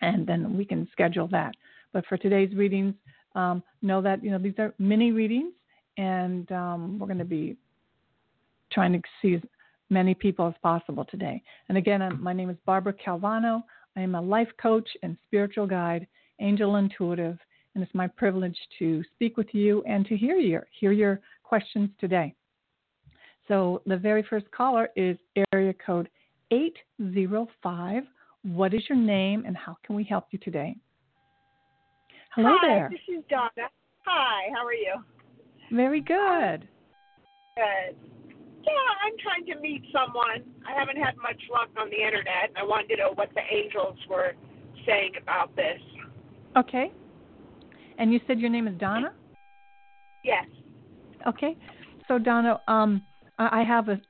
And 0.00 0.26
then 0.26 0.56
we 0.56 0.64
can 0.64 0.88
schedule 0.92 1.28
that. 1.28 1.54
But 1.92 2.06
for 2.06 2.16
today's 2.16 2.54
readings, 2.54 2.94
um, 3.34 3.62
know 3.80 4.00
that 4.02 4.22
you 4.22 4.30
know 4.30 4.38
these 4.38 4.58
are 4.58 4.74
mini 4.78 5.10
readings, 5.12 5.54
and 5.96 6.50
um, 6.52 6.98
we're 6.98 7.06
going 7.06 7.18
to 7.18 7.24
be 7.24 7.56
trying 8.72 8.92
to 8.92 9.00
see 9.20 9.40
many 9.92 10.14
people 10.14 10.48
as 10.48 10.54
possible 10.62 11.04
today. 11.04 11.42
And 11.68 11.78
again, 11.78 12.02
I'm, 12.02 12.20
my 12.20 12.32
name 12.32 12.50
is 12.50 12.56
Barbara 12.66 12.94
Calvano. 12.94 13.62
I 13.96 14.00
am 14.00 14.14
a 14.14 14.20
life 14.20 14.48
coach 14.60 14.88
and 15.02 15.16
spiritual 15.26 15.66
guide, 15.66 16.06
angel 16.40 16.76
intuitive, 16.76 17.38
and 17.74 17.84
it's 17.84 17.94
my 17.94 18.08
privilege 18.08 18.56
to 18.78 19.04
speak 19.14 19.36
with 19.36 19.48
you 19.52 19.82
and 19.86 20.06
to 20.06 20.16
hear 20.16 20.36
your 20.36 20.66
hear 20.78 20.92
your 20.92 21.20
questions 21.42 21.90
today. 22.00 22.34
So 23.48 23.82
the 23.86 23.96
very 23.96 24.22
first 24.22 24.50
caller 24.50 24.88
is 24.96 25.16
area 25.52 25.74
code 25.74 26.08
805. 26.50 28.04
What 28.44 28.74
is 28.74 28.82
your 28.88 28.98
name 28.98 29.44
and 29.46 29.56
how 29.56 29.76
can 29.84 29.94
we 29.94 30.04
help 30.04 30.26
you 30.30 30.38
today? 30.38 30.76
Hello 32.34 32.56
Hi, 32.60 32.68
there. 32.68 32.88
This 32.90 33.16
is 33.18 33.22
Donna. 33.28 33.68
Hi, 34.06 34.48
how 34.54 34.64
are 34.64 34.74
you? 34.74 34.94
Very 35.70 36.00
good. 36.00 36.66
Good. 37.56 37.96
Yeah, 38.64 38.72
I'm 39.04 39.16
trying 39.22 39.44
to 39.54 39.60
meet 39.60 39.82
someone. 39.92 40.42
I 40.66 40.78
haven't 40.78 40.96
had 40.96 41.16
much 41.16 41.40
luck 41.52 41.70
on 41.78 41.90
the 41.90 41.96
internet, 41.96 42.48
and 42.48 42.58
I 42.58 42.64
wanted 42.64 42.88
to 42.88 42.96
know 42.96 43.12
what 43.14 43.30
the 43.34 43.42
angels 43.50 43.98
were 44.08 44.32
saying 44.86 45.12
about 45.20 45.54
this. 45.56 45.80
Okay. 46.56 46.92
And 47.98 48.12
you 48.12 48.20
said 48.26 48.38
your 48.38 48.50
name 48.50 48.68
is 48.68 48.78
Donna? 48.78 49.12
Yes. 50.22 50.46
Okay. 51.26 51.56
So 52.08 52.18
Donna, 52.18 52.60
um, 52.68 53.02
I 53.38 53.62
have 53.62 53.88
a, 53.88 54.00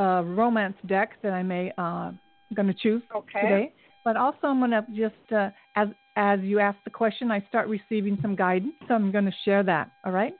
a 0.00 0.22
romance 0.24 0.76
deck 0.86 1.12
that 1.22 1.32
I 1.32 1.42
may 1.42 1.72
uh, 1.78 2.12
going 2.54 2.68
to 2.68 2.74
choose 2.74 3.02
Okay. 3.14 3.40
today, 3.40 3.72
but 4.04 4.16
also 4.16 4.38
I'm 4.44 4.58
going 4.58 4.70
to 4.70 4.84
just 4.92 5.32
uh, 5.32 5.50
as 5.76 5.88
as 6.16 6.40
you 6.42 6.58
ask 6.58 6.76
the 6.84 6.90
question, 6.90 7.30
I 7.30 7.40
start 7.48 7.68
receiving 7.68 8.18
some 8.20 8.34
guidance, 8.34 8.74
so 8.88 8.94
I'm 8.94 9.12
going 9.12 9.24
to 9.24 9.34
share 9.44 9.62
that. 9.62 9.90
All 10.04 10.12
right. 10.12 10.34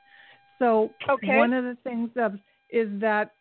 So 0.59 0.94
Okay. 1.09 1.37
one 1.37 1.53
of 1.53 1.64
the 1.64 1.76
things 1.85 2.11
of 2.16 2.33
is 2.72 2.88
that 3.00 3.33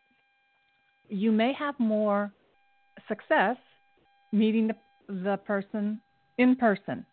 you 1.08 1.32
may 1.32 1.54
have 1.54 1.80
more 1.80 2.32
success 3.08 3.58
meeting 4.32 4.68
the, 4.68 4.76
the 5.08 5.38
person 5.38 6.00
in 6.38 6.56
person. 6.56 7.06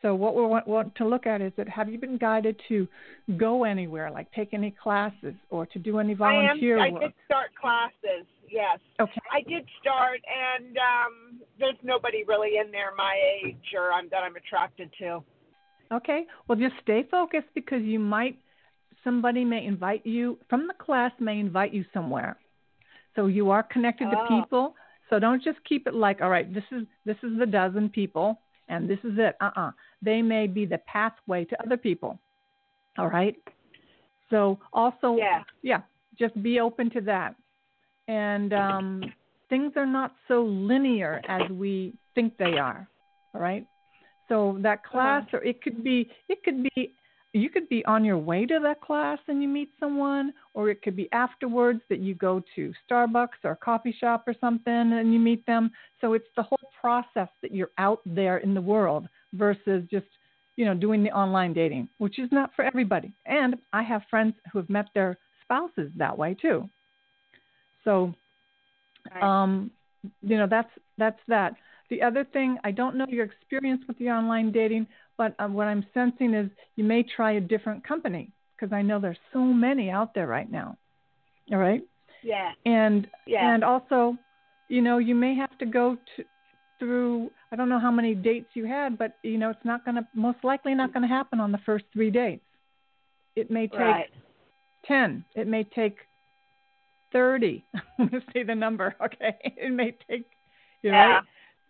So 0.00 0.14
what 0.14 0.36
we 0.36 0.42
want, 0.42 0.68
want 0.68 0.94
to 0.96 1.08
look 1.08 1.26
at 1.26 1.40
is 1.40 1.52
that 1.56 1.68
have 1.68 1.90
you 1.90 1.98
been 1.98 2.18
guided 2.18 2.60
to 2.68 2.86
go 3.36 3.64
anywhere, 3.64 4.10
like 4.10 4.30
take 4.30 4.54
any 4.54 4.70
classes 4.70 5.34
or 5.50 5.66
to 5.66 5.78
do 5.78 5.98
any 5.98 6.14
volunteer 6.14 6.78
I 6.78 6.86
am. 6.86 6.94
work? 6.94 7.02
I 7.02 7.06
did 7.06 7.14
start 7.24 7.54
classes. 7.60 8.26
Yes. 8.48 8.78
Okay. 9.00 9.20
I 9.32 9.40
did 9.42 9.66
start, 9.80 10.20
and 10.26 10.76
um, 10.78 11.40
there's 11.58 11.76
nobody 11.82 12.24
really 12.26 12.58
in 12.64 12.70
there 12.70 12.92
my 12.96 13.14
age 13.44 13.56
or 13.76 13.92
I'm, 13.92 14.08
that 14.10 14.22
I'm 14.22 14.36
attracted 14.36 14.90
to. 15.00 15.22
Okay. 15.92 16.24
Well, 16.46 16.56
just 16.56 16.74
stay 16.82 17.04
focused 17.10 17.48
because 17.54 17.82
you 17.82 17.98
might 17.98 18.38
somebody 19.04 19.44
may 19.44 19.64
invite 19.64 20.04
you 20.06 20.38
from 20.48 20.66
the 20.66 20.74
class 20.74 21.12
may 21.20 21.38
invite 21.38 21.72
you 21.72 21.84
somewhere. 21.92 22.36
So 23.16 23.26
you 23.26 23.50
are 23.50 23.62
connected 23.62 24.08
Oh. 24.08 24.10
to 24.10 24.28
people. 24.28 24.74
So 25.10 25.18
don't 25.18 25.42
just 25.42 25.58
keep 25.64 25.86
it 25.86 25.94
like, 25.94 26.20
all 26.20 26.30
right, 26.30 26.52
this 26.52 26.64
is 26.70 26.86
this 27.04 27.16
is 27.22 27.38
the 27.38 27.46
dozen 27.46 27.88
people 27.88 28.40
and 28.68 28.88
this 28.88 28.98
is 29.04 29.18
it. 29.18 29.36
Uh-uh. 29.40 29.72
They 30.02 30.20
may 30.22 30.46
be 30.46 30.66
the 30.66 30.78
pathway 30.78 31.44
to 31.46 31.62
other 31.64 31.76
people. 31.76 32.18
All 32.98 33.08
right? 33.08 33.36
So 34.30 34.58
also 34.72 35.16
Yeah. 35.16 35.42
yeah, 35.62 35.80
just 36.18 36.40
be 36.42 36.60
open 36.60 36.90
to 36.90 37.00
that. 37.02 37.34
And 38.08 38.52
um, 38.52 39.12
things 39.48 39.72
are 39.76 39.86
not 39.86 40.14
so 40.28 40.44
linear 40.44 41.22
as 41.28 41.48
we 41.50 41.94
think 42.14 42.36
they 42.36 42.58
are. 42.58 42.86
All 43.34 43.40
right. 43.40 43.66
So 44.28 44.58
that 44.60 44.84
class, 44.84 45.24
or 45.32 45.42
it 45.42 45.62
could 45.62 45.82
be, 45.82 46.10
it 46.28 46.42
could 46.44 46.62
be, 46.62 46.92
you 47.40 47.50
could 47.50 47.68
be 47.68 47.84
on 47.84 48.04
your 48.04 48.18
way 48.18 48.46
to 48.46 48.58
that 48.62 48.80
class 48.80 49.18
and 49.28 49.42
you 49.42 49.48
meet 49.48 49.70
someone, 49.78 50.32
or 50.54 50.70
it 50.70 50.82
could 50.82 50.96
be 50.96 51.10
afterwards 51.12 51.80
that 51.88 52.00
you 52.00 52.14
go 52.14 52.42
to 52.54 52.72
Starbucks 52.88 53.44
or 53.44 53.52
a 53.52 53.56
coffee 53.56 53.94
shop 53.98 54.24
or 54.26 54.34
something 54.40 54.72
and 54.72 55.12
you 55.12 55.18
meet 55.18 55.44
them. 55.46 55.70
So 56.00 56.14
it's 56.14 56.28
the 56.36 56.42
whole 56.42 56.70
process 56.80 57.28
that 57.42 57.54
you're 57.54 57.70
out 57.78 58.00
there 58.06 58.38
in 58.38 58.54
the 58.54 58.60
world 58.60 59.08
versus 59.34 59.84
just 59.90 60.06
you 60.58 60.64
know, 60.64 60.74
doing 60.74 61.04
the 61.04 61.10
online 61.10 61.52
dating, 61.52 61.88
which 61.98 62.18
is 62.18 62.28
not 62.32 62.50
for 62.56 62.64
everybody. 62.64 63.12
And 63.26 63.54
I 63.72 63.84
have 63.84 64.02
friends 64.10 64.34
who 64.52 64.58
have 64.58 64.68
met 64.68 64.86
their 64.92 65.16
spouses 65.44 65.92
that 65.96 66.18
way 66.18 66.34
too. 66.34 66.68
So, 67.84 68.12
um, 69.22 69.70
you 70.20 70.36
know, 70.36 70.48
that's 70.50 70.70
that's 70.98 71.20
that. 71.28 71.54
The 71.90 72.02
other 72.02 72.24
thing, 72.24 72.58
I 72.64 72.72
don't 72.72 72.96
know 72.96 73.06
your 73.08 73.24
experience 73.24 73.82
with 73.86 73.96
the 73.98 74.10
online 74.10 74.50
dating, 74.50 74.88
but 75.18 75.34
uh, 75.38 75.48
what 75.48 75.66
I'm 75.66 75.84
sensing 75.92 76.32
is 76.32 76.48
you 76.76 76.84
may 76.84 77.02
try 77.02 77.32
a 77.32 77.40
different 77.40 77.84
company 77.86 78.32
because 78.56 78.72
I 78.72 78.80
know 78.82 78.98
there's 78.98 79.18
so 79.32 79.40
many 79.40 79.90
out 79.90 80.14
there 80.14 80.26
right 80.26 80.50
now. 80.50 80.78
All 81.52 81.58
right, 81.58 81.82
yeah. 82.22 82.52
and 82.64 83.06
Yeah. 83.26 83.54
and 83.54 83.64
also, 83.64 84.16
you 84.68 84.80
know, 84.80 84.98
you 84.98 85.14
may 85.14 85.34
have 85.34 85.56
to 85.58 85.66
go 85.66 85.96
to 86.16 86.24
through 86.78 87.30
I 87.50 87.56
don't 87.56 87.68
know 87.68 87.80
how 87.80 87.90
many 87.90 88.14
dates 88.14 88.50
you 88.54 88.64
had, 88.64 88.96
but 88.96 89.18
you 89.22 89.36
know, 89.38 89.50
it's 89.50 89.64
not 89.64 89.84
going 89.84 89.96
to 89.96 90.06
most 90.14 90.38
likely 90.44 90.74
not 90.74 90.92
going 90.92 91.02
to 91.02 91.08
happen 91.08 91.40
on 91.40 91.50
the 91.52 91.58
first 91.66 91.84
3 91.92 92.10
dates. 92.10 92.44
It 93.34 93.50
may 93.50 93.66
take 93.66 93.80
Right. 93.80 94.10
10. 94.86 95.24
It 95.34 95.46
may 95.46 95.64
take 95.64 95.96
30. 97.12 97.64
I'm 97.98 98.08
going 98.08 98.10
to 98.10 98.26
say 98.32 98.42
the 98.42 98.54
number, 98.54 98.94
okay? 99.04 99.36
It 99.42 99.72
may 99.72 99.96
take 100.08 100.26
you 100.82 100.92
know, 100.92 100.98
Yeah. 100.98 101.14
right? 101.14 101.22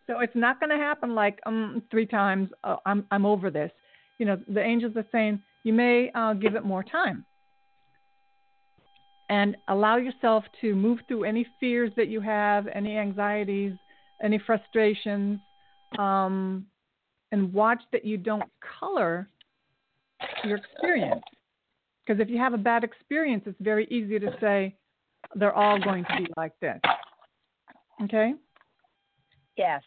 So 0.08 0.20
it's 0.20 0.34
not 0.34 0.58
going 0.58 0.70
to 0.70 0.76
happen 0.76 1.14
like 1.14 1.38
um 1.46 1.82
three 1.90 2.06
times 2.06 2.48
uh, 2.64 2.76
I'm 2.86 3.06
I'm 3.10 3.24
over 3.24 3.50
this. 3.50 3.70
You 4.18 4.26
know, 4.26 4.40
the 4.48 4.62
angels 4.62 4.96
are 4.96 5.06
saying 5.12 5.40
you 5.62 5.72
may 5.72 6.10
uh, 6.14 6.32
give 6.32 6.54
it 6.56 6.64
more 6.64 6.82
time. 6.82 7.24
And 9.28 9.56
allow 9.68 9.96
yourself 9.96 10.44
to 10.62 10.74
move 10.74 11.00
through 11.06 11.24
any 11.24 11.46
fears 11.60 11.92
that 11.96 12.08
you 12.08 12.20
have, 12.22 12.66
any 12.68 12.96
anxieties, 12.96 13.74
any 14.22 14.38
frustrations, 14.38 15.38
um, 15.98 16.64
and 17.30 17.52
watch 17.52 17.82
that 17.92 18.06
you 18.06 18.16
don't 18.16 18.50
color 18.80 19.28
your 20.44 20.56
experience. 20.56 21.22
Because 22.06 22.22
if 22.22 22.30
you 22.30 22.38
have 22.38 22.54
a 22.54 22.58
bad 22.58 22.84
experience, 22.84 23.42
it's 23.44 23.60
very 23.60 23.86
easy 23.90 24.18
to 24.18 24.34
say 24.40 24.74
they're 25.34 25.52
all 25.52 25.78
going 25.78 26.04
to 26.04 26.16
be 26.16 26.26
like 26.38 26.58
this. 26.60 26.80
Okay? 28.04 28.32
Yes. 29.58 29.82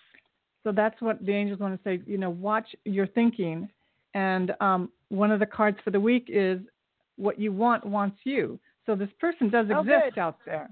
So 0.63 0.71
that's 0.71 1.00
what 1.02 1.24
the 1.26 1.32
angels 1.32 1.60
want 1.60 1.76
to 1.76 1.84
say. 1.84 2.02
You 2.06 2.17
know, 2.17 2.30
watch 2.30 2.67
your 2.86 3.08
thinking. 3.08 3.69
And 4.13 4.54
um, 4.60 4.89
one 5.10 5.32
of 5.32 5.39
the 5.39 5.45
cards 5.45 5.78
for 5.84 5.91
the 5.91 6.00
week 6.00 6.26
is 6.28 6.60
what 7.17 7.39
you 7.39 7.52
want 7.52 7.86
wants 7.86 8.17
you. 8.24 8.60
So 8.86 8.95
this 8.95 9.10
person 9.19 9.50
does 9.50 9.67
Oh, 9.74 9.80
exist 9.80 10.15
good. 10.15 10.19
out 10.19 10.38
there. 10.45 10.69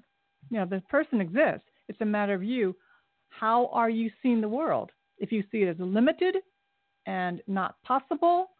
You 0.49 0.59
know, 0.59 0.65
this 0.65 0.81
person 0.89 1.21
exists. 1.21 1.67
It's 1.87 2.01
a 2.01 2.05
matter 2.05 2.33
of 2.33 2.43
you. 2.43 2.75
How 3.29 3.67
are 3.67 3.89
you 3.89 4.11
seeing 4.21 4.41
the 4.41 4.49
world? 4.49 4.91
If 5.17 5.31
you 5.31 5.43
see 5.51 5.59
it 5.59 5.69
as 5.69 5.75
limited 5.79 6.37
and 7.05 7.41
not 7.47 7.81
possible, 7.83 8.51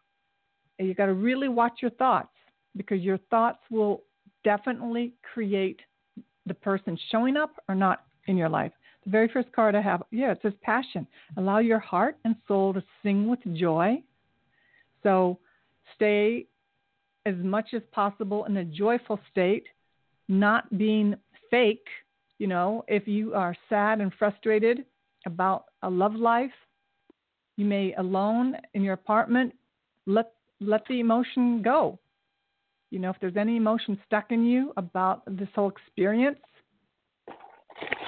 you 0.78 0.94
got 0.94 1.06
to 1.06 1.14
really 1.14 1.48
watch 1.48 1.78
your 1.82 1.90
thoughts 1.92 2.32
because 2.76 3.00
your 3.00 3.18
thoughts 3.30 3.58
will 3.70 4.02
definitely 4.44 5.12
create 5.34 5.80
the 6.46 6.54
person 6.54 6.98
showing 7.10 7.36
up 7.36 7.52
or 7.68 7.74
not 7.74 8.04
in 8.26 8.36
your 8.36 8.48
life. 8.48 8.72
The 9.04 9.10
very 9.10 9.28
first 9.28 9.50
card 9.52 9.74
I 9.74 9.80
have, 9.80 10.02
yeah, 10.10 10.32
it 10.32 10.38
says 10.42 10.52
passion. 10.62 11.06
Allow 11.36 11.58
your 11.58 11.78
heart 11.78 12.16
and 12.24 12.36
soul 12.46 12.74
to 12.74 12.82
sing 13.02 13.28
with 13.28 13.40
joy. 13.54 14.02
So 15.02 15.38
stay 15.94 16.46
as 17.26 17.34
much 17.36 17.68
as 17.74 17.82
possible 17.92 18.44
in 18.44 18.56
a 18.58 18.64
joyful 18.64 19.18
state, 19.30 19.64
not 20.28 20.76
being 20.76 21.14
fake. 21.50 21.86
You 22.38 22.46
know, 22.46 22.84
if 22.88 23.06
you 23.06 23.34
are 23.34 23.56
sad 23.68 24.00
and 24.00 24.12
frustrated 24.18 24.84
about 25.26 25.64
a 25.82 25.90
love 25.90 26.14
life, 26.14 26.52
you 27.56 27.64
may 27.66 27.94
alone 27.94 28.56
in 28.74 28.82
your 28.82 28.94
apartment 28.94 29.54
let 30.06 30.32
let 30.60 30.82
the 30.88 31.00
emotion 31.00 31.62
go. 31.62 31.98
You 32.90 32.98
know, 32.98 33.10
if 33.10 33.16
there's 33.20 33.36
any 33.36 33.56
emotion 33.56 33.98
stuck 34.06 34.30
in 34.30 34.44
you 34.44 34.72
about 34.76 35.22
this 35.26 35.48
whole 35.54 35.70
experience, 35.70 36.38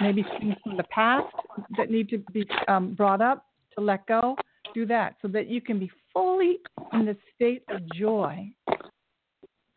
maybe 0.01 0.25
things 0.39 0.55
from 0.63 0.77
the 0.77 0.85
past 0.85 1.33
that 1.77 1.91
need 1.91 2.09
to 2.11 2.19
be 2.33 2.47
um, 2.69 2.95
brought 2.95 3.21
up 3.21 3.47
to 3.77 3.85
let 3.85 4.07
go, 4.07 4.37
do 4.75 4.87
that 4.87 5.17
so 5.23 5.29
that 5.29 5.49
you 5.49 5.61
can 5.61 5.79
be 5.79 5.91
fully 6.13 6.59
in 6.93 7.05
the 7.05 7.17
state 7.35 7.63
of 7.69 7.81
joy 7.95 8.51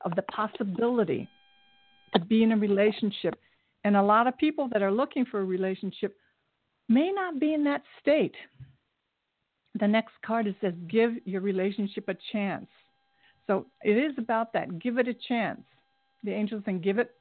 of 0.01 0.15
the 0.15 0.21
possibility 0.23 1.27
to 2.13 2.19
be 2.19 2.43
in 2.43 2.51
a 2.51 2.57
relationship. 2.57 3.35
And 3.83 3.95
a 3.95 4.01
lot 4.01 4.27
of 4.27 4.37
people 4.37 4.69
that 4.71 4.81
are 4.81 4.91
looking 4.91 5.25
for 5.25 5.39
a 5.39 5.45
relationship 5.45 6.15
may 6.87 7.11
not 7.11 7.39
be 7.39 7.53
in 7.53 7.63
that 7.65 7.83
state. 8.01 8.35
The 9.79 9.87
next 9.87 10.13
card 10.25 10.47
it 10.47 10.55
says, 10.61 10.73
give 10.87 11.13
your 11.25 11.41
relationship 11.41 12.07
a 12.07 12.15
chance. 12.31 12.67
So 13.47 13.65
it 13.83 13.97
is 13.97 14.13
about 14.17 14.53
that. 14.53 14.79
Give 14.79 14.97
it 14.97 15.07
a 15.07 15.13
chance. 15.13 15.61
The 16.23 16.31
angels 16.31 16.63
saying, 16.65 16.81
give 16.81 16.97
it, 16.97 17.11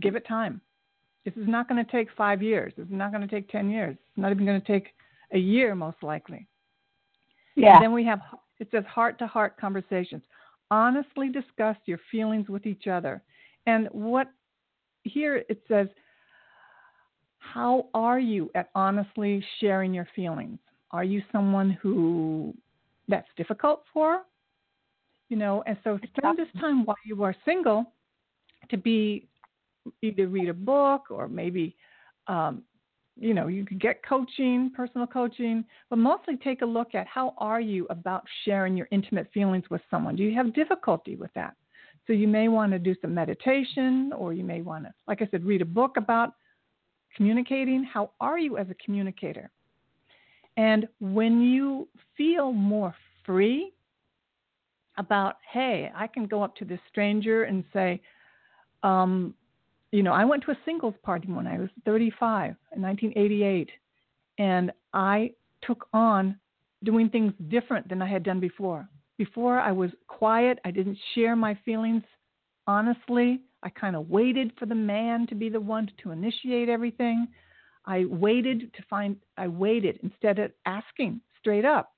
give 0.00 0.16
it 0.16 0.26
time. 0.26 0.60
This 1.24 1.34
is 1.34 1.48
not 1.48 1.68
going 1.68 1.82
to 1.84 1.90
take 1.90 2.08
five 2.16 2.42
years. 2.42 2.72
This 2.76 2.86
is 2.86 2.92
not 2.92 3.10
going 3.10 3.26
to 3.26 3.34
take 3.34 3.48
ten 3.48 3.70
years. 3.70 3.96
It's 3.98 4.18
not 4.18 4.30
even 4.30 4.44
going 4.44 4.60
to 4.60 4.66
take 4.66 4.88
a 5.32 5.38
year, 5.38 5.74
most 5.74 6.02
likely. 6.02 6.46
Yeah. 7.56 7.76
And 7.76 7.84
then 7.84 7.92
we 7.92 8.04
have 8.04 8.20
it 8.60 8.68
says 8.70 8.84
heart 8.86 9.18
to 9.18 9.26
heart 9.26 9.56
conversations. 9.58 10.22
Honestly 10.70 11.28
discuss 11.28 11.76
your 11.86 11.98
feelings 12.10 12.48
with 12.48 12.66
each 12.66 12.86
other. 12.86 13.22
And 13.66 13.88
what 13.92 14.28
here 15.02 15.44
it 15.48 15.62
says, 15.68 15.88
how 17.38 17.88
are 17.94 18.18
you 18.18 18.50
at 18.54 18.70
honestly 18.74 19.44
sharing 19.60 19.92
your 19.92 20.08
feelings? 20.16 20.58
Are 20.90 21.04
you 21.04 21.22
someone 21.30 21.70
who 21.82 22.54
that's 23.08 23.28
difficult 23.36 23.84
for? 23.92 24.22
You 25.28 25.36
know, 25.36 25.62
and 25.66 25.76
so 25.84 25.98
spend 26.16 26.38
this 26.38 26.48
time 26.60 26.84
while 26.84 26.96
you 27.04 27.22
are 27.22 27.34
single 27.44 27.92
to 28.70 28.76
be 28.76 29.26
either 30.02 30.26
read 30.26 30.48
a 30.48 30.54
book 30.54 31.10
or 31.10 31.28
maybe 31.28 31.76
um, 32.26 32.62
you 33.16 33.32
know, 33.32 33.46
you 33.46 33.64
could 33.64 33.80
get 33.80 34.04
coaching, 34.04 34.72
personal 34.74 35.06
coaching, 35.06 35.64
but 35.88 35.96
mostly 35.96 36.36
take 36.36 36.62
a 36.62 36.66
look 36.66 36.94
at 36.94 37.06
how 37.06 37.34
are 37.38 37.60
you 37.60 37.86
about 37.90 38.24
sharing 38.44 38.76
your 38.76 38.88
intimate 38.90 39.28
feelings 39.32 39.64
with 39.70 39.82
someone? 39.90 40.16
Do 40.16 40.24
you 40.24 40.34
have 40.34 40.54
difficulty 40.54 41.14
with 41.14 41.32
that? 41.34 41.54
So 42.06 42.12
you 42.12 42.28
may 42.28 42.48
want 42.48 42.72
to 42.72 42.78
do 42.78 42.94
some 43.00 43.14
meditation 43.14 44.12
or 44.16 44.32
you 44.32 44.44
may 44.44 44.62
want 44.62 44.84
to, 44.84 44.92
like 45.06 45.22
I 45.22 45.28
said, 45.30 45.44
read 45.44 45.62
a 45.62 45.66
book 45.66 45.96
about 45.96 46.32
communicating. 47.16 47.84
How 47.84 48.10
are 48.20 48.38
you 48.38 48.58
as 48.58 48.66
a 48.68 48.74
communicator? 48.84 49.50
And 50.56 50.88
when 51.00 51.40
you 51.40 51.88
feel 52.16 52.52
more 52.52 52.94
free 53.24 53.72
about, 54.98 55.36
hey, 55.50 55.90
I 55.94 56.06
can 56.06 56.26
go 56.26 56.42
up 56.42 56.54
to 56.56 56.64
this 56.64 56.80
stranger 56.90 57.44
and 57.44 57.64
say, 57.72 58.00
um, 58.82 59.34
you 59.94 60.02
know, 60.02 60.12
I 60.12 60.24
went 60.24 60.42
to 60.44 60.50
a 60.50 60.58
singles 60.64 60.94
party 61.04 61.28
when 61.28 61.46
I 61.46 61.58
was 61.58 61.68
35 61.84 62.56
in 62.74 62.82
1988, 62.82 63.70
and 64.38 64.72
I 64.92 65.30
took 65.62 65.86
on 65.92 66.36
doing 66.82 67.08
things 67.08 67.32
different 67.48 67.88
than 67.88 68.02
I 68.02 68.08
had 68.08 68.24
done 68.24 68.40
before. 68.40 68.88
Before 69.18 69.60
I 69.60 69.70
was 69.70 69.90
quiet, 70.08 70.58
I 70.64 70.72
didn't 70.72 70.98
share 71.14 71.36
my 71.36 71.56
feelings 71.64 72.02
honestly. 72.66 73.40
I 73.62 73.68
kind 73.68 73.94
of 73.94 74.10
waited 74.10 74.52
for 74.58 74.66
the 74.66 74.74
man 74.74 75.28
to 75.28 75.36
be 75.36 75.48
the 75.48 75.60
one 75.60 75.88
to 76.02 76.10
initiate 76.10 76.68
everything. 76.68 77.28
I 77.86 78.06
waited 78.06 78.72
to 78.74 78.82
find 78.90 79.16
I 79.36 79.46
waited 79.46 80.00
instead 80.02 80.40
of 80.40 80.50
asking 80.66 81.20
straight 81.38 81.64
up, 81.64 81.92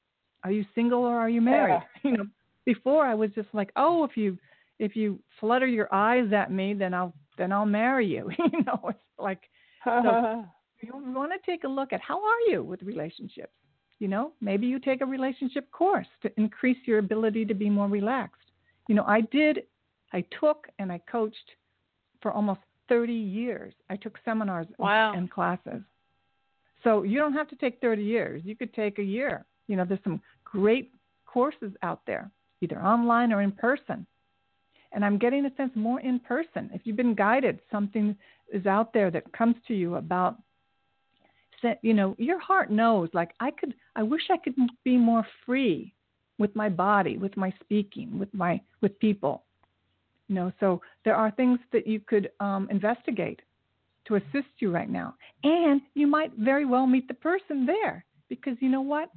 are 0.44 0.50
you 0.50 0.66
single 0.74 1.00
or 1.00 1.18
are 1.18 1.30
you 1.30 1.40
married? 1.40 1.80
Yeah. 2.04 2.10
You 2.10 2.16
know, 2.18 2.26
before 2.66 3.06
I 3.06 3.14
was 3.14 3.30
just 3.34 3.48
like, 3.52 3.70
"Oh, 3.74 4.04
if 4.04 4.16
you 4.16 4.36
if 4.78 4.96
you 4.96 5.18
flutter 5.40 5.66
your 5.66 5.92
eyes 5.94 6.32
at 6.32 6.52
me, 6.52 6.74
then 6.74 6.92
I'll 6.92 7.14
then 7.36 7.52
I'll 7.52 7.66
marry 7.66 8.06
you." 8.06 8.30
you 8.38 8.64
know, 8.64 8.80
it's 8.88 8.98
like 9.18 9.40
so 9.84 10.44
you 10.80 10.92
want 10.94 11.32
to 11.32 11.50
take 11.50 11.64
a 11.64 11.68
look 11.68 11.92
at 11.92 12.00
how 12.00 12.18
are 12.24 12.40
you 12.48 12.62
with 12.62 12.82
relationships? 12.82 13.52
You 13.98 14.08
know, 14.08 14.32
maybe 14.40 14.66
you 14.66 14.78
take 14.78 15.00
a 15.00 15.06
relationship 15.06 15.70
course 15.70 16.06
to 16.22 16.30
increase 16.36 16.76
your 16.84 16.98
ability 16.98 17.46
to 17.46 17.54
be 17.54 17.70
more 17.70 17.88
relaxed. 17.88 18.50
You 18.88 18.94
know, 18.94 19.04
I 19.06 19.22
did 19.22 19.64
I 20.12 20.24
took 20.40 20.68
and 20.78 20.92
I 20.92 21.00
coached 21.10 21.50
for 22.20 22.32
almost 22.32 22.60
30 22.88 23.12
years. 23.12 23.74
I 23.90 23.96
took 23.96 24.18
seminars 24.24 24.66
wow. 24.78 25.12
and 25.14 25.30
classes. 25.30 25.82
So 26.84 27.02
you 27.02 27.18
don't 27.18 27.32
have 27.32 27.48
to 27.48 27.56
take 27.56 27.80
30 27.80 28.02
years. 28.02 28.42
You 28.44 28.54
could 28.54 28.72
take 28.74 28.98
a 28.98 29.02
year. 29.02 29.44
You 29.66 29.76
know, 29.76 29.84
there's 29.84 30.00
some 30.04 30.20
great 30.44 30.92
courses 31.24 31.72
out 31.82 32.00
there, 32.06 32.30
either 32.60 32.78
online 32.80 33.32
or 33.32 33.42
in 33.42 33.52
person. 33.52 34.06
And 34.96 35.04
I'm 35.04 35.18
getting 35.18 35.44
a 35.44 35.54
sense 35.56 35.72
more 35.74 36.00
in 36.00 36.18
person. 36.18 36.70
If 36.72 36.80
you've 36.84 36.96
been 36.96 37.14
guided, 37.14 37.60
something 37.70 38.16
is 38.50 38.64
out 38.64 38.94
there 38.94 39.10
that 39.10 39.30
comes 39.32 39.54
to 39.68 39.74
you 39.74 39.96
about 39.96 40.38
you 41.82 41.94
know, 41.94 42.14
your 42.18 42.38
heart 42.38 42.70
knows 42.70 43.08
like 43.12 43.32
I 43.40 43.50
could 43.50 43.74
I 43.96 44.02
wish 44.02 44.22
I 44.30 44.36
could 44.36 44.54
be 44.84 44.96
more 44.96 45.26
free 45.44 45.94
with 46.38 46.54
my 46.54 46.68
body, 46.68 47.18
with 47.18 47.36
my 47.36 47.52
speaking, 47.60 48.18
with 48.18 48.32
my 48.32 48.60
with 48.82 48.98
people. 49.00 49.44
You 50.28 50.34
know, 50.36 50.52
so 50.60 50.80
there 51.04 51.14
are 51.14 51.30
things 51.30 51.58
that 51.72 51.86
you 51.86 52.00
could 52.00 52.30
um, 52.40 52.68
investigate 52.70 53.40
to 54.06 54.16
assist 54.16 54.48
you 54.60 54.70
right 54.70 54.88
now, 54.88 55.14
and 55.42 55.80
you 55.94 56.06
might 56.06 56.32
very 56.38 56.64
well 56.64 56.86
meet 56.86 57.08
the 57.08 57.14
person 57.14 57.66
there 57.66 58.04
because 58.28 58.56
you 58.60 58.68
know 58.68 58.80
what, 58.80 59.10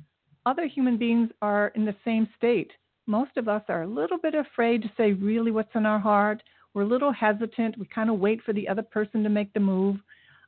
other 0.45 0.65
human 0.65 0.97
beings 0.97 1.29
are 1.41 1.71
in 1.75 1.85
the 1.85 1.95
same 2.03 2.27
state. 2.35 2.71
Most 3.09 3.37
of 3.37 3.47
us 3.47 3.63
are 3.69 3.81
a 3.81 3.87
little 3.87 4.19
bit 4.19 4.35
afraid 4.35 4.83
to 4.83 4.91
say 4.95 5.13
really 5.13 5.49
what's 5.49 5.73
in 5.73 5.87
our 5.87 5.97
heart. 5.97 6.43
We're 6.75 6.83
a 6.83 6.87
little 6.87 7.11
hesitant. 7.11 7.75
We 7.79 7.87
kind 7.87 8.11
of 8.11 8.19
wait 8.19 8.43
for 8.43 8.53
the 8.53 8.67
other 8.67 8.83
person 8.83 9.23
to 9.23 9.29
make 9.29 9.51
the 9.53 9.59
move. 9.59 9.97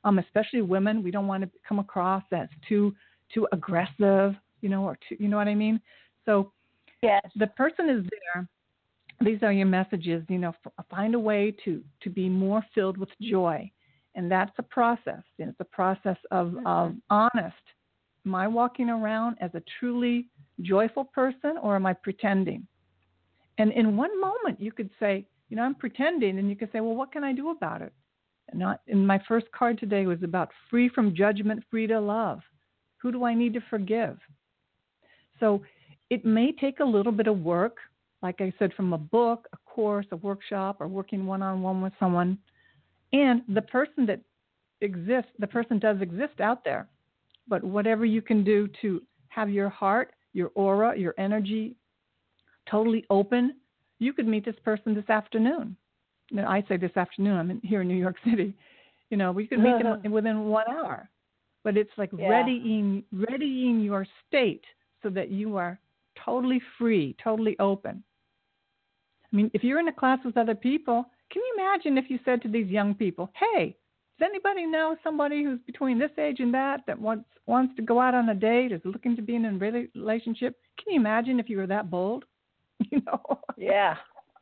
Um, 0.04 0.20
especially 0.20 0.62
women, 0.62 1.02
we 1.02 1.10
don't 1.10 1.26
want 1.26 1.44
to 1.44 1.50
come 1.68 1.80
across 1.80 2.24
as 2.32 2.48
too 2.70 2.94
too 3.34 3.48
aggressive, 3.52 4.36
you 4.62 4.70
know, 4.70 4.84
or 4.84 4.96
too, 5.10 5.16
you 5.20 5.28
know 5.28 5.38
what 5.38 5.48
I 5.48 5.56
mean. 5.56 5.82
So, 6.26 6.52
yes, 7.02 7.24
the 7.36 7.48
person 7.48 7.90
is 7.90 8.06
there 8.12 8.48
these 9.24 9.40
are 9.44 9.52
your 9.52 9.68
messages 9.68 10.24
you 10.30 10.38
know 10.38 10.54
find 10.90 11.16
a 11.16 11.20
way 11.20 11.54
to 11.64 11.84
to 12.02 12.10
be 12.10 12.28
more 12.28 12.66
filled 12.74 12.98
with 12.98 13.10
joy 13.22 13.70
and 14.16 14.32
that's 14.32 14.52
a 14.58 14.64
process 14.64 15.22
it's 15.38 15.60
a 15.60 15.66
process 15.66 16.18
of, 16.32 16.48
mm-hmm. 16.48 16.68
of 16.68 16.96
honest 17.10 17.56
am 18.26 18.36
i 18.36 18.48
walking 18.48 18.90
around 18.90 19.38
as 19.42 19.52
a 19.54 19.62
truly 19.80 20.28
joyful 20.62 21.06
person 21.06 21.58
or 21.62 21.76
am 21.76 21.86
i 21.86 21.94
pretending 21.94 22.66
and 23.58 23.72
in 23.74 23.98
one 23.98 24.20
moment 24.20 24.60
you 24.60 24.72
could 24.72 24.90
say 25.00 25.26
you 25.50 25.58
know 25.58 25.64
i'm 25.64 25.76
pretending 25.76 26.40
and 26.40 26.50
you 26.50 26.56
could 26.56 26.72
say 26.72 26.80
well 26.80 26.96
what 26.96 27.12
can 27.12 27.24
i 27.24 27.34
do 27.34 27.50
about 27.50 27.82
it 27.82 27.94
and 28.50 28.60
not 28.60 28.82
in 28.88 29.06
my 29.06 29.22
first 29.28 29.48
card 29.52 29.80
today 29.80 30.06
was 30.06 30.22
about 30.24 30.50
free 30.70 30.90
from 30.90 31.16
judgment 31.16 31.64
free 31.70 31.88
to 31.88 32.00
love 32.00 32.40
who 32.98 33.12
do 33.12 33.24
i 33.24 33.34
need 33.34 33.54
to 33.54 33.62
forgive 33.70 34.18
so 35.40 35.62
it 36.10 36.26
may 36.26 36.52
take 36.52 36.80
a 36.80 36.86
little 36.86 37.12
bit 37.12 37.28
of 37.28 37.40
work 37.40 37.78
like 38.22 38.40
I 38.40 38.54
said, 38.60 38.74
from 38.74 38.94
a 38.94 38.98
book, 38.98 39.48
a 39.54 39.58
course, 39.66 40.06
a 40.12 40.16
workshop, 40.18 40.78
or 40.80 40.88
working 40.88 41.26
one 41.26 41.42
on 41.42 41.62
one 41.62 41.82
with 41.82 41.94
someone. 42.00 42.38
And 43.14 43.42
the 43.50 43.64
person 43.64 44.06
that 44.06 44.22
exists, 44.82 45.32
the 45.40 45.48
person 45.48 45.80
does 45.80 46.02
exist 46.02 46.40
out 46.40 46.64
there. 46.64 46.88
But 47.48 47.64
whatever 47.64 48.06
you 48.06 48.22
can 48.22 48.44
do 48.44 48.70
to 48.82 49.02
have 49.30 49.50
your 49.50 49.70
heart, 49.70 50.14
your 50.34 50.52
aura, 50.56 50.98
your 50.98 51.14
energy 51.18 51.76
totally 52.70 53.06
open, 53.10 53.56
you 54.00 54.14
could 54.14 54.28
meet 54.28 54.46
this 54.46 54.56
person 54.64 54.94
this 54.94 55.10
afternoon. 55.10 55.76
Now, 56.32 56.50
I 56.50 56.64
say 56.68 56.78
this 56.78 56.96
afternoon, 56.96 57.38
I'm 57.38 57.52
in, 57.52 57.62
here 57.64 57.82
in 57.82 57.88
New 57.88 57.96
York 57.96 58.16
City. 58.30 58.54
You 59.10 59.18
know, 59.18 59.32
we 59.32 59.46
could 59.48 59.60
meet 59.60 59.78
them 59.78 59.88
uh-huh. 59.88 60.10
within 60.10 60.46
one 60.46 60.70
hour. 60.70 61.10
But 61.64 61.78
it's 61.78 61.92
like 61.98 62.10
yeah. 62.18 62.28
readying, 62.28 63.04
readying 63.12 63.82
your 63.82 64.08
state 64.28 64.64
so 65.04 65.10
that 65.10 65.30
you 65.30 65.58
are 65.58 65.80
totally 66.24 66.62
free, 66.78 67.16
totally 67.24 67.56
open. 67.60 68.04
I 69.32 69.36
mean, 69.36 69.52
if 69.54 69.64
you're 69.64 69.80
in 69.80 69.88
a 69.88 69.94
class 69.94 70.20
with 70.26 70.38
other 70.38 70.56
people, 70.56 71.06
can 71.32 71.42
you 71.42 71.56
imagine 71.60 71.98
if 71.98 72.10
you 72.10 72.20
said 72.26 72.42
to 72.42 72.50
these 72.50 72.68
young 72.68 72.96
people, 72.96 73.32
"Hey, 73.36 73.78
does 74.22 74.30
anybody 74.30 74.68
know 74.68 74.96
somebody 75.04 75.44
who's 75.44 75.60
between 75.66 75.98
this 75.98 76.12
age 76.20 76.40
and 76.40 76.54
that 76.54 76.82
that 76.86 77.00
wants 77.00 77.26
wants 77.48 77.76
to 77.76 77.82
go 77.82 78.00
out 78.00 78.14
on 78.14 78.30
a 78.30 78.36
date, 78.36 78.72
is 78.72 78.82
looking 78.84 79.16
to 79.16 79.22
be 79.22 79.36
in 79.36 79.46
a 79.46 79.52
relationship?" 79.96 80.58
Can 80.78 80.94
you 80.94 81.00
imagine 81.00 81.40
if 81.40 81.50
you 81.50 81.58
were 81.58 81.68
that 81.68 81.90
bold? 81.90 82.26
You 82.92 83.02
know? 83.06 83.40
Yeah. 83.58 83.96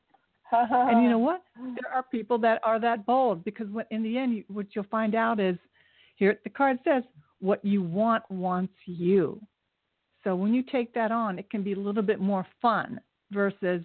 and 0.52 1.04
you 1.04 1.10
know 1.10 1.20
what? 1.20 1.44
There 1.58 1.94
are 1.94 2.04
people 2.04 2.38
that 2.39 2.62
are 2.63 2.80
that 2.80 3.06
bold 3.06 3.44
because 3.44 3.68
what, 3.70 3.88
in 3.92 4.02
the 4.02 4.18
end, 4.18 4.36
you, 4.36 4.44
what 4.48 4.68
you'll 4.74 4.86
find 4.86 5.13
out 5.13 5.39
is 5.39 5.58
here 6.15 6.39
the 6.44 6.50
card 6.50 6.80
says, 6.84 7.04
"What 7.39 7.63
you 7.63 7.82
want 7.82 8.24
wants 8.30 8.74
you." 8.86 9.42
So 10.24 10.36
when 10.36 10.54
you 10.54 10.63
take 10.63 10.94
that 10.94 11.12
on, 11.12 11.39
it 11.39 11.50
can 11.50 11.63
be 11.63 11.74
a 11.74 11.80
little 11.80 12.04
bit 12.04 12.20
more 12.20 12.46
fun 12.62 13.00
versus 13.32 13.84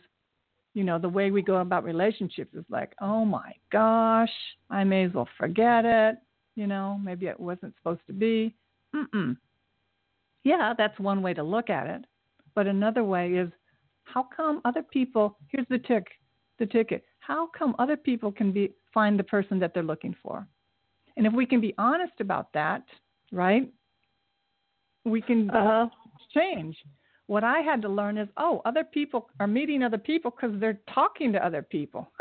you 0.74 0.82
know, 0.82 0.98
the 0.98 1.08
way 1.08 1.30
we 1.30 1.40
go 1.40 1.56
about 1.56 1.84
relationships 1.84 2.52
is 2.54 2.64
like, 2.68 2.94
oh 3.00 3.24
my 3.24 3.52
gosh, 3.70 4.32
I 4.70 4.82
may 4.82 5.04
as 5.04 5.14
well 5.14 5.28
forget 5.38 5.84
it. 5.84 6.16
You 6.56 6.66
know, 6.66 6.98
maybe 7.02 7.26
it 7.26 7.38
wasn't 7.38 7.74
supposed 7.76 8.00
to 8.08 8.12
be. 8.12 8.54
Mm-mm. 8.94 9.36
Yeah, 10.42 10.74
that's 10.76 10.98
one 10.98 11.22
way 11.22 11.32
to 11.34 11.42
look 11.42 11.70
at 11.70 11.86
it. 11.86 12.04
But 12.54 12.66
another 12.66 13.04
way 13.04 13.34
is, 13.34 13.50
how 14.04 14.26
come 14.36 14.60
other 14.64 14.82
people? 14.82 15.38
Here's 15.48 15.66
the 15.70 15.78
tick, 15.78 16.06
the 16.58 16.66
ticket. 16.66 17.04
How 17.20 17.48
come 17.56 17.74
other 17.78 17.96
people 17.96 18.30
can 18.30 18.52
be 18.52 18.72
find 18.92 19.18
the 19.18 19.24
person 19.24 19.58
that 19.60 19.72
they're 19.74 19.82
looking 19.82 20.14
for? 20.22 20.46
And 21.16 21.26
if 21.26 21.32
we 21.32 21.46
can 21.46 21.60
be 21.60 21.74
honest 21.78 22.20
about 22.20 22.52
that, 22.52 22.82
right? 23.32 23.72
We 25.04 25.22
can 25.22 25.50
uh-huh. 25.50 25.88
change 26.34 26.76
what 27.26 27.44
I 27.44 27.60
had 27.60 27.80
to 27.82 27.88
learn 27.88 28.18
is, 28.18 28.28
oh, 28.36 28.60
other 28.64 28.84
people 28.84 29.28
are 29.40 29.46
meeting 29.46 29.82
other 29.82 29.98
people 29.98 30.30
because 30.30 30.58
they're 30.60 30.80
talking 30.92 31.32
to 31.32 31.44
other 31.44 31.62
people. 31.62 32.10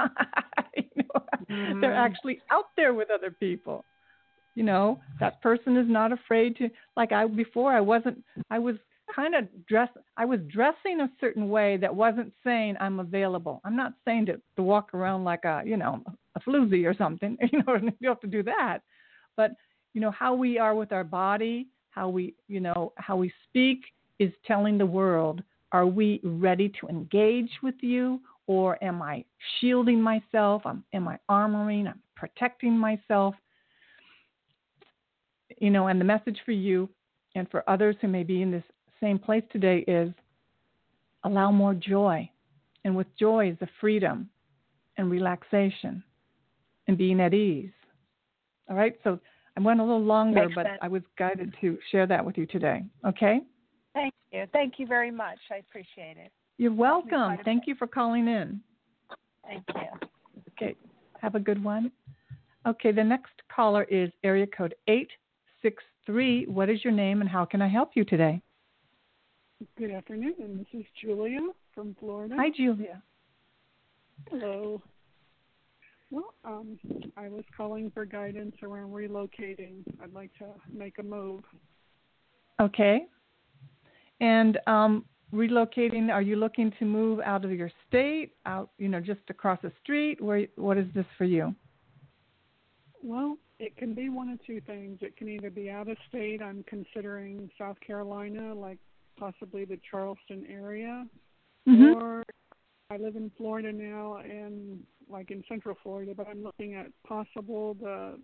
you 0.77 0.83
know, 0.95 1.23
mm-hmm. 1.49 1.81
They're 1.81 1.93
actually 1.93 2.41
out 2.51 2.67
there 2.77 2.93
with 2.93 3.09
other 3.11 3.31
people. 3.31 3.83
You 4.55 4.63
know, 4.63 4.99
that 5.19 5.41
person 5.41 5.77
is 5.77 5.87
not 5.89 6.11
afraid 6.11 6.55
to. 6.57 6.69
Like 6.95 7.11
I 7.11 7.27
before, 7.27 7.73
I 7.73 7.81
wasn't. 7.81 8.23
I 8.49 8.59
was 8.59 8.75
kind 9.13 9.35
of 9.35 9.47
dress. 9.67 9.89
I 10.15 10.25
was 10.25 10.39
dressing 10.47 11.01
a 11.01 11.09
certain 11.19 11.49
way 11.49 11.75
that 11.77 11.93
wasn't 11.93 12.31
saying 12.43 12.75
I'm 12.79 12.99
available. 12.99 13.61
I'm 13.65 13.75
not 13.75 13.93
saying 14.05 14.27
to 14.27 14.39
to 14.55 14.63
walk 14.63 14.93
around 14.93 15.23
like 15.23 15.43
a 15.43 15.63
you 15.65 15.75
know 15.75 16.03
a 16.35 16.39
floozy 16.39 16.85
or 16.85 16.95
something. 16.95 17.37
You 17.51 17.63
know, 17.65 17.77
you 17.99 18.09
have 18.09 18.21
to 18.21 18.27
do 18.27 18.43
that. 18.43 18.79
But 19.35 19.51
you 19.93 20.01
know 20.01 20.11
how 20.11 20.35
we 20.35 20.59
are 20.59 20.75
with 20.75 20.91
our 20.91 21.03
body, 21.03 21.67
how 21.89 22.09
we 22.09 22.35
you 22.47 22.59
know 22.59 22.93
how 22.97 23.17
we 23.17 23.33
speak 23.49 23.79
is 24.19 24.31
telling 24.45 24.77
the 24.77 24.85
world, 24.85 25.43
are 25.71 25.87
we 25.87 26.19
ready 26.23 26.71
to 26.79 26.87
engage 26.87 27.49
with 27.61 27.75
you? 27.81 28.19
Or 28.45 28.81
am 28.83 29.01
I 29.01 29.23
shielding 29.59 30.01
myself? 30.01 30.63
am 30.65 31.07
I 31.07 31.17
armoring? 31.29 31.87
I'm 31.87 31.99
protecting 32.15 32.77
myself. 32.77 33.35
You 35.59 35.69
know, 35.69 35.87
and 35.87 35.99
the 35.99 36.05
message 36.05 36.37
for 36.45 36.51
you 36.51 36.89
and 37.35 37.49
for 37.49 37.67
others 37.69 37.95
who 38.01 38.07
may 38.07 38.23
be 38.23 38.41
in 38.41 38.51
this 38.51 38.63
same 39.01 39.17
place 39.17 39.43
today 39.51 39.79
is 39.87 40.13
allow 41.23 41.51
more 41.51 41.73
joy. 41.73 42.29
And 42.85 42.95
with 42.95 43.07
joy 43.17 43.51
is 43.51 43.57
the 43.59 43.69
freedom 43.79 44.29
and 44.97 45.09
relaxation 45.09 46.03
and 46.87 46.97
being 46.97 47.21
at 47.21 47.33
ease. 47.33 47.71
All 48.69 48.75
right, 48.75 48.95
so 49.03 49.19
I 49.57 49.61
went 49.61 49.79
a 49.79 49.83
little 49.83 50.03
longer, 50.03 50.43
Makes 50.43 50.55
but 50.55 50.65
sense. 50.65 50.79
I 50.81 50.87
was 50.87 51.01
guided 51.17 51.55
to 51.61 51.77
share 51.91 52.07
that 52.07 52.25
with 52.25 52.37
you 52.37 52.45
today. 52.45 52.83
Okay? 53.05 53.41
Thank 53.93 54.13
you. 54.31 54.45
Thank 54.51 54.75
you 54.77 54.87
very 54.87 55.11
much. 55.11 55.37
I 55.51 55.57
appreciate 55.57 56.17
it. 56.17 56.31
You're 56.57 56.73
welcome. 56.73 57.09
quite 57.09 57.45
Thank 57.45 57.67
you 57.67 57.75
for 57.75 57.87
calling 57.87 58.27
in. 58.27 58.61
Thank 59.45 59.63
you. 59.75 60.07
Okay. 60.51 60.75
Have 61.21 61.35
a 61.35 61.39
good 61.39 61.63
one. 61.63 61.91
Okay, 62.65 62.91
the 62.91 63.03
next 63.03 63.33
caller 63.53 63.83
is 63.83 64.09
area 64.23 64.47
code 64.47 64.75
863. 64.87 66.45
What 66.47 66.69
is 66.69 66.83
your 66.83 66.93
name 66.93 67.21
and 67.21 67.29
how 67.29 67.45
can 67.45 67.61
I 67.61 67.67
help 67.67 67.91
you 67.95 68.05
today? 68.05 68.41
Good 69.77 69.91
afternoon. 69.91 70.33
This 70.57 70.81
is 70.81 70.85
Julia 71.01 71.39
from 71.73 71.95
Florida. 71.99 72.35
Hi, 72.37 72.49
Julia. 72.55 73.01
Hello. 74.29 74.81
Well, 76.11 76.33
um, 76.45 76.79
I 77.17 77.27
was 77.27 77.43
calling 77.55 77.91
for 77.91 78.05
guidance 78.05 78.55
around 78.61 78.91
relocating. 78.91 79.83
I'd 80.01 80.13
like 80.13 80.31
to 80.39 80.45
make 80.71 80.99
a 80.99 81.03
move. 81.03 81.43
Okay. 82.61 83.07
And 84.19 84.59
um, 84.67 85.05
relocating, 85.33 86.11
are 86.11 86.21
you 86.21 86.35
looking 86.35 86.71
to 86.79 86.85
move 86.85 87.19
out 87.19 87.43
of 87.43 87.51
your 87.51 87.71
state, 87.87 88.33
out, 88.45 88.69
you 88.77 88.87
know, 88.87 88.99
just 88.99 89.21
across 89.29 89.59
the 89.61 89.71
street? 89.81 90.21
Where, 90.21 90.47
what 90.55 90.77
is 90.77 90.87
this 90.93 91.05
for 91.17 91.25
you? 91.25 91.55
Well, 93.01 93.37
it 93.59 93.75
can 93.75 93.93
be 93.93 94.09
one 94.09 94.29
of 94.29 94.43
two 94.45 94.61
things. 94.61 94.99
It 95.01 95.17
can 95.17 95.27
either 95.29 95.49
be 95.49 95.69
out 95.69 95.89
of 95.89 95.97
state. 96.07 96.41
I'm 96.41 96.63
considering 96.67 97.49
South 97.57 97.77
Carolina, 97.85 98.53
like 98.53 98.79
possibly 99.17 99.65
the 99.65 99.79
Charleston 99.89 100.45
area, 100.49 101.07
Mhm. 101.67 101.95
or 101.95 102.23
I 102.89 102.97
live 102.97 103.15
in 103.15 103.29
Florida 103.31 103.71
now 103.71 104.17
and 104.17 104.85
like 105.09 105.31
in 105.31 105.43
Central 105.47 105.75
Florida, 105.83 106.13
but 106.15 106.27
I'm 106.27 106.43
looking 106.43 106.75
at 106.75 106.87
possible 107.03 107.73
the 107.75 108.19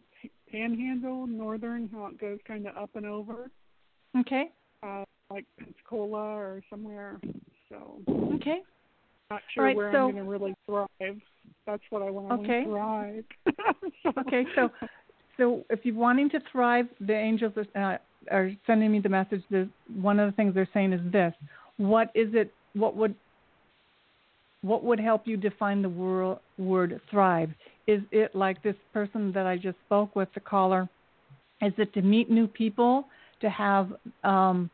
Panhandle, 0.51 1.27
Northern, 1.27 1.89
how 1.89 2.07
it 2.07 2.17
goes 2.17 2.39
kind 2.45 2.67
of 2.67 2.75
up 2.77 2.95
and 2.95 3.05
over. 3.05 3.51
Okay. 4.17 4.51
uh, 4.81 5.03
like 5.29 5.45
Pensacola 5.57 6.35
or 6.35 6.61
somewhere. 6.69 7.19
So 7.69 8.01
Okay. 8.33 8.61
not 9.29 9.41
sure 9.53 9.65
right, 9.65 9.75
where 9.75 9.91
so- 9.91 10.07
I'm 10.07 10.13
going 10.13 10.23
to 10.23 10.29
really 10.29 10.55
thrive. 10.65 11.21
That's 11.65 11.83
what 11.89 12.01
I 12.01 12.09
want. 12.09 12.41
Okay. 12.41 12.63
to 12.63 12.69
thrive. 12.69 13.23
so, 14.03 14.13
Okay, 14.19 14.45
so 14.55 14.69
so 15.37 15.65
if 15.69 15.79
you're 15.83 15.95
wanting 15.95 16.29
to 16.31 16.39
thrive, 16.51 16.87
the 16.99 17.13
angels 17.13 17.53
are, 17.75 17.93
uh, 17.93 17.97
are 18.31 18.51
sending 18.65 18.91
me 18.91 18.99
the 18.99 19.09
message. 19.09 19.43
That 19.51 19.69
one 20.01 20.19
of 20.19 20.29
the 20.31 20.35
things 20.35 20.53
they're 20.55 20.69
saying 20.73 20.93
is 20.93 21.11
this: 21.11 21.33
What 21.77 22.11
is 22.15 22.29
it? 22.33 22.51
What 22.73 22.95
would 22.95 23.15
what 24.61 24.83
would 24.83 24.99
help 24.99 25.27
you 25.27 25.37
define 25.37 25.81
the 25.81 25.89
word, 25.89 26.37
word 26.57 26.99
thrive? 27.09 27.51
Is 27.87 28.01
it 28.11 28.35
like 28.35 28.61
this 28.61 28.75
person 28.93 29.31
that 29.33 29.45
I 29.45 29.57
just 29.57 29.77
spoke 29.85 30.15
with, 30.15 30.29
the 30.33 30.41
caller? 30.41 30.89
Is 31.61 31.73
it 31.77 31.93
to 31.93 32.01
meet 32.01 32.29
new 32.29 32.47
people, 32.47 33.05
to 33.41 33.49
have 33.49 33.93
um, 34.23 34.69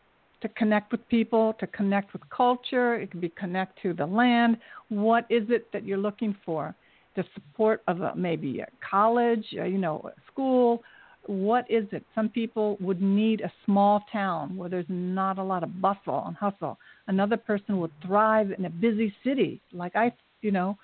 to 0.45 0.53
connect 0.53 0.91
with 0.91 1.03
people, 1.09 1.55
to 1.59 1.67
connect 1.67 2.13
with 2.13 2.23
culture? 2.29 2.89
It 3.01 3.05
could 3.11 3.21
be 3.21 3.29
connect 3.29 3.81
to 3.83 3.93
the 3.93 4.05
land. 4.05 4.57
What 4.89 5.23
is 5.29 5.43
it 5.49 5.63
that 5.73 5.83
you're 5.85 6.05
looking 6.09 6.33
for? 6.45 6.75
The 7.15 7.23
support 7.33 7.81
of 7.87 8.01
a, 8.01 8.13
maybe 8.15 8.59
a 8.59 8.67
college, 8.91 9.45
uh, 9.59 9.63
you 9.63 9.79
know, 9.85 9.95
a 10.05 10.11
school. 10.31 10.83
What 11.25 11.65
is 11.77 11.85
it? 11.91 12.03
Some 12.13 12.29
people 12.29 12.77
would 12.79 13.01
need 13.01 13.41
a 13.41 13.51
small 13.65 14.03
town 14.11 14.55
where 14.57 14.69
there's 14.69 14.85
not 14.89 15.39
a 15.39 15.43
lot 15.43 15.63
of 15.63 15.81
bustle 15.81 16.23
and 16.27 16.35
hustle. 16.35 16.77
Another 17.07 17.37
person 17.37 17.79
would 17.79 17.91
thrive 18.05 18.51
in 18.57 18.65
a 18.65 18.69
busy 18.69 19.09
city, 19.23 19.59
like 19.73 19.95
I, 19.95 20.13
you 20.41 20.51
know. 20.51 20.77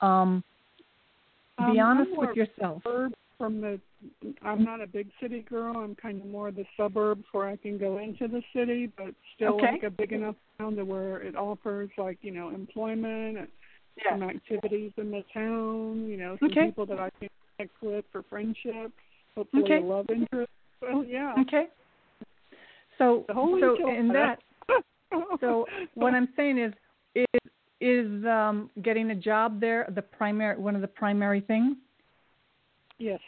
Um, 0.00 0.44
Um, 1.58 1.72
be 1.72 1.80
honest 1.80 2.10
with 2.14 2.36
yourself. 2.36 2.82
From 3.38 3.60
the, 3.60 3.80
I'm 4.46 4.64
not 4.64 4.80
a 4.80 4.86
big 4.86 5.10
city 5.20 5.40
girl. 5.40 5.76
I'm 5.76 5.94
kind 5.96 6.20
of 6.20 6.26
more 6.26 6.50
the 6.50 6.64
suburbs 6.76 7.24
where 7.32 7.48
I 7.48 7.56
can 7.56 7.78
go 7.78 7.98
into 7.98 8.28
the 8.28 8.42
city, 8.54 8.90
but 8.96 9.14
still 9.34 9.54
Okay. 9.56 9.72
like 9.72 9.82
a 9.82 9.90
big 9.90 10.12
enough 10.12 10.36
town 10.58 10.76
to 10.76 10.84
where 10.84 11.20
it 11.22 11.36
offers 11.36 11.90
like 11.98 12.18
you 12.22 12.30
know 12.30 12.50
employment 12.50 13.38
and 13.38 13.48
Yeah. 13.96 14.12
some 14.12 14.22
activities 14.22 14.92
in 14.96 15.10
the 15.10 15.24
town. 15.34 16.06
You 16.08 16.16
know, 16.16 16.36
some 16.38 16.50
Okay. 16.50 16.66
people 16.66 16.86
that 16.86 17.00
I 17.00 17.10
can 17.18 17.28
connect 17.56 17.82
with 17.82 18.04
for 18.12 18.22
friendship. 18.24 18.92
Hopefully, 19.34 19.64
Okay. 19.64 19.78
a 19.78 19.80
love 19.80 20.06
interest. 20.10 20.50
Well, 20.80 21.04
yeah. 21.04 21.34
Okay. 21.40 21.66
So 22.98 23.24
The 23.28 23.34
whole 23.34 23.58
so 23.60 23.90
in 23.90 24.08
that 24.08 24.38
so 25.40 25.66
what 25.94 26.14
I'm 26.14 26.28
saying 26.36 26.58
is 26.58 26.72
is 27.14 27.50
is 27.80 28.24
um, 28.26 28.70
getting 28.82 29.10
a 29.10 29.14
job 29.14 29.60
there 29.60 29.90
the 29.94 30.02
primary 30.02 30.58
one 30.58 30.74
of 30.74 30.80
the 30.80 30.88
primary 30.88 31.40
things. 31.40 31.76
yes. 32.98 33.20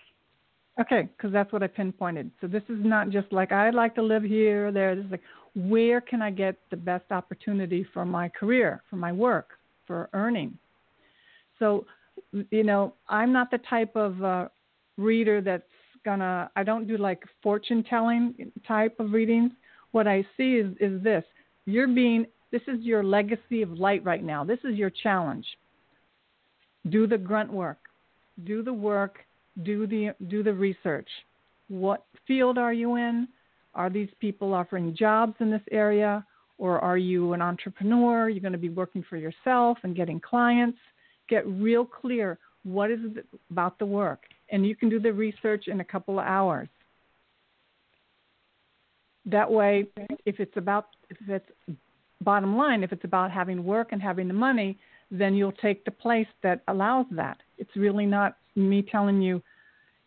Okay, 0.80 1.08
because 1.16 1.32
that's 1.32 1.52
what 1.52 1.62
I 1.62 1.66
pinpointed. 1.66 2.30
So 2.40 2.46
this 2.46 2.62
is 2.68 2.78
not 2.78 3.10
just 3.10 3.32
like 3.32 3.50
I'd 3.50 3.74
like 3.74 3.94
to 3.96 4.02
live 4.02 4.22
here 4.22 4.68
or 4.68 4.72
there. 4.72 4.94
This 4.94 5.06
is 5.06 5.10
like 5.10 5.22
where 5.54 6.00
can 6.00 6.22
I 6.22 6.30
get 6.30 6.56
the 6.70 6.76
best 6.76 7.10
opportunity 7.10 7.84
for 7.92 8.04
my 8.04 8.28
career, 8.28 8.82
for 8.88 8.96
my 8.96 9.10
work, 9.10 9.50
for 9.86 10.08
earning. 10.12 10.56
So, 11.58 11.84
you 12.50 12.62
know, 12.62 12.94
I'm 13.08 13.32
not 13.32 13.50
the 13.50 13.58
type 13.58 13.96
of 13.96 14.22
uh, 14.22 14.48
reader 14.96 15.40
that's 15.40 15.64
gonna. 16.04 16.48
I 16.54 16.62
don't 16.62 16.86
do 16.86 16.96
like 16.96 17.24
fortune 17.42 17.82
telling 17.82 18.52
type 18.66 19.00
of 19.00 19.12
readings. 19.12 19.50
What 19.90 20.06
I 20.06 20.24
see 20.36 20.54
is 20.56 20.76
is 20.80 21.02
this: 21.02 21.24
you're 21.66 21.88
being. 21.88 22.26
This 22.52 22.62
is 22.68 22.80
your 22.80 23.02
legacy 23.02 23.62
of 23.62 23.72
light 23.72 24.02
right 24.04 24.22
now. 24.22 24.44
This 24.44 24.60
is 24.64 24.76
your 24.76 24.90
challenge. 24.90 25.44
Do 26.88 27.06
the 27.06 27.18
grunt 27.18 27.52
work. 27.52 27.78
Do 28.44 28.62
the 28.62 28.72
work 28.72 29.18
do 29.62 29.86
the 29.86 30.14
do 30.28 30.42
the 30.42 30.52
research. 30.52 31.08
What 31.68 32.04
field 32.26 32.58
are 32.58 32.72
you 32.72 32.96
in? 32.96 33.28
Are 33.74 33.90
these 33.90 34.08
people 34.20 34.54
offering 34.54 34.96
jobs 34.96 35.34
in 35.40 35.50
this 35.50 35.62
area, 35.70 36.24
or 36.56 36.78
are 36.80 36.98
you 36.98 37.32
an 37.32 37.42
entrepreneur? 37.42 38.28
You're 38.28 38.40
going 38.40 38.52
to 38.52 38.58
be 38.58 38.70
working 38.70 39.04
for 39.08 39.16
yourself 39.16 39.78
and 39.82 39.94
getting 39.94 40.20
clients. 40.20 40.78
Get 41.28 41.46
real 41.46 41.84
clear. 41.84 42.38
What 42.64 42.90
is 42.90 42.98
it 43.04 43.26
about 43.50 43.78
the 43.78 43.86
work? 43.86 44.22
And 44.50 44.66
you 44.66 44.74
can 44.74 44.88
do 44.88 44.98
the 44.98 45.12
research 45.12 45.68
in 45.68 45.80
a 45.80 45.84
couple 45.84 46.18
of 46.18 46.26
hours. 46.26 46.68
That 49.26 49.50
way, 49.50 49.86
if 50.24 50.40
it's 50.40 50.56
about 50.56 50.86
if 51.10 51.18
it's 51.28 51.50
bottom 52.22 52.56
line, 52.56 52.82
if 52.82 52.92
it's 52.92 53.04
about 53.04 53.30
having 53.30 53.64
work 53.64 53.88
and 53.92 54.02
having 54.02 54.26
the 54.26 54.34
money, 54.34 54.78
then 55.10 55.34
you'll 55.34 55.52
take 55.52 55.84
the 55.84 55.90
place 55.90 56.26
that 56.42 56.62
allows 56.68 57.06
that. 57.12 57.38
It's 57.58 57.76
really 57.76 58.06
not 58.06 58.36
me 58.58 58.82
telling 58.82 59.20
you, 59.22 59.42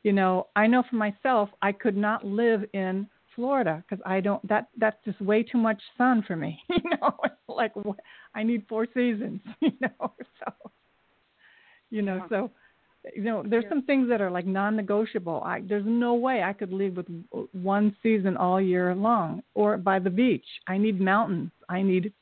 you 0.04 0.14
know, 0.14 0.48
I 0.56 0.68
know 0.68 0.84
for 0.90 0.96
myself, 0.96 1.50
I 1.62 1.72
could 1.72 1.96
not 1.96 2.26
live 2.26 2.64
in 2.74 3.08
Florida 3.36 3.84
because 3.88 4.04
I 4.06 4.20
don't. 4.20 4.46
That 4.48 4.68
that's 4.78 4.98
just 5.06 5.22
way 5.22 5.44
too 5.44 5.58
much 5.58 5.82
sun 5.98 6.24
for 6.26 6.36
me. 6.36 6.60
You 6.70 6.90
know, 7.02 7.16
like 7.48 7.76
what, 7.76 8.00
I 8.34 8.44
need 8.44 8.66
four 8.68 8.88
seasons. 8.94 9.42
You 9.62 9.72
know, 9.82 10.14
so 10.40 10.72
you 11.90 12.02
know, 12.02 12.26
so 12.30 12.52
you 13.16 13.24
know, 13.24 13.44
there's 13.48 13.66
some 13.70 13.84
things 13.84 14.08
that 14.10 14.22
are 14.22 14.32
like 14.32 14.46
non-negotiable. 14.46 15.42
I 15.46 15.62
there's 15.62 15.86
no 15.86 16.14
way 16.14 16.44
I 16.44 16.54
could 16.54 16.72
live 16.72 16.98
with 16.98 17.08
one 17.52 17.96
season 18.02 18.38
all 18.38 18.62
year 18.62 18.96
long 18.96 19.44
or 19.54 19.78
by 19.78 20.00
the 20.00 20.10
beach. 20.10 20.46
I 20.68 20.78
need 20.78 21.00
mountains. 21.00 21.52
I 21.70 21.82
need 21.82 22.14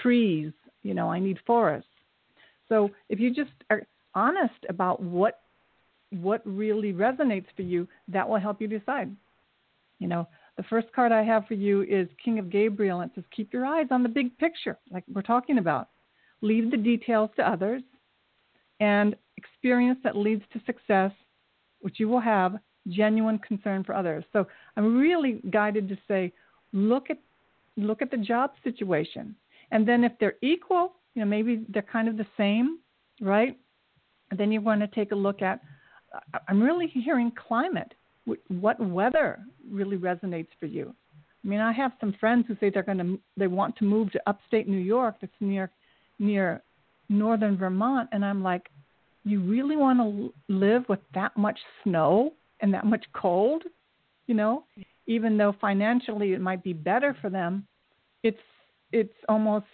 trees. 0.00 0.52
You 0.82 0.94
know, 0.94 1.10
I 1.10 1.18
need 1.18 1.38
forests. 1.46 1.88
So 2.68 2.90
if 3.08 3.20
you 3.20 3.32
just 3.34 3.52
are 3.70 3.82
honest 4.14 4.64
about 4.68 5.02
what 5.02 5.40
what 6.14 6.42
really 6.44 6.92
resonates 6.92 7.46
for 7.56 7.62
you, 7.62 7.88
that 8.08 8.28
will 8.28 8.38
help 8.38 8.60
you 8.60 8.68
decide. 8.68 9.14
You 9.98 10.08
know, 10.08 10.28
the 10.56 10.62
first 10.64 10.86
card 10.94 11.12
I 11.12 11.22
have 11.22 11.46
for 11.46 11.54
you 11.54 11.82
is 11.82 12.08
King 12.24 12.38
of 12.38 12.50
Gabriel, 12.50 13.00
and 13.00 13.10
it 13.10 13.14
says, 13.14 13.24
Keep 13.34 13.52
your 13.52 13.66
eyes 13.66 13.86
on 13.90 14.02
the 14.02 14.08
big 14.08 14.36
picture, 14.38 14.78
like 14.90 15.04
we're 15.12 15.22
talking 15.22 15.58
about. 15.58 15.88
Leave 16.42 16.70
the 16.70 16.76
details 16.76 17.30
to 17.36 17.48
others, 17.48 17.82
and 18.80 19.16
experience 19.36 19.98
that 20.04 20.16
leads 20.16 20.42
to 20.52 20.60
success, 20.66 21.10
which 21.80 21.98
you 21.98 22.08
will 22.08 22.20
have, 22.20 22.58
genuine 22.88 23.38
concern 23.38 23.82
for 23.82 23.94
others. 23.94 24.24
So 24.32 24.46
I'm 24.76 24.96
really 24.96 25.40
guided 25.50 25.88
to 25.88 25.96
say, 26.06 26.32
look 26.72 27.10
at 27.10 27.18
look 27.76 28.02
at 28.02 28.10
the 28.10 28.16
job 28.16 28.52
situation, 28.62 29.34
and 29.72 29.88
then 29.88 30.04
if 30.04 30.12
they're 30.20 30.36
equal, 30.42 30.92
you 31.14 31.22
know, 31.22 31.26
maybe 31.26 31.64
they're 31.68 31.82
kind 31.82 32.08
of 32.08 32.16
the 32.16 32.26
same, 32.36 32.78
right? 33.20 33.58
And 34.30 34.38
then 34.38 34.52
you 34.52 34.60
want 34.60 34.80
to 34.80 34.86
take 34.88 35.12
a 35.12 35.16
look 35.16 35.42
at. 35.42 35.60
I'm 36.48 36.62
really 36.62 36.86
hearing 36.86 37.32
climate. 37.32 37.94
Wh- 38.28 38.50
What 38.50 38.80
weather 38.80 39.40
really 39.70 39.96
resonates 39.96 40.48
for 40.60 40.66
you? 40.66 40.94
I 41.44 41.48
mean, 41.48 41.60
I 41.60 41.72
have 41.72 41.92
some 42.00 42.14
friends 42.18 42.46
who 42.48 42.56
say 42.58 42.70
they're 42.70 42.82
going 42.82 42.98
to 42.98 43.18
they 43.36 43.46
want 43.46 43.76
to 43.76 43.84
move 43.84 44.10
to 44.12 44.22
upstate 44.26 44.66
New 44.68 44.78
York, 44.78 45.16
that's 45.20 45.32
near 45.40 45.70
near 46.18 46.62
northern 47.08 47.56
Vermont, 47.56 48.08
and 48.12 48.24
I'm 48.24 48.42
like, 48.42 48.70
you 49.24 49.40
really 49.40 49.76
want 49.76 49.98
to 49.98 50.32
live 50.48 50.84
with 50.88 51.00
that 51.14 51.36
much 51.36 51.58
snow 51.82 52.32
and 52.60 52.72
that 52.72 52.86
much 52.86 53.04
cold? 53.12 53.64
You 54.26 54.34
know, 54.34 54.64
even 55.06 55.36
though 55.36 55.54
financially 55.60 56.32
it 56.32 56.40
might 56.40 56.62
be 56.62 56.72
better 56.72 57.16
for 57.20 57.28
them, 57.28 57.66
it's 58.22 58.38
it's 58.92 59.12
almost 59.28 59.66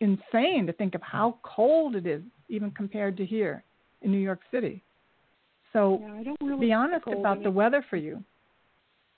insane 0.00 0.66
to 0.66 0.72
think 0.72 0.94
of 0.94 1.02
how 1.02 1.38
cold 1.42 1.96
it 1.96 2.06
is, 2.06 2.22
even 2.48 2.70
compared 2.70 3.16
to 3.16 3.24
here 3.24 3.64
in 4.02 4.12
New 4.12 4.18
York 4.18 4.40
City. 4.50 4.82
So 5.76 6.00
Yeah, 6.02 6.14
I 6.14 6.22
don't 6.22 6.38
really 6.40 6.66
be 6.68 6.72
honest 6.72 7.04
cold 7.04 7.18
about 7.18 7.42
the 7.42 7.50
weather 7.50 7.84
for 7.90 7.96
you. 7.96 8.24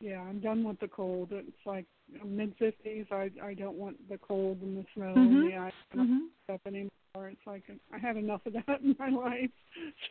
yeah, 0.01 0.21
I'm 0.21 0.41
done 0.41 0.65
with 0.65 0.81
the 0.81 0.89
cold. 0.89 1.29
It's 1.31 1.65
like 1.65 1.87
mid 2.25 2.53
fifties. 2.59 3.07
I 3.13 3.31
I 3.41 3.55
don't 3.55 3.77
want 3.77 3.97
the 4.09 4.19
cold 4.19 4.59
and 4.63 4.77
the 4.79 4.85
snow 4.95 5.15
Mhm. 5.15 5.33
and 5.33 5.43
the 5.45 5.57
ice 5.57 5.73
and 5.93 6.01
Mm-hmm. 6.01 6.27
stuff 6.45 6.61
anymore. 6.67 6.91
It's 7.31 7.47
like 7.47 7.63
I 7.95 7.99
had 7.99 8.17
enough 8.17 8.45
of 8.45 8.53
that 8.67 8.81
in 8.81 8.97
my 8.99 9.09
life. 9.09 9.51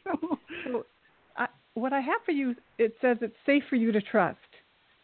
So 0.06 0.40
So, 0.64 0.86
I, 1.36 1.48
what 1.74 1.92
I 1.92 2.00
have 2.00 2.22
for 2.26 2.32
you, 2.32 2.56
it 2.78 2.96
says 3.02 3.18
it's 3.20 3.36
safe 3.46 3.64
for 3.70 3.76
you 3.76 3.92
to 3.92 4.02
trust. 4.02 4.38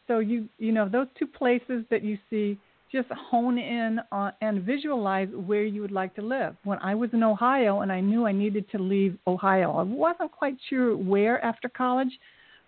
So 0.08 0.20
you, 0.20 0.48
you 0.58 0.72
know, 0.72 0.88
those 0.88 1.08
two 1.20 1.28
places 1.28 1.84
that 1.90 2.04
you 2.04 2.18
see, 2.30 2.58
just 2.94 3.10
hone 3.10 3.58
in 3.58 4.00
on 4.12 4.32
and 4.42 4.62
visualize 4.62 5.28
where 5.48 5.64
you 5.64 5.82
would 5.82 5.92
like 5.92 6.16
to 6.16 6.22
live. 6.22 6.56
When 6.64 6.80
I 6.80 6.94
was 6.96 7.10
in 7.12 7.24
Ohio 7.24 7.82
and 7.82 7.92
I 7.92 8.00
knew 8.00 8.26
I 8.26 8.32
needed 8.32 8.70
to 8.72 8.78
leave 8.78 9.18
Ohio, 9.28 9.74
I 9.74 9.84
wasn't 9.84 10.32
quite 10.32 10.56
sure 10.70 10.96
where 10.96 11.44
after 11.44 11.68
college, 11.68 12.20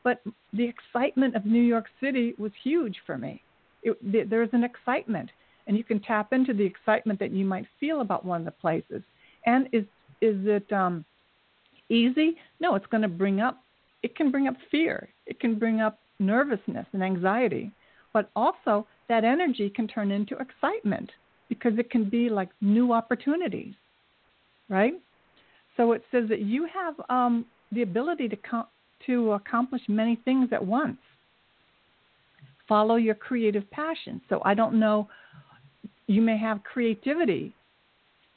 but 0.03 0.21
the 0.51 0.67
excitement 0.67 1.35
of 1.35 1.45
New 1.45 1.61
York 1.61 1.85
City 2.01 2.33
was 2.37 2.51
huge 2.63 2.97
for 3.05 3.17
me. 3.17 3.41
It, 3.83 4.29
there's 4.29 4.49
an 4.51 4.63
excitement, 4.63 5.29
and 5.67 5.77
you 5.77 5.83
can 5.83 5.99
tap 5.99 6.33
into 6.33 6.53
the 6.53 6.65
excitement 6.65 7.19
that 7.19 7.31
you 7.31 7.45
might 7.45 7.67
feel 7.79 8.01
about 8.01 8.25
one 8.25 8.41
of 8.41 8.45
the 8.45 8.51
places. 8.51 9.03
And 9.45 9.69
is 9.71 9.85
is 10.21 10.37
it 10.45 10.71
um, 10.73 11.05
easy? 11.89 12.37
No, 12.59 12.73
it's 12.75 12.85
going 12.87 13.03
to 13.03 13.07
bring 13.07 13.41
up. 13.41 13.61
It 14.01 14.15
can 14.15 14.31
bring 14.31 14.47
up 14.47 14.55
fear. 14.71 15.09
It 15.27 15.39
can 15.39 15.59
bring 15.59 15.81
up 15.81 15.99
nervousness 16.19 16.87
and 16.93 17.03
anxiety, 17.03 17.71
but 18.13 18.31
also 18.35 18.87
that 19.09 19.23
energy 19.23 19.69
can 19.69 19.87
turn 19.87 20.11
into 20.11 20.37
excitement 20.37 21.11
because 21.49 21.77
it 21.77 21.89
can 21.89 22.09
be 22.09 22.29
like 22.29 22.49
new 22.61 22.91
opportunities, 22.91 23.73
right? 24.69 24.93
So 25.77 25.91
it 25.91 26.03
says 26.11 26.27
that 26.29 26.41
you 26.41 26.67
have 26.73 26.95
um, 27.09 27.45
the 27.71 27.81
ability 27.81 28.29
to 28.29 28.35
com- 28.35 28.67
to 29.05 29.33
accomplish 29.33 29.81
many 29.87 30.19
things 30.25 30.49
at 30.51 30.65
once. 30.65 30.97
Follow 32.67 32.95
your 32.95 33.15
creative 33.15 33.69
passion. 33.69 34.21
So 34.29 34.41
I 34.43 34.53
don't 34.55 34.79
know. 34.79 35.07
You 36.07 36.21
may 36.21 36.37
have 36.37 36.63
creativity 36.63 37.53